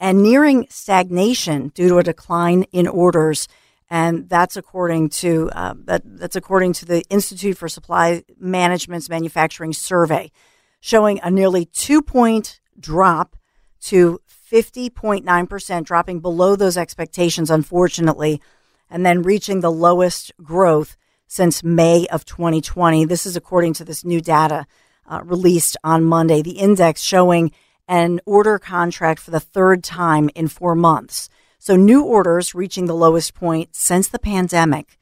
and 0.00 0.22
nearing 0.22 0.66
stagnation 0.70 1.68
due 1.68 1.90
to 1.90 1.98
a 1.98 2.02
decline 2.02 2.64
in 2.72 2.88
orders. 2.88 3.46
And 3.90 4.28
that's 4.28 4.56
according 4.56 5.10
to 5.10 5.50
uh, 5.52 5.74
that, 5.84 6.02
that's 6.04 6.36
according 6.36 6.72
to 6.74 6.86
the 6.86 7.02
Institute 7.10 7.58
for 7.58 7.68
Supply 7.68 8.24
Management's 8.38 9.10
manufacturing 9.10 9.74
survey, 9.74 10.32
showing 10.80 11.20
a 11.22 11.30
nearly 11.30 11.66
two 11.66 12.00
point 12.00 12.60
drop 12.78 13.36
to 13.82 14.20
50.9%, 14.50 15.84
dropping 15.84 16.20
below 16.20 16.56
those 16.56 16.76
expectations, 16.76 17.50
unfortunately, 17.50 18.40
and 18.88 19.04
then 19.04 19.22
reaching 19.22 19.60
the 19.60 19.70
lowest 19.70 20.32
growth 20.42 20.96
since 21.26 21.62
May 21.62 22.06
of 22.08 22.24
2020. 22.24 23.04
This 23.04 23.26
is 23.26 23.36
according 23.36 23.74
to 23.74 23.84
this 23.84 24.04
new 24.04 24.20
data 24.20 24.66
uh, 25.06 25.20
released 25.24 25.76
on 25.84 26.04
Monday. 26.04 26.42
The 26.42 26.58
index 26.58 27.00
showing 27.00 27.52
an 27.90 28.20
order 28.24 28.58
contract 28.58 29.20
for 29.20 29.32
the 29.32 29.40
third 29.40 29.82
time 29.82 30.30
in 30.36 30.46
four 30.46 30.76
months. 30.76 31.28
So 31.58 31.74
new 31.74 32.04
orders 32.04 32.54
reaching 32.54 32.86
the 32.86 32.94
lowest 32.94 33.34
point 33.34 33.74
since 33.74 34.06
the 34.06 34.20
pandemic 34.20 34.96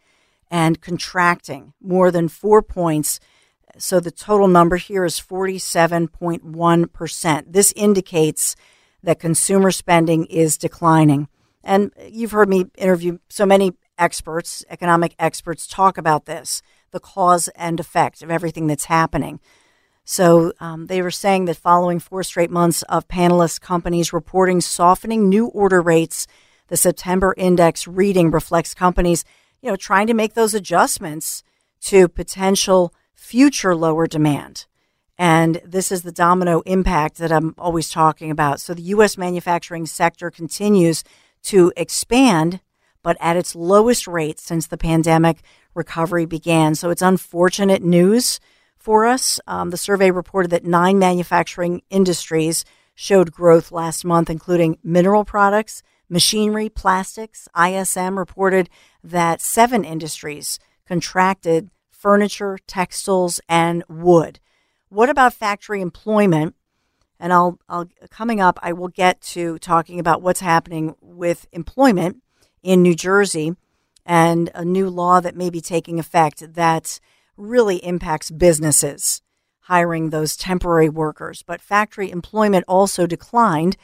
and 0.51 0.81
contracting 0.81 1.75
more 1.83 2.11
than 2.11 2.29
four 2.29 2.63
points. 2.63 3.21
So 3.77 4.01
the 4.01 4.11
total 4.11 4.49
number 4.49 4.77
here 4.77 5.05
is 5.05 5.21
47.1%. 5.21 7.53
This 7.53 7.75
indicates 7.77 8.57
that 9.03 9.21
consumer 9.21 9.71
spending 9.71 10.25
is 10.25 10.57
declining. 10.57 11.29
And 11.63 11.93
you've 12.09 12.31
heard 12.31 12.49
me 12.49 12.71
interview 12.79 13.19
so 13.29 13.45
many 13.45 13.75
experts, 13.99 14.65
economic 14.71 15.15
experts, 15.19 15.67
talk 15.67 15.99
about 15.99 16.25
this 16.25 16.63
the 16.91 17.01
cause 17.01 17.49
and 17.49 17.79
effect 17.79 18.23
of 18.23 18.31
everything 18.31 18.67
that's 18.67 18.87
happening. 18.87 19.41
So 20.11 20.55
um, 20.59 20.87
they 20.87 21.03
were 21.03 21.11
saying 21.11 21.45
that 21.45 21.59
following 21.59 21.99
four 21.99 22.23
straight 22.23 22.51
months 22.51 22.81
of 22.85 23.07
panelist 23.09 23.61
companies 23.61 24.11
reporting 24.11 24.63
softening 24.63 25.29
new 25.29 25.49
order 25.49 25.83
rates, 25.83 26.27
the 26.69 26.79
September 26.79 27.35
index 27.37 27.87
reading 27.87 28.31
reflects 28.31 28.73
companies, 28.73 29.27
you 29.61 29.69
know, 29.69 29.77
trying 29.77 30.07
to 30.07 30.15
make 30.15 30.33
those 30.33 30.55
adjustments 30.55 31.43
to 31.83 32.09
potential 32.09 32.95
future 33.15 33.77
lower 33.77 34.07
demand. 34.07 34.65
And 35.19 35.61
this 35.63 35.93
is 35.93 36.05
the 36.05 36.11
domino 36.11 36.61
impact 36.61 37.19
that 37.19 37.31
I'm 37.31 37.55
always 37.59 37.91
talking 37.91 38.31
about. 38.31 38.63
So 38.63 38.73
the 38.73 38.95
U.S. 38.95 39.19
manufacturing 39.19 39.85
sector 39.85 40.31
continues 40.31 41.05
to 41.43 41.71
expand, 41.77 42.61
but 43.03 43.19
at 43.21 43.37
its 43.37 43.55
lowest 43.55 44.07
rate 44.07 44.41
since 44.41 44.69
the 44.69 44.79
pandemic 44.79 45.43
recovery 45.75 46.25
began. 46.25 46.75
So 46.77 46.89
it's 46.89 47.03
unfortunate 47.03 47.83
news 47.83 48.41
for 48.89 49.05
us. 49.05 49.39
Um, 49.47 49.69
the 49.69 49.77
survey 49.77 50.11
reported 50.11 50.51
that 50.51 50.65
nine 50.65 50.99
manufacturing 50.99 51.83
industries 51.91 52.65
showed 52.95 53.31
growth 53.31 53.71
last 53.71 54.03
month, 54.03 54.31
including 54.31 54.79
mineral 54.83 55.27
products, 55.27 55.83
machinery, 56.09 56.71
plastics. 56.71 57.49
ISM 57.55 58.19
reported 58.19 58.71
that 59.05 59.43
seven 59.43 59.85
industries 59.85 60.59
contracted 60.87 61.69
furniture, 61.91 62.57
textiles, 62.67 63.43
and 63.47 63.85
wood. 63.91 64.41
What 64.89 65.11
about 65.11 65.35
factory 65.35 65.83
employment? 65.83 66.55
And 67.21 67.31
I'll, 67.31 67.59
I'll 67.69 67.91
coming 68.11 68.41
up, 68.41 68.59
I 68.63 68.73
will 68.73 68.89
get 68.89 69.21
to 69.35 69.59
talking 69.59 70.01
about 70.01 70.23
what's 70.23 70.41
happening 70.41 70.95
with 71.03 71.47
employment 71.53 72.23
in 72.63 72.81
New 72.81 72.95
Jersey 72.95 73.55
and 74.07 74.51
a 74.55 74.65
new 74.65 74.89
law 74.89 75.21
that 75.21 75.37
may 75.37 75.51
be 75.51 75.61
taking 75.61 75.99
effect 75.99 76.55
that 76.55 76.99
really 77.39 77.77
impacts 77.77 78.31
businesses 78.31 79.23
hiring 79.63 80.11
those 80.11 80.37
temporary 80.37 80.89
workers. 80.89 81.43
But 81.43 81.61
factory 81.61 82.11
employment 82.11 82.65
also 82.67 83.07
declined 83.07 83.77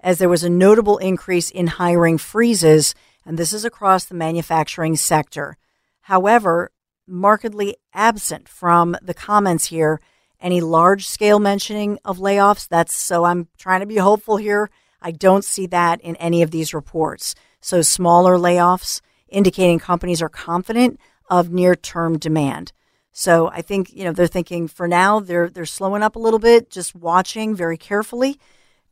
as 0.00 0.18
there 0.18 0.28
was 0.28 0.44
a 0.44 0.50
notable 0.50 0.98
increase 0.98 1.50
in 1.50 1.66
hiring 1.66 2.18
freezes, 2.18 2.94
and 3.24 3.38
this 3.38 3.52
is 3.52 3.64
across 3.64 4.04
the 4.04 4.14
manufacturing 4.14 4.96
sector. 4.96 5.56
However, 6.02 6.70
markedly 7.06 7.76
absent 7.92 8.48
from 8.48 8.96
the 9.02 9.14
comments 9.14 9.66
here 9.66 10.00
any 10.40 10.60
large 10.60 11.06
scale 11.06 11.38
mentioning 11.38 11.98
of 12.04 12.18
layoffs. 12.18 12.68
That's 12.68 12.94
so 12.94 13.24
I'm 13.24 13.48
trying 13.58 13.80
to 13.80 13.86
be 13.86 13.96
hopeful 13.96 14.36
here. 14.36 14.70
I 15.00 15.12
don't 15.12 15.44
see 15.44 15.66
that 15.66 16.00
in 16.00 16.16
any 16.16 16.42
of 16.42 16.50
these 16.50 16.74
reports. 16.74 17.34
So 17.60 17.80
smaller 17.80 18.36
layoffs 18.36 19.00
indicating 19.28 19.78
companies 19.78 20.20
are 20.20 20.28
confident 20.28 21.00
of 21.30 21.50
near 21.50 21.74
term 21.74 22.18
demand. 22.18 22.72
So 23.12 23.48
I 23.48 23.62
think, 23.62 23.92
you 23.92 24.04
know, 24.04 24.12
they're 24.12 24.26
thinking 24.26 24.66
for 24.68 24.88
now 24.88 25.20
they're 25.20 25.50
they're 25.50 25.66
slowing 25.66 26.02
up 26.02 26.16
a 26.16 26.18
little 26.18 26.38
bit, 26.38 26.70
just 26.70 26.94
watching 26.94 27.54
very 27.54 27.76
carefully. 27.76 28.38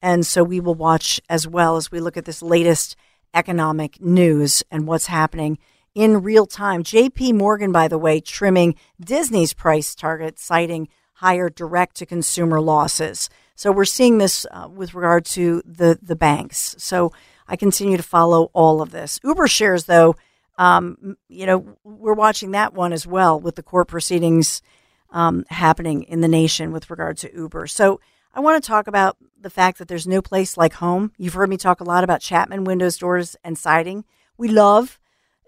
And 0.03 0.27
so 0.27 0.45
we 0.45 0.61
will 0.61 0.75
watch 0.75 1.21
as 1.29 1.47
well 1.47 1.77
as 1.77 1.91
we 1.91 2.01
look 2.01 2.17
at 2.17 2.25
this 2.27 2.43
latest 2.43 2.97
economic 3.35 4.01
news 4.01 4.63
and 4.71 4.87
what's 4.87 5.07
happening 5.07 5.59
in 5.95 6.23
real 6.23 6.47
time. 6.47 6.83
JP 6.83 7.35
Morgan, 7.35 7.73
by 7.73 7.89
the 7.89 7.99
way, 7.99 8.21
trimming 8.21 8.75
Disney's 9.01 9.53
price 9.53 9.95
target, 9.95 10.39
citing 10.39 10.89
higher 11.15 11.51
direct 11.51 11.97
to 11.97 12.07
consumer 12.07 12.61
losses. 12.61 13.29
So 13.55 13.73
we're 13.73 13.85
seeing 13.85 14.19
this 14.19 14.47
uh, 14.51 14.69
with 14.73 14.95
regard 14.95 15.27
to 15.27 15.63
the, 15.67 15.99
the 16.01 16.17
banks. 16.17 16.75
So 16.79 17.13
I 17.47 17.57
continue 17.57 17.97
to 17.97 18.03
follow 18.03 18.51
all 18.55 18.81
of 18.81 18.91
this. 18.91 19.21
Uber 19.23 19.49
shares, 19.49 19.85
though, 19.85 20.17
um, 20.61 21.17
you 21.31 21.47
know, 21.47 21.79
we're 21.85 22.13
watching 22.13 22.51
that 22.51 22.75
one 22.75 22.93
as 22.93 23.07
well 23.07 23.41
with 23.41 23.57
the 23.57 23.63
court 23.63 23.89
proceedings 23.89 24.61
um, 25.09 25.47
happening 25.49 26.03
in 26.03 26.21
the 26.21 26.29
nation 26.29 26.71
with 26.71 26.91
regard 26.91 27.17
to 27.17 27.35
Uber. 27.35 27.67
So 27.67 27.99
I 28.35 28.41
want 28.41 28.63
to 28.63 28.69
talk 28.69 28.87
about 28.87 29.17
the 29.41 29.49
fact 29.49 29.79
that 29.79 29.89
there's 29.89 30.07
no 30.07 30.21
place 30.21 30.59
like 30.59 30.75
home. 30.75 31.13
You've 31.17 31.33
heard 31.33 31.49
me 31.49 31.57
talk 31.57 31.81
a 31.81 31.85
lot 31.85 32.05
about 32.05 32.21
Chapman 32.21 32.65
windows, 32.65 32.99
doors, 32.99 33.37
and 33.43 33.57
siding. 33.57 34.05
We 34.37 34.49
love 34.49 35.01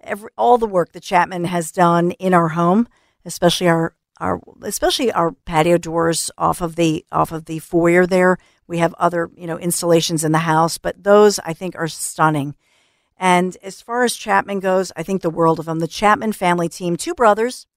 every, 0.02 0.30
all 0.38 0.56
the 0.56 0.66
work 0.66 0.92
that 0.92 1.02
Chapman 1.02 1.44
has 1.44 1.70
done 1.70 2.12
in 2.12 2.32
our 2.32 2.48
home, 2.48 2.88
especially 3.26 3.68
our 3.68 3.94
our 4.18 4.40
especially 4.62 5.12
our 5.12 5.32
patio 5.32 5.76
doors 5.76 6.30
off 6.38 6.62
of 6.62 6.76
the 6.76 7.04
off 7.12 7.32
of 7.32 7.44
the 7.44 7.58
foyer 7.58 8.06
there. 8.06 8.38
We 8.66 8.78
have 8.78 8.94
other 8.94 9.30
you 9.36 9.46
know 9.46 9.58
installations 9.58 10.24
in 10.24 10.32
the 10.32 10.38
house, 10.38 10.78
but 10.78 11.04
those 11.04 11.38
I 11.40 11.52
think 11.52 11.76
are 11.76 11.88
stunning. 11.88 12.54
And 13.22 13.56
as 13.62 13.80
far 13.80 14.02
as 14.02 14.16
Chapman 14.16 14.58
goes, 14.58 14.90
I 14.96 15.04
think 15.04 15.22
the 15.22 15.30
world 15.30 15.60
of 15.60 15.66
them. 15.66 15.78
The 15.78 15.86
Chapman 15.86 16.32
family 16.32 16.68
team, 16.68 16.96
two 16.96 17.14
brothers, 17.14 17.68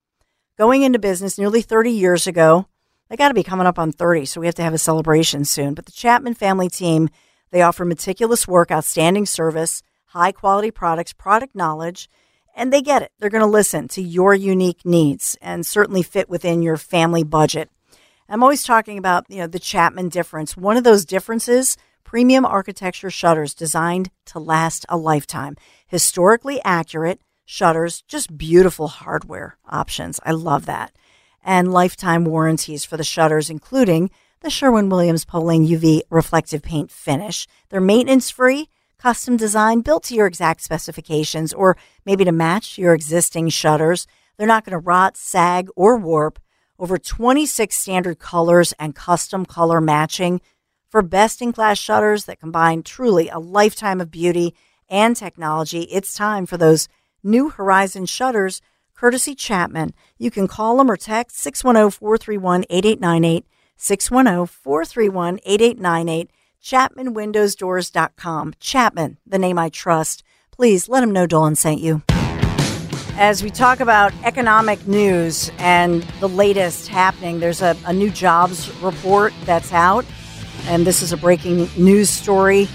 going 0.58 0.82
into 0.82 0.98
business 0.98 1.38
nearly 1.38 1.62
30 1.62 1.92
years 1.92 2.26
ago. 2.26 2.66
They 3.10 3.16
got 3.16 3.28
to 3.28 3.36
be 3.36 3.44
coming 3.44 3.68
up 3.68 3.78
on 3.78 3.92
30, 3.92 4.26
so 4.26 4.42
we 4.42 4.48
have 4.48 4.56
to 4.56 4.64
have 4.64 4.74
a 4.74 4.80
celebration 4.80 5.46
soon. 5.46 5.76
But 5.76 5.86
the 5.86 5.92
Chapman 5.92 6.34
family 6.34 6.68
team, 6.68 7.10
they 7.52 7.62
offer 7.62 7.86
meticulous 7.86 8.48
work, 8.48 8.72
outstanding 8.72 9.28
service, 9.28 9.84
high 10.06 10.32
quality 10.32 10.72
products, 10.72 11.14
product 11.14 11.54
knowledge, 11.54 12.10
and 12.56 12.74
they 12.74 12.82
get 12.82 13.04
it. 13.04 13.12
They're 13.20 13.30
going 13.30 13.42
to 13.42 13.46
listen 13.46 13.88
to 13.90 14.02
your 14.02 14.34
unique 14.34 14.84
needs 14.84 15.38
and 15.42 15.64
certainly 15.64 16.02
fit 16.02 16.28
within 16.28 16.64
your 16.64 16.78
family 16.78 17.24
budget. 17.24 17.70
I'm 18.28 18.42
always 18.42 18.64
talking 18.64 18.98
about, 18.98 19.26
you 19.30 19.38
know, 19.38 19.48
the 19.48 19.60
Chapman 19.60 20.10
difference. 20.10 20.58
One 20.58 20.76
of 20.76 20.84
those 20.84 21.06
differences 21.06 21.78
premium 22.06 22.46
architecture 22.46 23.10
shutters 23.10 23.54
designed 23.54 24.10
to 24.28 24.40
last 24.40 24.86
a 24.88 24.96
lifetime. 24.96 25.58
Historically 25.88 26.62
accurate 26.64 27.20
shutters, 27.44 28.02
just 28.08 28.38
beautiful 28.38 28.88
hardware 28.88 29.58
options. 29.68 30.20
I 30.24 30.32
love 30.32 30.66
that. 30.68 30.94
and 31.48 31.72
lifetime 31.72 32.26
warranties 32.26 32.84
for 32.84 32.98
the 32.98 33.04
shutters, 33.04 33.52
including 33.52 34.10
the 34.42 34.50
Sherwin 34.50 34.90
Williams 34.90 35.26
Polane 35.26 35.68
UV 35.68 36.02
reflective 36.10 36.64
paint 36.64 36.90
finish. 36.90 37.46
They're 37.70 37.80
maintenance 37.80 38.32
free, 38.32 38.70
custom 38.98 39.38
designed, 39.38 39.84
built 39.84 40.04
to 40.06 40.16
your 40.16 40.26
exact 40.26 40.62
specifications, 40.64 41.54
or 41.54 41.78
maybe 42.04 42.26
to 42.26 42.32
match 42.32 42.80
your 42.80 42.96
existing 42.96 43.50
shutters. 43.50 44.08
They're 44.38 44.48
not 44.48 44.66
going 44.66 44.72
to 44.72 44.80
rot, 44.80 45.18
sag, 45.18 45.68
or 45.76 45.98
warp. 45.98 46.40
Over 46.80 46.98
26 46.98 47.78
standard 47.78 48.18
colors 48.18 48.74
and 48.80 48.96
custom 48.96 49.46
color 49.46 49.80
matching 49.80 50.42
for 50.90 51.02
best 51.02 51.42
in 51.42 51.54
class 51.54 51.78
shutters 51.78 52.26
that 52.26 52.40
combine 52.40 52.84
truly 52.84 53.30
a 53.30 53.40
lifetime 53.40 54.00
of 54.00 54.12
beauty 54.12 54.56
and 54.90 55.16
technology. 55.16 55.82
It's 55.84 56.16
time 56.16 56.46
for 56.46 56.58
those 56.58 56.88
new 57.24 57.50
Horizon 57.50 58.06
shutters, 58.06 58.62
courtesy 58.96 59.36
Chapman. 59.36 59.94
You 60.18 60.32
can 60.32 60.48
call 60.48 60.78
them 60.78 60.90
or 60.90 60.98
text 60.98 61.38
610 61.40 61.92
431 61.92 62.66
8898, 62.70 63.46
610 63.78 64.46
431 64.48 65.40
8898, 65.46 66.32
ChapmanWindowsDoors.com. 66.64 68.54
Chapman, 68.60 69.18
the 69.26 69.40
name 69.40 69.60
I 69.60 69.70
trust. 69.70 70.24
Please 70.52 70.88
let 70.88 71.02
them 71.02 71.12
know 71.12 71.28
Dolan 71.28 71.56
sent 71.56 71.80
you. 71.80 72.02
As 73.18 73.42
we 73.44 73.50
talk 73.50 73.80
about 73.80 74.14
economic 74.24 74.86
news 74.88 75.50
and 75.58 76.04
the 76.20 76.28
latest 76.28 76.90
happening, 76.90 77.40
there's 77.40 77.62
a, 77.62 77.78
a 77.86 77.94
new 77.94 78.10
jobs 78.10 78.70
report 78.82 79.34
that's 79.46 79.72
out. 79.72 80.06
And 80.68 80.86
this 80.86 81.02
is 81.02 81.14
a 81.14 81.18
breaking 81.18 81.70
news 81.78 82.10
story. 82.10 82.68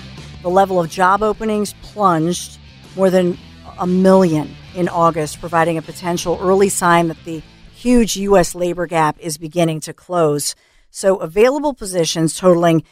The 0.43 0.49
level 0.49 0.79
of 0.79 0.89
job 0.89 1.23
openings 1.23 1.75
plunged 1.83 2.59
more 2.97 3.11
than 3.11 3.37
a 3.79 3.87
million 3.87 4.55
in 4.75 4.89
August, 4.89 5.41
providing 5.41 5.77
a 5.77 5.83
potential 5.83 6.39
early 6.41 6.69
sign 6.69 7.09
that 7.09 7.23
the 7.25 7.43
huge 7.75 8.17
U.S. 8.17 8.55
labor 8.55 8.87
gap 8.87 9.19
is 9.19 9.39
beginning 9.39 9.81
to 9.81 9.93
close. 9.93 10.55
So, 10.91 11.17
available 11.17 11.75
positions 11.75 12.39
totaling 12.39 12.85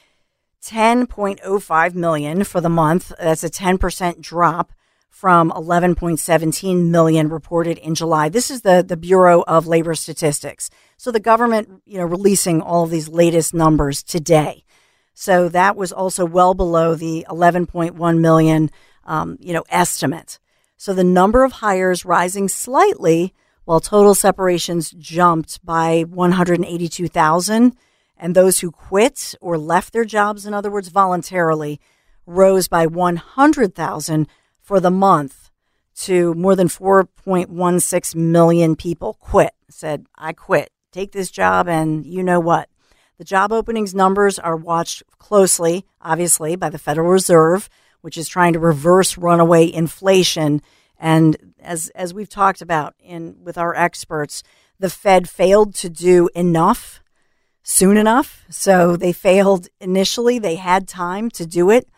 10.05 0.65 1.95
million 1.95 2.45
for 2.45 2.61
the 2.61 2.69
month. 2.69 3.13
That's 3.19 3.45
a 3.45 3.51
10% 3.51 4.21
drop 4.21 4.73
from 5.09 5.51
11.17 5.51 6.91
million 6.91 7.29
reported 7.29 7.79
in 7.79 7.95
July. 7.95 8.29
This 8.29 8.51
is 8.51 8.63
the, 8.63 8.85
the 8.87 8.97
Bureau 8.97 9.43
of 9.49 9.67
Labor 9.67 9.95
Statistics. 9.95 10.71
So 10.97 11.11
the 11.11 11.21
government, 11.21 11.83
you 11.87 11.99
know, 11.99 12.05
releasing 12.05 12.61
all 12.61 12.85
of 12.85 12.91
these 12.91 13.09
latest 13.09 13.53
numbers 13.53 14.03
today. 14.03 14.65
So 15.21 15.49
that 15.49 15.75
was 15.77 15.91
also 15.91 16.25
well 16.25 16.55
below 16.55 16.95
the 16.95 17.27
11.1 17.29 18.19
million, 18.21 18.71
um, 19.05 19.37
you 19.41 19.53
know, 19.53 19.65
estimate. 19.69 20.39
So 20.77 20.95
the 20.95 21.03
number 21.03 21.43
of 21.43 21.55
hires 21.55 22.05
rising 22.05 22.47
slightly, 22.49 23.35
while 23.65 23.81
total 23.81 24.15
separations 24.15 24.93
jumped 24.93 25.59
by 25.67 26.03
182,000, 26.03 27.77
and 28.17 28.37
those 28.37 28.61
who 28.61 28.71
quit 28.71 29.35
or 29.41 29.59
left 29.59 29.93
their 29.93 30.05
jobs, 30.05 30.47
in 30.47 30.55
other 30.55 30.71
words, 30.71 30.87
voluntarily, 30.87 31.81
rose 32.25 32.69
by 32.69 32.87
100,000 32.87 34.29
for 34.61 34.79
the 34.79 34.91
month 34.93 35.51
to 35.97 36.33
more 36.35 36.55
than 36.55 36.69
4.16 36.69 38.15
million 38.15 38.77
people 38.77 39.15
quit. 39.15 39.53
Said, 39.69 40.07
I 40.17 40.33
quit. 40.33 40.71
Take 40.93 41.11
this 41.11 41.33
job, 41.33 41.67
and 41.67 42.07
you 42.07 42.23
know 42.23 42.39
what? 42.39 42.69
The 43.19 43.25
job 43.25 43.53
openings 43.53 43.95
numbers 43.95 44.39
are 44.39 44.57
watched 44.57 45.03
closely, 45.19 45.85
obviously, 46.01 46.55
by 46.57 46.71
the 46.71 46.79
Federal 46.79 47.11
Reserve, 47.11 47.69
which 48.01 48.17
is 48.17 48.29
trying 48.29 48.53
to 48.53 48.61
reverse 48.61 49.19
runaway 49.19 49.71
inflation. 49.71 50.63
And 50.99 51.55
as 51.61 51.89
as 51.97 52.15
we've 52.15 52.29
talked 52.29 52.63
about 52.63 52.95
in 53.01 53.37
with 53.43 53.59
our 53.59 53.75
experts, 53.75 54.43
the 54.79 54.89
Fed 54.89 55.29
failed 55.29 55.75
to 55.77 55.91
do 55.91 56.29
enough 56.35 57.03
soon 57.65 57.97
enough. 57.97 58.45
So 58.49 58.97
they 58.97 59.13
failed 59.13 59.69
initially. 59.81 60.39
They 60.39 60.55
had 60.55 60.89
time 60.89 61.29
to 61.33 61.45
do 61.45 61.71
it 61.71 61.89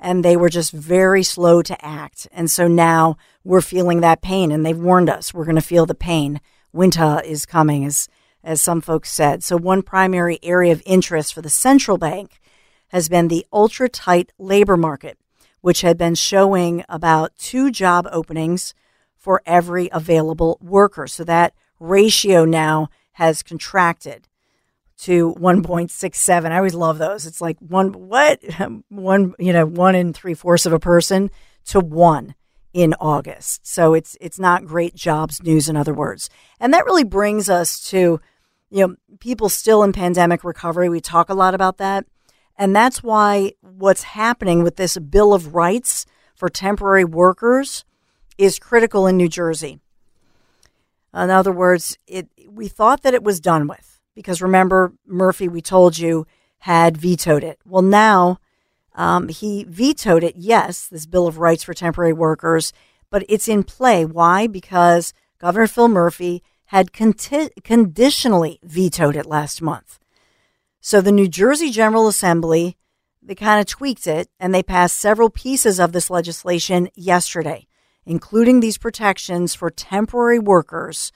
and 0.00 0.24
they 0.24 0.36
were 0.36 0.48
just 0.48 0.72
very 0.72 1.22
slow 1.22 1.60
to 1.62 1.84
act. 1.84 2.28
And 2.32 2.50
so 2.50 2.68
now 2.68 3.16
we're 3.44 3.60
feeling 3.60 4.00
that 4.00 4.22
pain 4.22 4.52
and 4.52 4.64
they've 4.64 4.78
warned 4.78 5.10
us 5.10 5.34
we're 5.34 5.44
going 5.44 5.56
to 5.56 5.62
feel 5.62 5.86
the 5.86 5.94
pain. 5.94 6.40
Winter 6.72 7.20
is 7.24 7.46
coming 7.46 7.84
as 7.84 8.08
as 8.42 8.60
some 8.60 8.80
folks 8.80 9.12
said. 9.12 9.42
So 9.42 9.56
one 9.56 9.82
primary 9.82 10.38
area 10.42 10.72
of 10.72 10.82
interest 10.86 11.34
for 11.34 11.42
the 11.42 11.50
central 11.50 11.98
bank 11.98 12.40
has 12.88 13.08
been 13.08 13.28
the 13.28 13.46
ultra 13.52 13.88
tight 13.88 14.32
labor 14.38 14.76
market, 14.76 15.18
which 15.60 15.82
had 15.82 15.98
been 15.98 16.14
showing 16.14 16.84
about 16.88 17.36
two 17.36 17.70
job 17.70 18.08
openings 18.10 18.74
for 19.16 19.42
every 19.44 19.88
available 19.92 20.58
worker. 20.60 21.06
So 21.06 21.24
that 21.24 21.54
ratio 21.78 22.44
now 22.44 22.88
has 23.12 23.42
contracted 23.42 24.28
to 24.98 25.34
1.67. 25.34 26.50
I 26.50 26.56
always 26.56 26.74
love 26.74 26.98
those. 26.98 27.26
It's 27.26 27.40
like 27.40 27.58
one, 27.58 27.92
what? 27.92 28.42
One, 28.88 29.34
you 29.38 29.52
know, 29.52 29.64
one 29.64 29.94
in 29.94 30.12
three 30.12 30.34
fourths 30.34 30.66
of 30.66 30.72
a 30.72 30.80
person 30.80 31.30
to 31.66 31.78
one 31.80 32.34
in 32.72 32.94
August. 33.00 33.66
So 33.66 33.94
it's, 33.94 34.16
it's 34.20 34.38
not 34.38 34.64
great 34.64 34.94
jobs 34.94 35.42
news, 35.42 35.68
in 35.68 35.76
other 35.76 35.94
words. 35.94 36.28
And 36.60 36.72
that 36.74 36.84
really 36.84 37.04
brings 37.04 37.48
us 37.48 37.80
to, 37.90 38.20
you 38.70 38.86
know, 38.86 38.96
people 39.20 39.48
still 39.48 39.82
in 39.82 39.92
pandemic 39.92 40.44
recovery. 40.44 40.88
We 40.88 41.00
talk 41.00 41.28
a 41.28 41.34
lot 41.34 41.54
about 41.54 41.78
that. 41.78 42.06
And 42.56 42.74
that's 42.74 43.02
why 43.02 43.52
what's 43.60 44.02
happening 44.02 44.62
with 44.62 44.76
this 44.76 44.98
Bill 44.98 45.32
of 45.32 45.54
Rights 45.54 46.06
for 46.34 46.48
temporary 46.48 47.04
workers 47.04 47.84
is 48.36 48.58
critical 48.58 49.06
in 49.06 49.16
New 49.16 49.28
Jersey. 49.28 49.80
In 51.14 51.30
other 51.30 51.52
words, 51.52 51.96
it, 52.06 52.28
we 52.48 52.68
thought 52.68 53.02
that 53.02 53.14
it 53.14 53.24
was 53.24 53.40
done 53.40 53.66
with 53.66 54.00
because 54.14 54.42
remember, 54.42 54.92
Murphy, 55.06 55.48
we 55.48 55.62
told 55.62 55.96
you, 55.96 56.26
had 56.58 56.96
vetoed 56.96 57.44
it. 57.44 57.60
Well, 57.64 57.82
now 57.82 58.38
um, 58.98 59.28
he 59.28 59.64
vetoed 59.68 60.24
it, 60.24 60.34
yes, 60.36 60.88
this 60.88 61.06
Bill 61.06 61.28
of 61.28 61.38
Rights 61.38 61.62
for 61.62 61.72
temporary 61.72 62.12
workers, 62.12 62.72
but 63.10 63.24
it's 63.28 63.46
in 63.46 63.62
play. 63.62 64.04
Why? 64.04 64.48
Because 64.48 65.14
Governor 65.38 65.68
Phil 65.68 65.86
Murphy 65.86 66.42
had 66.66 66.92
conti- 66.92 67.50
conditionally 67.62 68.58
vetoed 68.64 69.14
it 69.14 69.24
last 69.24 69.62
month. 69.62 70.00
So 70.80 71.00
the 71.00 71.12
New 71.12 71.28
Jersey 71.28 71.70
General 71.70 72.08
Assembly, 72.08 72.76
they 73.22 73.36
kind 73.36 73.60
of 73.60 73.66
tweaked 73.66 74.08
it 74.08 74.30
and 74.40 74.52
they 74.52 74.64
passed 74.64 74.98
several 74.98 75.30
pieces 75.30 75.78
of 75.78 75.92
this 75.92 76.10
legislation 76.10 76.88
yesterday, 76.96 77.68
including 78.04 78.58
these 78.58 78.78
protections 78.78 79.54
for 79.54 79.70
temporary 79.70 80.40
workers. 80.40 81.12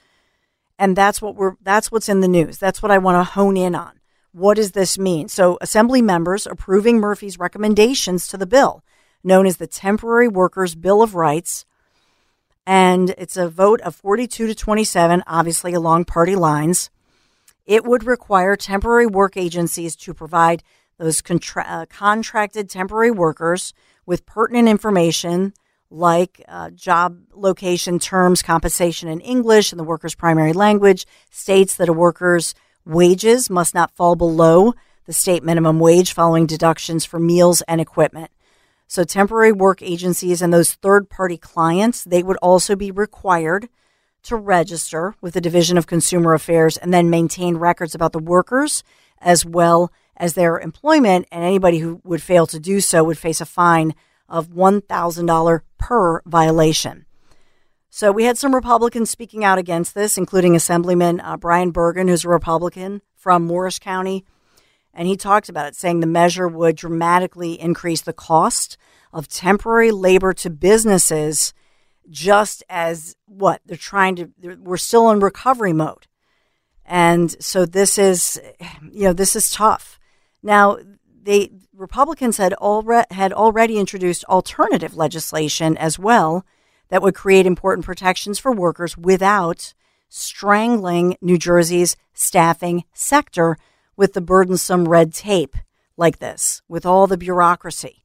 And 0.79 0.95
that's 0.95 1.21
what 1.21 1.35
we're 1.35 1.55
that's 1.61 1.91
what's 1.91 2.07
in 2.07 2.21
the 2.21 2.29
news. 2.29 2.57
That's 2.57 2.81
what 2.81 2.91
I 2.91 2.97
want 2.97 3.17
to 3.17 3.31
hone 3.33 3.57
in 3.57 3.75
on. 3.75 3.99
What 4.33 4.55
does 4.55 4.71
this 4.71 4.97
mean? 4.97 5.27
So 5.27 5.59
assembly 5.61 6.01
members 6.01 6.47
approving 6.47 6.99
Murphy's 6.99 7.37
recommendations 7.37 8.27
to 8.27 8.37
the 8.37 8.47
bill, 8.47 8.83
known 9.23 9.45
as 9.45 9.57
the 9.57 9.67
Temporary 9.67 10.27
Workers 10.27 10.73
Bill 10.73 11.03
of 11.03 11.13
Rights, 11.13 11.65
and 12.65 13.11
it's 13.11 13.37
a 13.37 13.47
vote 13.47 13.79
of 13.81 13.95
42 13.95 14.47
to 14.47 14.55
27, 14.55 15.23
obviously 15.27 15.73
along 15.73 16.05
party 16.05 16.35
lines. 16.35 16.89
It 17.67 17.85
would 17.85 18.05
require 18.05 18.55
temporary 18.55 19.05
work 19.05 19.37
agencies 19.37 19.95
to 19.97 20.15
provide 20.15 20.63
those 20.97 21.21
contra- 21.21 21.65
uh, 21.67 21.85
contracted 21.85 22.69
temporary 22.69 23.11
workers 23.11 23.73
with 24.05 24.25
pertinent 24.25 24.67
information 24.67 25.53
like 25.91 26.43
uh, 26.47 26.71
job 26.71 27.19
location 27.35 27.99
terms, 27.99 28.41
compensation 28.41 29.07
in 29.09 29.19
English 29.19 29.71
and 29.71 29.79
the 29.79 29.83
worker's 29.83 30.15
primary 30.15 30.53
language, 30.53 31.05
states 31.29 31.75
that 31.75 31.87
a 31.87 31.93
worker's 31.93 32.55
wages 32.85 33.49
must 33.49 33.73
not 33.73 33.95
fall 33.95 34.15
below 34.15 34.73
the 35.05 35.13
state 35.13 35.43
minimum 35.43 35.79
wage 35.79 36.13
following 36.13 36.45
deductions 36.45 37.05
for 37.05 37.19
meals 37.19 37.61
and 37.67 37.81
equipment. 37.81 38.31
So 38.87 39.03
temporary 39.03 39.51
work 39.51 39.81
agencies 39.81 40.41
and 40.41 40.53
those 40.53 40.73
third 40.73 41.09
party 41.09 41.37
clients, 41.37 42.03
they 42.03 42.23
would 42.23 42.37
also 42.37 42.75
be 42.75 42.91
required 42.91 43.69
to 44.23 44.35
register 44.35 45.15
with 45.21 45.33
the 45.33 45.41
Division 45.41 45.77
of 45.77 45.87
Consumer 45.87 46.33
Affairs 46.33 46.77
and 46.77 46.93
then 46.93 47.09
maintain 47.09 47.57
records 47.57 47.93
about 47.93 48.13
the 48.13 48.19
workers 48.19 48.83
as 49.19 49.45
well 49.45 49.91
as 50.15 50.33
their 50.33 50.59
employment. 50.59 51.27
And 51.31 51.43
anybody 51.43 51.79
who 51.79 52.01
would 52.03 52.21
fail 52.21 52.47
to 52.47 52.59
do 52.59 52.79
so 52.79 53.03
would 53.03 53.17
face 53.17 53.41
a 53.41 53.45
fine 53.45 53.95
of 54.29 54.49
$1,000 54.49 55.61
per 55.77 56.21
violation. 56.21 57.05
So 57.95 58.11
we 58.11 58.23
had 58.23 58.39
some 58.39 58.55
Republicans 58.55 59.11
speaking 59.11 59.43
out 59.43 59.59
against 59.59 59.93
this, 59.93 60.17
including 60.17 60.55
Assemblyman 60.55 61.19
uh, 61.19 61.37
Brian 61.37 61.69
Bergen, 61.69 62.07
who's 62.07 62.25
a 62.25 62.27
Republican 62.27 63.03
from 63.13 63.45
Morris 63.45 63.77
County. 63.77 64.25
And 64.95 65.07
he 65.07 65.15
talked 65.15 65.47
about 65.47 65.67
it, 65.67 65.75
saying 65.75 65.99
the 65.99 66.07
measure 66.07 66.47
would 66.47 66.75
dramatically 66.75 67.53
increase 67.61 68.01
the 68.01 68.11
cost 68.11 68.77
of 69.13 69.27
temporary 69.27 69.91
labor 69.91 70.33
to 70.33 70.49
businesses, 70.49 71.53
just 72.09 72.63
as 72.67 73.15
what 73.27 73.61
they're 73.63 73.77
trying 73.77 74.15
to, 74.15 74.31
we're 74.41 74.77
still 74.77 75.11
in 75.11 75.19
recovery 75.19 75.71
mode. 75.71 76.07
And 76.87 77.39
so 77.39 77.63
this 77.63 77.99
is, 77.99 78.41
you 78.91 79.03
know, 79.03 79.13
this 79.13 79.35
is 79.35 79.51
tough. 79.51 79.99
Now, 80.41 80.79
they 81.21 81.51
Republicans 81.75 82.37
had 82.37 82.55
had 83.11 83.33
already 83.33 83.77
introduced 83.77 84.25
alternative 84.25 84.95
legislation 84.95 85.77
as 85.77 85.99
well 85.99 86.43
that 86.89 87.01
would 87.01 87.15
create 87.15 87.45
important 87.45 87.85
protections 87.85 88.39
for 88.39 88.51
workers 88.51 88.97
without 88.97 89.73
strangling 90.09 91.17
New 91.21 91.37
Jersey's 91.37 91.95
staffing 92.13 92.83
sector 92.93 93.57
with 93.95 94.13
the 94.13 94.21
burdensome 94.21 94.87
red 94.87 95.13
tape 95.13 95.55
like 95.97 96.19
this, 96.19 96.61
with 96.67 96.85
all 96.85 97.07
the 97.07 97.17
bureaucracy. 97.17 98.03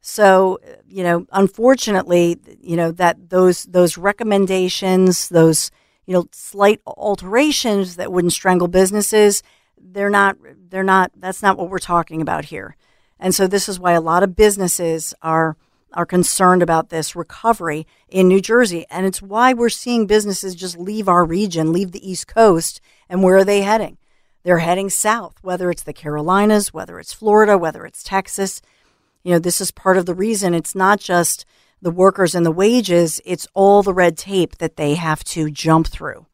So, 0.00 0.58
you 0.86 1.02
know, 1.02 1.26
unfortunately, 1.32 2.38
you 2.60 2.76
know, 2.76 2.92
that 2.92 3.30
those 3.30 3.64
those 3.64 3.98
recommendations, 3.98 5.28
those, 5.28 5.70
you 6.06 6.14
know, 6.14 6.28
slight 6.32 6.80
alterations 6.86 7.96
that 7.96 8.12
wouldn't 8.12 8.32
strangle 8.32 8.68
businesses, 8.68 9.42
they're 9.80 10.10
not 10.10 10.36
they're 10.70 10.82
not 10.84 11.10
that's 11.16 11.42
not 11.42 11.58
what 11.58 11.68
we're 11.68 11.78
talking 11.78 12.22
about 12.22 12.46
here. 12.46 12.76
And 13.18 13.34
so 13.34 13.46
this 13.46 13.68
is 13.68 13.80
why 13.80 13.92
a 13.92 14.00
lot 14.00 14.22
of 14.22 14.36
businesses 14.36 15.12
are 15.20 15.56
are 15.92 16.06
concerned 16.06 16.62
about 16.62 16.90
this 16.90 17.16
recovery 17.16 17.86
in 18.08 18.28
New 18.28 18.40
Jersey. 18.40 18.86
And 18.90 19.06
it's 19.06 19.22
why 19.22 19.52
we're 19.52 19.68
seeing 19.68 20.06
businesses 20.06 20.54
just 20.54 20.78
leave 20.78 21.08
our 21.08 21.24
region, 21.24 21.72
leave 21.72 21.92
the 21.92 22.08
East 22.08 22.26
Coast, 22.26 22.80
and 23.08 23.22
where 23.22 23.36
are 23.36 23.44
they 23.44 23.62
heading? 23.62 23.98
They're 24.42 24.58
heading 24.58 24.90
south, 24.90 25.36
whether 25.42 25.70
it's 25.70 25.82
the 25.82 25.92
Carolinas, 25.92 26.72
whether 26.72 26.98
it's 26.98 27.12
Florida, 27.12 27.58
whether 27.58 27.84
it's 27.84 28.02
Texas. 28.02 28.62
You 29.22 29.32
know, 29.32 29.38
this 29.38 29.60
is 29.60 29.70
part 29.70 29.96
of 29.96 30.06
the 30.06 30.14
reason 30.14 30.54
it's 30.54 30.74
not 30.74 31.00
just 31.00 31.44
the 31.80 31.90
workers 31.90 32.34
and 32.34 32.44
the 32.44 32.52
wages, 32.52 33.20
it's 33.24 33.46
all 33.54 33.82
the 33.82 33.94
red 33.94 34.16
tape 34.16 34.58
that 34.58 34.76
they 34.76 34.94
have 34.94 35.22
to 35.24 35.50
jump 35.50 35.86
through. 35.86 36.26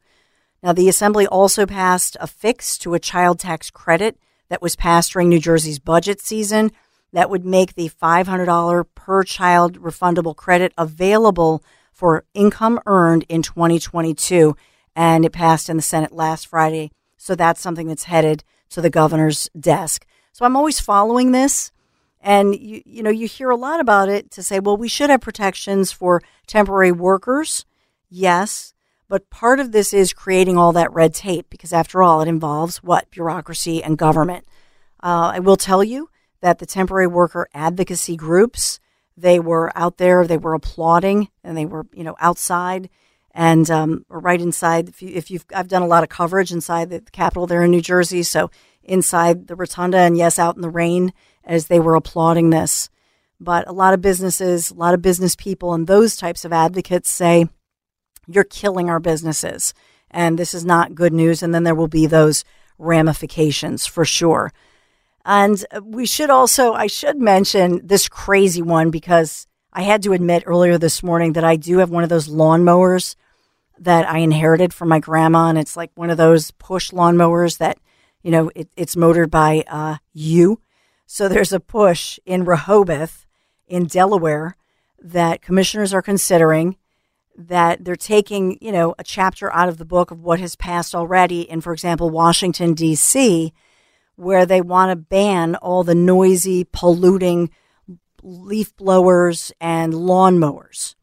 Now, 0.63 0.73
the 0.73 0.89
Assembly 0.89 1.27
also 1.27 1.65
passed 1.65 2.17
a 2.19 2.27
fix 2.27 2.77
to 2.79 2.93
a 2.93 2.99
child 2.99 3.39
tax 3.39 3.69
credit 3.69 4.17
that 4.49 4.61
was 4.61 4.75
passed 4.75 5.13
during 5.13 5.29
New 5.29 5.39
Jersey's 5.39 5.79
budget 5.79 6.19
season 6.19 6.71
that 7.15 7.29
would 7.29 7.45
make 7.45 7.75
the 7.75 7.89
$500 7.89 8.85
per 8.93 9.23
child 9.23 9.79
refundable 9.79 10.35
credit 10.35 10.73
available 10.77 11.63
for 11.93 12.25
income 12.33 12.77
earned 12.85 13.23
in 13.29 13.41
2022. 13.41 14.57
And 14.97 15.23
it 15.23 15.31
passed 15.31 15.69
in 15.69 15.77
the 15.77 15.81
Senate 15.81 16.11
last 16.11 16.45
Friday. 16.45 16.91
So 17.15 17.33
that's 17.33 17.61
something 17.61 17.87
that's 17.87 18.03
headed 18.03 18.43
to 18.71 18.81
the 18.81 18.89
governor's 18.89 19.49
desk. 19.57 20.05
So 20.33 20.43
I'm 20.43 20.57
always 20.57 20.81
following 20.81 21.31
this. 21.31 21.71
And 22.19 22.53
you, 22.53 22.81
you 22.85 23.01
know, 23.01 23.11
you 23.11 23.27
hear 23.27 23.49
a 23.49 23.55
lot 23.55 23.79
about 23.79 24.09
it 24.09 24.29
to 24.31 24.43
say, 24.43 24.59
well, 24.59 24.75
we 24.75 24.89
should 24.89 25.09
have 25.09 25.21
protections 25.21 25.93
for 25.93 26.21
temporary 26.47 26.91
workers. 26.91 27.65
Yes. 28.09 28.73
But 29.07 29.29
part 29.29 29.61
of 29.61 29.71
this 29.71 29.93
is 29.93 30.11
creating 30.11 30.57
all 30.57 30.73
that 30.73 30.91
red 30.91 31.13
tape 31.13 31.45
because, 31.49 31.71
after 31.71 32.03
all, 32.03 32.21
it 32.21 32.27
involves 32.27 32.83
what? 32.83 33.09
Bureaucracy 33.09 33.81
and 33.81 33.97
government. 33.97 34.45
Uh, 35.01 35.31
I 35.35 35.39
will 35.39 35.55
tell 35.55 35.81
you 35.81 36.09
that 36.41 36.59
the 36.59 36.65
temporary 36.65 37.07
worker 37.07 37.47
advocacy 37.53 38.15
groups 38.15 38.79
they 39.17 39.39
were 39.39 39.71
out 39.77 39.97
there, 39.97 40.27
they 40.27 40.37
were 40.37 40.53
applauding, 40.53 41.29
and 41.43 41.57
they 41.57 41.65
were 41.65 41.85
you 41.93 42.03
know 42.03 42.15
outside 42.19 42.89
and 43.31 43.69
um, 43.69 44.05
right 44.09 44.41
inside. 44.41 44.89
If, 44.89 45.01
you, 45.01 45.09
if 45.13 45.31
you've, 45.31 45.45
I've 45.53 45.67
done 45.67 45.81
a 45.81 45.87
lot 45.87 46.03
of 46.03 46.09
coverage 46.09 46.51
inside 46.51 46.89
the 46.89 47.01
Capitol 47.11 47.47
there 47.47 47.63
in 47.63 47.71
New 47.71 47.81
Jersey, 47.81 48.23
so 48.23 48.49
inside 48.83 49.47
the 49.47 49.55
rotunda, 49.55 49.99
and 49.99 50.17
yes, 50.17 50.37
out 50.37 50.55
in 50.55 50.61
the 50.61 50.69
rain 50.69 51.13
as 51.43 51.67
they 51.67 51.79
were 51.79 51.95
applauding 51.95 52.49
this. 52.49 52.89
But 53.39 53.67
a 53.67 53.73
lot 53.73 53.93
of 53.93 54.01
businesses, 54.01 54.71
a 54.71 54.75
lot 54.75 54.93
of 54.93 55.01
business 55.01 55.35
people, 55.35 55.73
and 55.73 55.87
those 55.87 56.15
types 56.15 56.45
of 56.45 56.53
advocates 56.53 57.09
say, 57.09 57.47
"You're 58.27 58.43
killing 58.43 58.89
our 58.89 58.99
businesses." 58.99 59.73
And 60.11 60.39
this 60.39 60.53
is 60.53 60.63
not 60.63 60.95
good 60.95 61.11
news. 61.11 61.43
And 61.43 61.53
then 61.53 61.63
there 61.63 61.75
will 61.75 61.89
be 61.89 62.05
those 62.05 62.45
ramifications 62.77 63.85
for 63.85 64.05
sure. 64.05 64.53
And 65.25 65.65
we 65.81 66.05
should 66.05 66.29
also, 66.29 66.73
I 66.73 66.85
should 66.85 67.19
mention 67.19 67.81
this 67.83 68.07
crazy 68.07 68.61
one 68.61 68.91
because 68.91 69.47
I 69.73 69.81
had 69.81 70.03
to 70.03 70.13
admit 70.13 70.43
earlier 70.45 70.77
this 70.77 71.01
morning 71.01 71.33
that 71.33 71.43
I 71.43 71.55
do 71.55 71.79
have 71.79 71.89
one 71.89 72.03
of 72.03 72.09
those 72.09 72.29
lawnmowers 72.29 73.15
that 73.79 74.07
I 74.07 74.19
inherited 74.19 74.71
from 74.71 74.87
my 74.87 74.99
grandma. 74.99 75.49
And 75.49 75.57
it's 75.57 75.75
like 75.75 75.91
one 75.95 76.11
of 76.11 76.17
those 76.17 76.51
push 76.51 76.91
lawnmowers 76.91 77.57
that, 77.57 77.79
you 78.21 78.29
know, 78.29 78.51
it, 78.55 78.69
it's 78.77 78.95
motored 78.95 79.31
by 79.31 79.63
uh, 79.67 79.97
you. 80.13 80.61
So 81.07 81.27
there's 81.27 81.51
a 81.51 81.59
push 81.59 82.19
in 82.25 82.45
Rehoboth 82.45 83.25
in 83.67 83.87
Delaware 83.87 84.55
that 85.01 85.41
commissioners 85.41 85.91
are 85.91 86.03
considering 86.03 86.77
that 87.35 87.83
they're 87.83 87.95
taking, 87.95 88.59
you 88.61 88.71
know, 88.71 88.93
a 88.99 89.03
chapter 89.03 89.51
out 89.51 89.69
of 89.69 89.77
the 89.77 89.85
book 89.85 90.11
of 90.11 90.21
what 90.21 90.39
has 90.39 90.55
passed 90.55 90.93
already 90.93 91.41
in, 91.41 91.61
for 91.61 91.73
example, 91.73 92.11
Washington, 92.11 92.75
D.C 92.75 93.51
where 94.15 94.45
they 94.45 94.61
want 94.61 94.91
to 94.91 94.95
ban 94.95 95.55
all 95.55 95.83
the 95.83 95.95
noisy, 95.95 96.65
polluting 96.71 97.49
leaf 98.23 98.75
blowers 98.75 99.51
and 99.59 99.93
lawnmowers. 99.93 100.95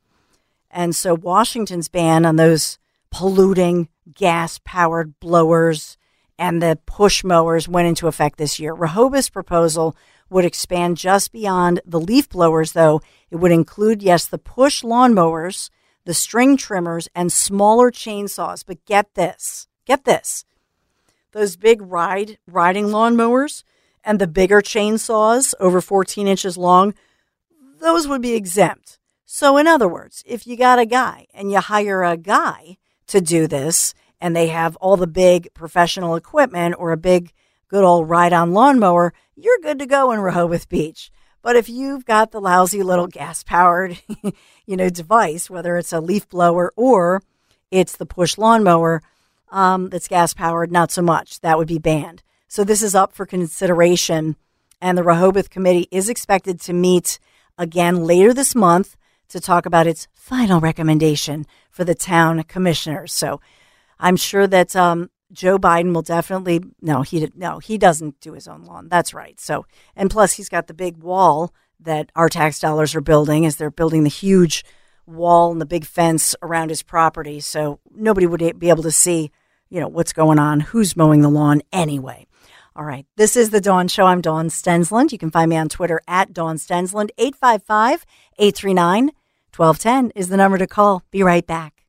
And 0.71 0.97
so 0.97 1.15
Washington's 1.15 1.89
ban 1.89 2.25
on 2.25 2.37
those 2.37 2.79
polluting 3.11 3.89
gas 4.15 4.59
powered 4.65 5.19
blowers 5.21 5.97
and 6.39 6.63
the 6.63 6.79
push 6.87 7.23
mowers 7.23 7.69
went 7.69 7.87
into 7.87 8.09
effect 8.09 8.39
this 8.39 8.59
year. 8.59 8.75
Rehoboth's 8.75 9.31
proposal 9.31 9.95
would 10.31 10.45
expand 10.45 10.97
just 10.97 11.31
beyond 11.31 11.81
the 11.85 12.01
leaf 12.01 12.29
blowers, 12.29 12.73
though. 12.73 13.01
It 13.31 13.37
would 13.37 13.53
include, 13.53 14.03
yes, 14.03 14.27
the 14.27 14.39
push 14.39 14.83
lawnmowers, 14.83 15.71
the 16.05 16.15
string 16.15 16.57
trimmers, 16.57 17.09
and 17.15 17.31
smaller 17.31 17.91
chainsaws. 17.91 18.65
But 18.67 18.85
get 18.87 19.15
this 19.15 19.69
get 19.85 20.05
this 20.05 20.45
those 21.33 21.57
big 21.57 21.83
ride 21.83 22.39
riding 22.47 22.87
lawnmowers 22.87 23.65
and 24.05 24.19
the 24.19 24.27
bigger 24.27 24.61
chainsaws 24.61 25.55
over 25.61 25.81
14 25.81 26.27
inches 26.27 26.57
long, 26.57 26.95
those 27.81 28.07
would 28.07 28.23
be 28.23 28.35
exempt. 28.35 28.99
So, 29.25 29.57
in 29.57 29.67
other 29.67 29.89
words, 29.89 30.23
if 30.27 30.47
you 30.47 30.57
got 30.57 30.79
a 30.79 30.87
guy 30.87 31.27
and 31.33 31.51
you 31.51 31.59
hire 31.59 32.03
a 32.03 32.17
guy 32.17 32.77
to 33.07 33.21
do 33.21 33.47
this 33.47 33.95
and 34.21 34.37
they 34.37 34.49
have 34.49 34.77
all 34.77 34.97
the 34.97 35.07
big 35.07 35.53
professional 35.55 36.15
equipment 36.17 36.75
or 36.79 36.93
a 36.93 36.97
big 36.97 37.33
good 37.69 37.83
old 37.83 38.09
ride 38.09 38.33
on 38.33 38.53
lawnmower, 38.53 39.15
you're 39.35 39.59
good 39.63 39.79
to 39.79 39.87
go 39.87 40.13
in 40.13 40.21
Rehoboth 40.21 40.69
Beach. 40.69 41.11
But 41.41 41.57
if 41.57 41.69
you've 41.69 42.05
got 42.05 42.31
the 42.31 42.41
lousy 42.41 42.83
little 42.83 43.09
gas 43.09 43.43
powered, 43.43 44.01
you 44.67 44.77
know, 44.77 44.91
device, 44.91 45.51
whether 45.51 45.77
it's 45.77 45.93
a 45.93 46.01
leaf 46.01 46.29
blower 46.29 46.73
or 46.77 47.23
it's 47.71 47.97
the 47.97 48.07
push 48.07 48.39
lawnmower, 48.39 49.03
um, 49.53 49.91
that's 49.91 50.09
gas 50.09 50.35
powered, 50.35 50.73
not 50.73 50.91
so 50.91 51.03
much. 51.03 51.41
That 51.41 51.59
would 51.59 51.69
be 51.69 51.79
banned. 51.79 52.23
So 52.49 52.65
this 52.65 52.83
is 52.83 52.95
up 52.95 53.13
for 53.13 53.27
consideration. 53.27 54.37
And 54.81 54.99
the 54.99 55.05
Rehoboth 55.05 55.51
Committee 55.51 55.87
is 55.93 56.09
expected 56.09 56.61
to 56.63 56.73
meet 56.73 57.21
again 57.57 58.05
later 58.05 58.35
this 58.35 58.55
month 58.55 58.97
to 59.29 59.39
talk 59.39 59.65
about 59.65 59.87
its 59.87 60.09
final 60.13 60.61
recommendation 60.61 61.47
for 61.71 61.85
the 61.85 61.95
town 61.95 62.43
commissioners. 62.45 63.13
So 63.13 63.41
I'm 64.01 64.17
sure 64.17 64.47
that 64.49 64.75
um, 64.75 65.11
Joe 65.33 65.59
Biden 65.59 65.95
will 65.95 66.03
definitely 66.03 66.61
no 66.81 67.03
he 67.03 67.31
no 67.35 67.59
he 67.59 67.79
doesn't 67.79 68.21
do 68.21 68.33
his 68.33 68.49
own 68.49 68.65
lawn. 68.65 68.89
That's 68.89 69.15
right. 69.15 69.39
So 69.41 69.67
and 69.95 70.11
plus 70.11 70.33
he's 70.33 70.49
got 70.49 70.67
the 70.67 70.75
big 70.75 70.99
wall 70.99 71.55
that 71.81 72.11
our 72.17 72.29
tax 72.29 72.59
dollars 72.59 72.95
are 72.95 73.01
building 73.01 73.47
as 73.47 73.57
they're 73.57 73.71
building 73.71 74.03
the 74.03 74.11
huge 74.11 74.65
wall 75.07 75.53
and 75.53 75.61
the 75.61 75.67
big 75.67 75.85
fence 75.85 76.35
around 76.43 76.69
his 76.69 76.83
property. 76.83 77.41
So 77.41 77.81
nobody 77.95 78.27
would 78.27 78.59
be 78.59 78.69
able 78.69 78.83
to 78.83 78.91
see 78.91 79.31
you 79.73 79.81
know, 79.81 79.89
what's 79.89 80.13
going 80.13 80.39
on, 80.39 80.61
who's 80.61 80.97
mowing 80.99 81.23
the 81.23 81.31
lawn 81.31 81.63
anyway. 81.73 82.27
All 82.77 82.85
right. 82.85 83.07
This 83.17 83.37
is 83.37 83.51
the 83.51 83.61
Dawn 83.61 83.89
Show. 83.89 84.05
I'm 84.05 84.21
Dawn 84.21 84.49
Stensland. 84.49 85.13
You 85.13 85.19
can 85.19 85.31
find 85.31 85.49
me 85.49 85.57
on 85.57 85.71
Twitter 85.71 86.01
at 86.07 86.35
Dawn 86.35 86.57
Stensland. 86.57 87.09
855 87.17 88.05
839 88.39 89.13
1210 89.57 90.13
is 90.15 90.29
the 90.29 90.37
number 90.37 90.59
to 90.59 90.67
call. 90.67 91.03
Be 91.11 91.23
right 91.23 91.47
back. 91.47 91.87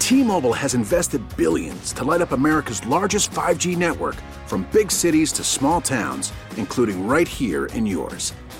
T 0.00 0.24
Mobile 0.24 0.52
has 0.52 0.74
invested 0.74 1.22
billions 1.36 1.92
to 1.92 2.02
light 2.02 2.22
up 2.22 2.32
America's 2.32 2.84
largest 2.86 3.30
5G 3.30 3.76
network 3.76 4.16
from 4.46 4.66
big 4.72 4.90
cities 4.90 5.30
to 5.32 5.44
small 5.44 5.80
towns, 5.80 6.32
including 6.56 7.06
right 7.06 7.28
here 7.28 7.66
in 7.66 7.86
yours. 7.86 8.32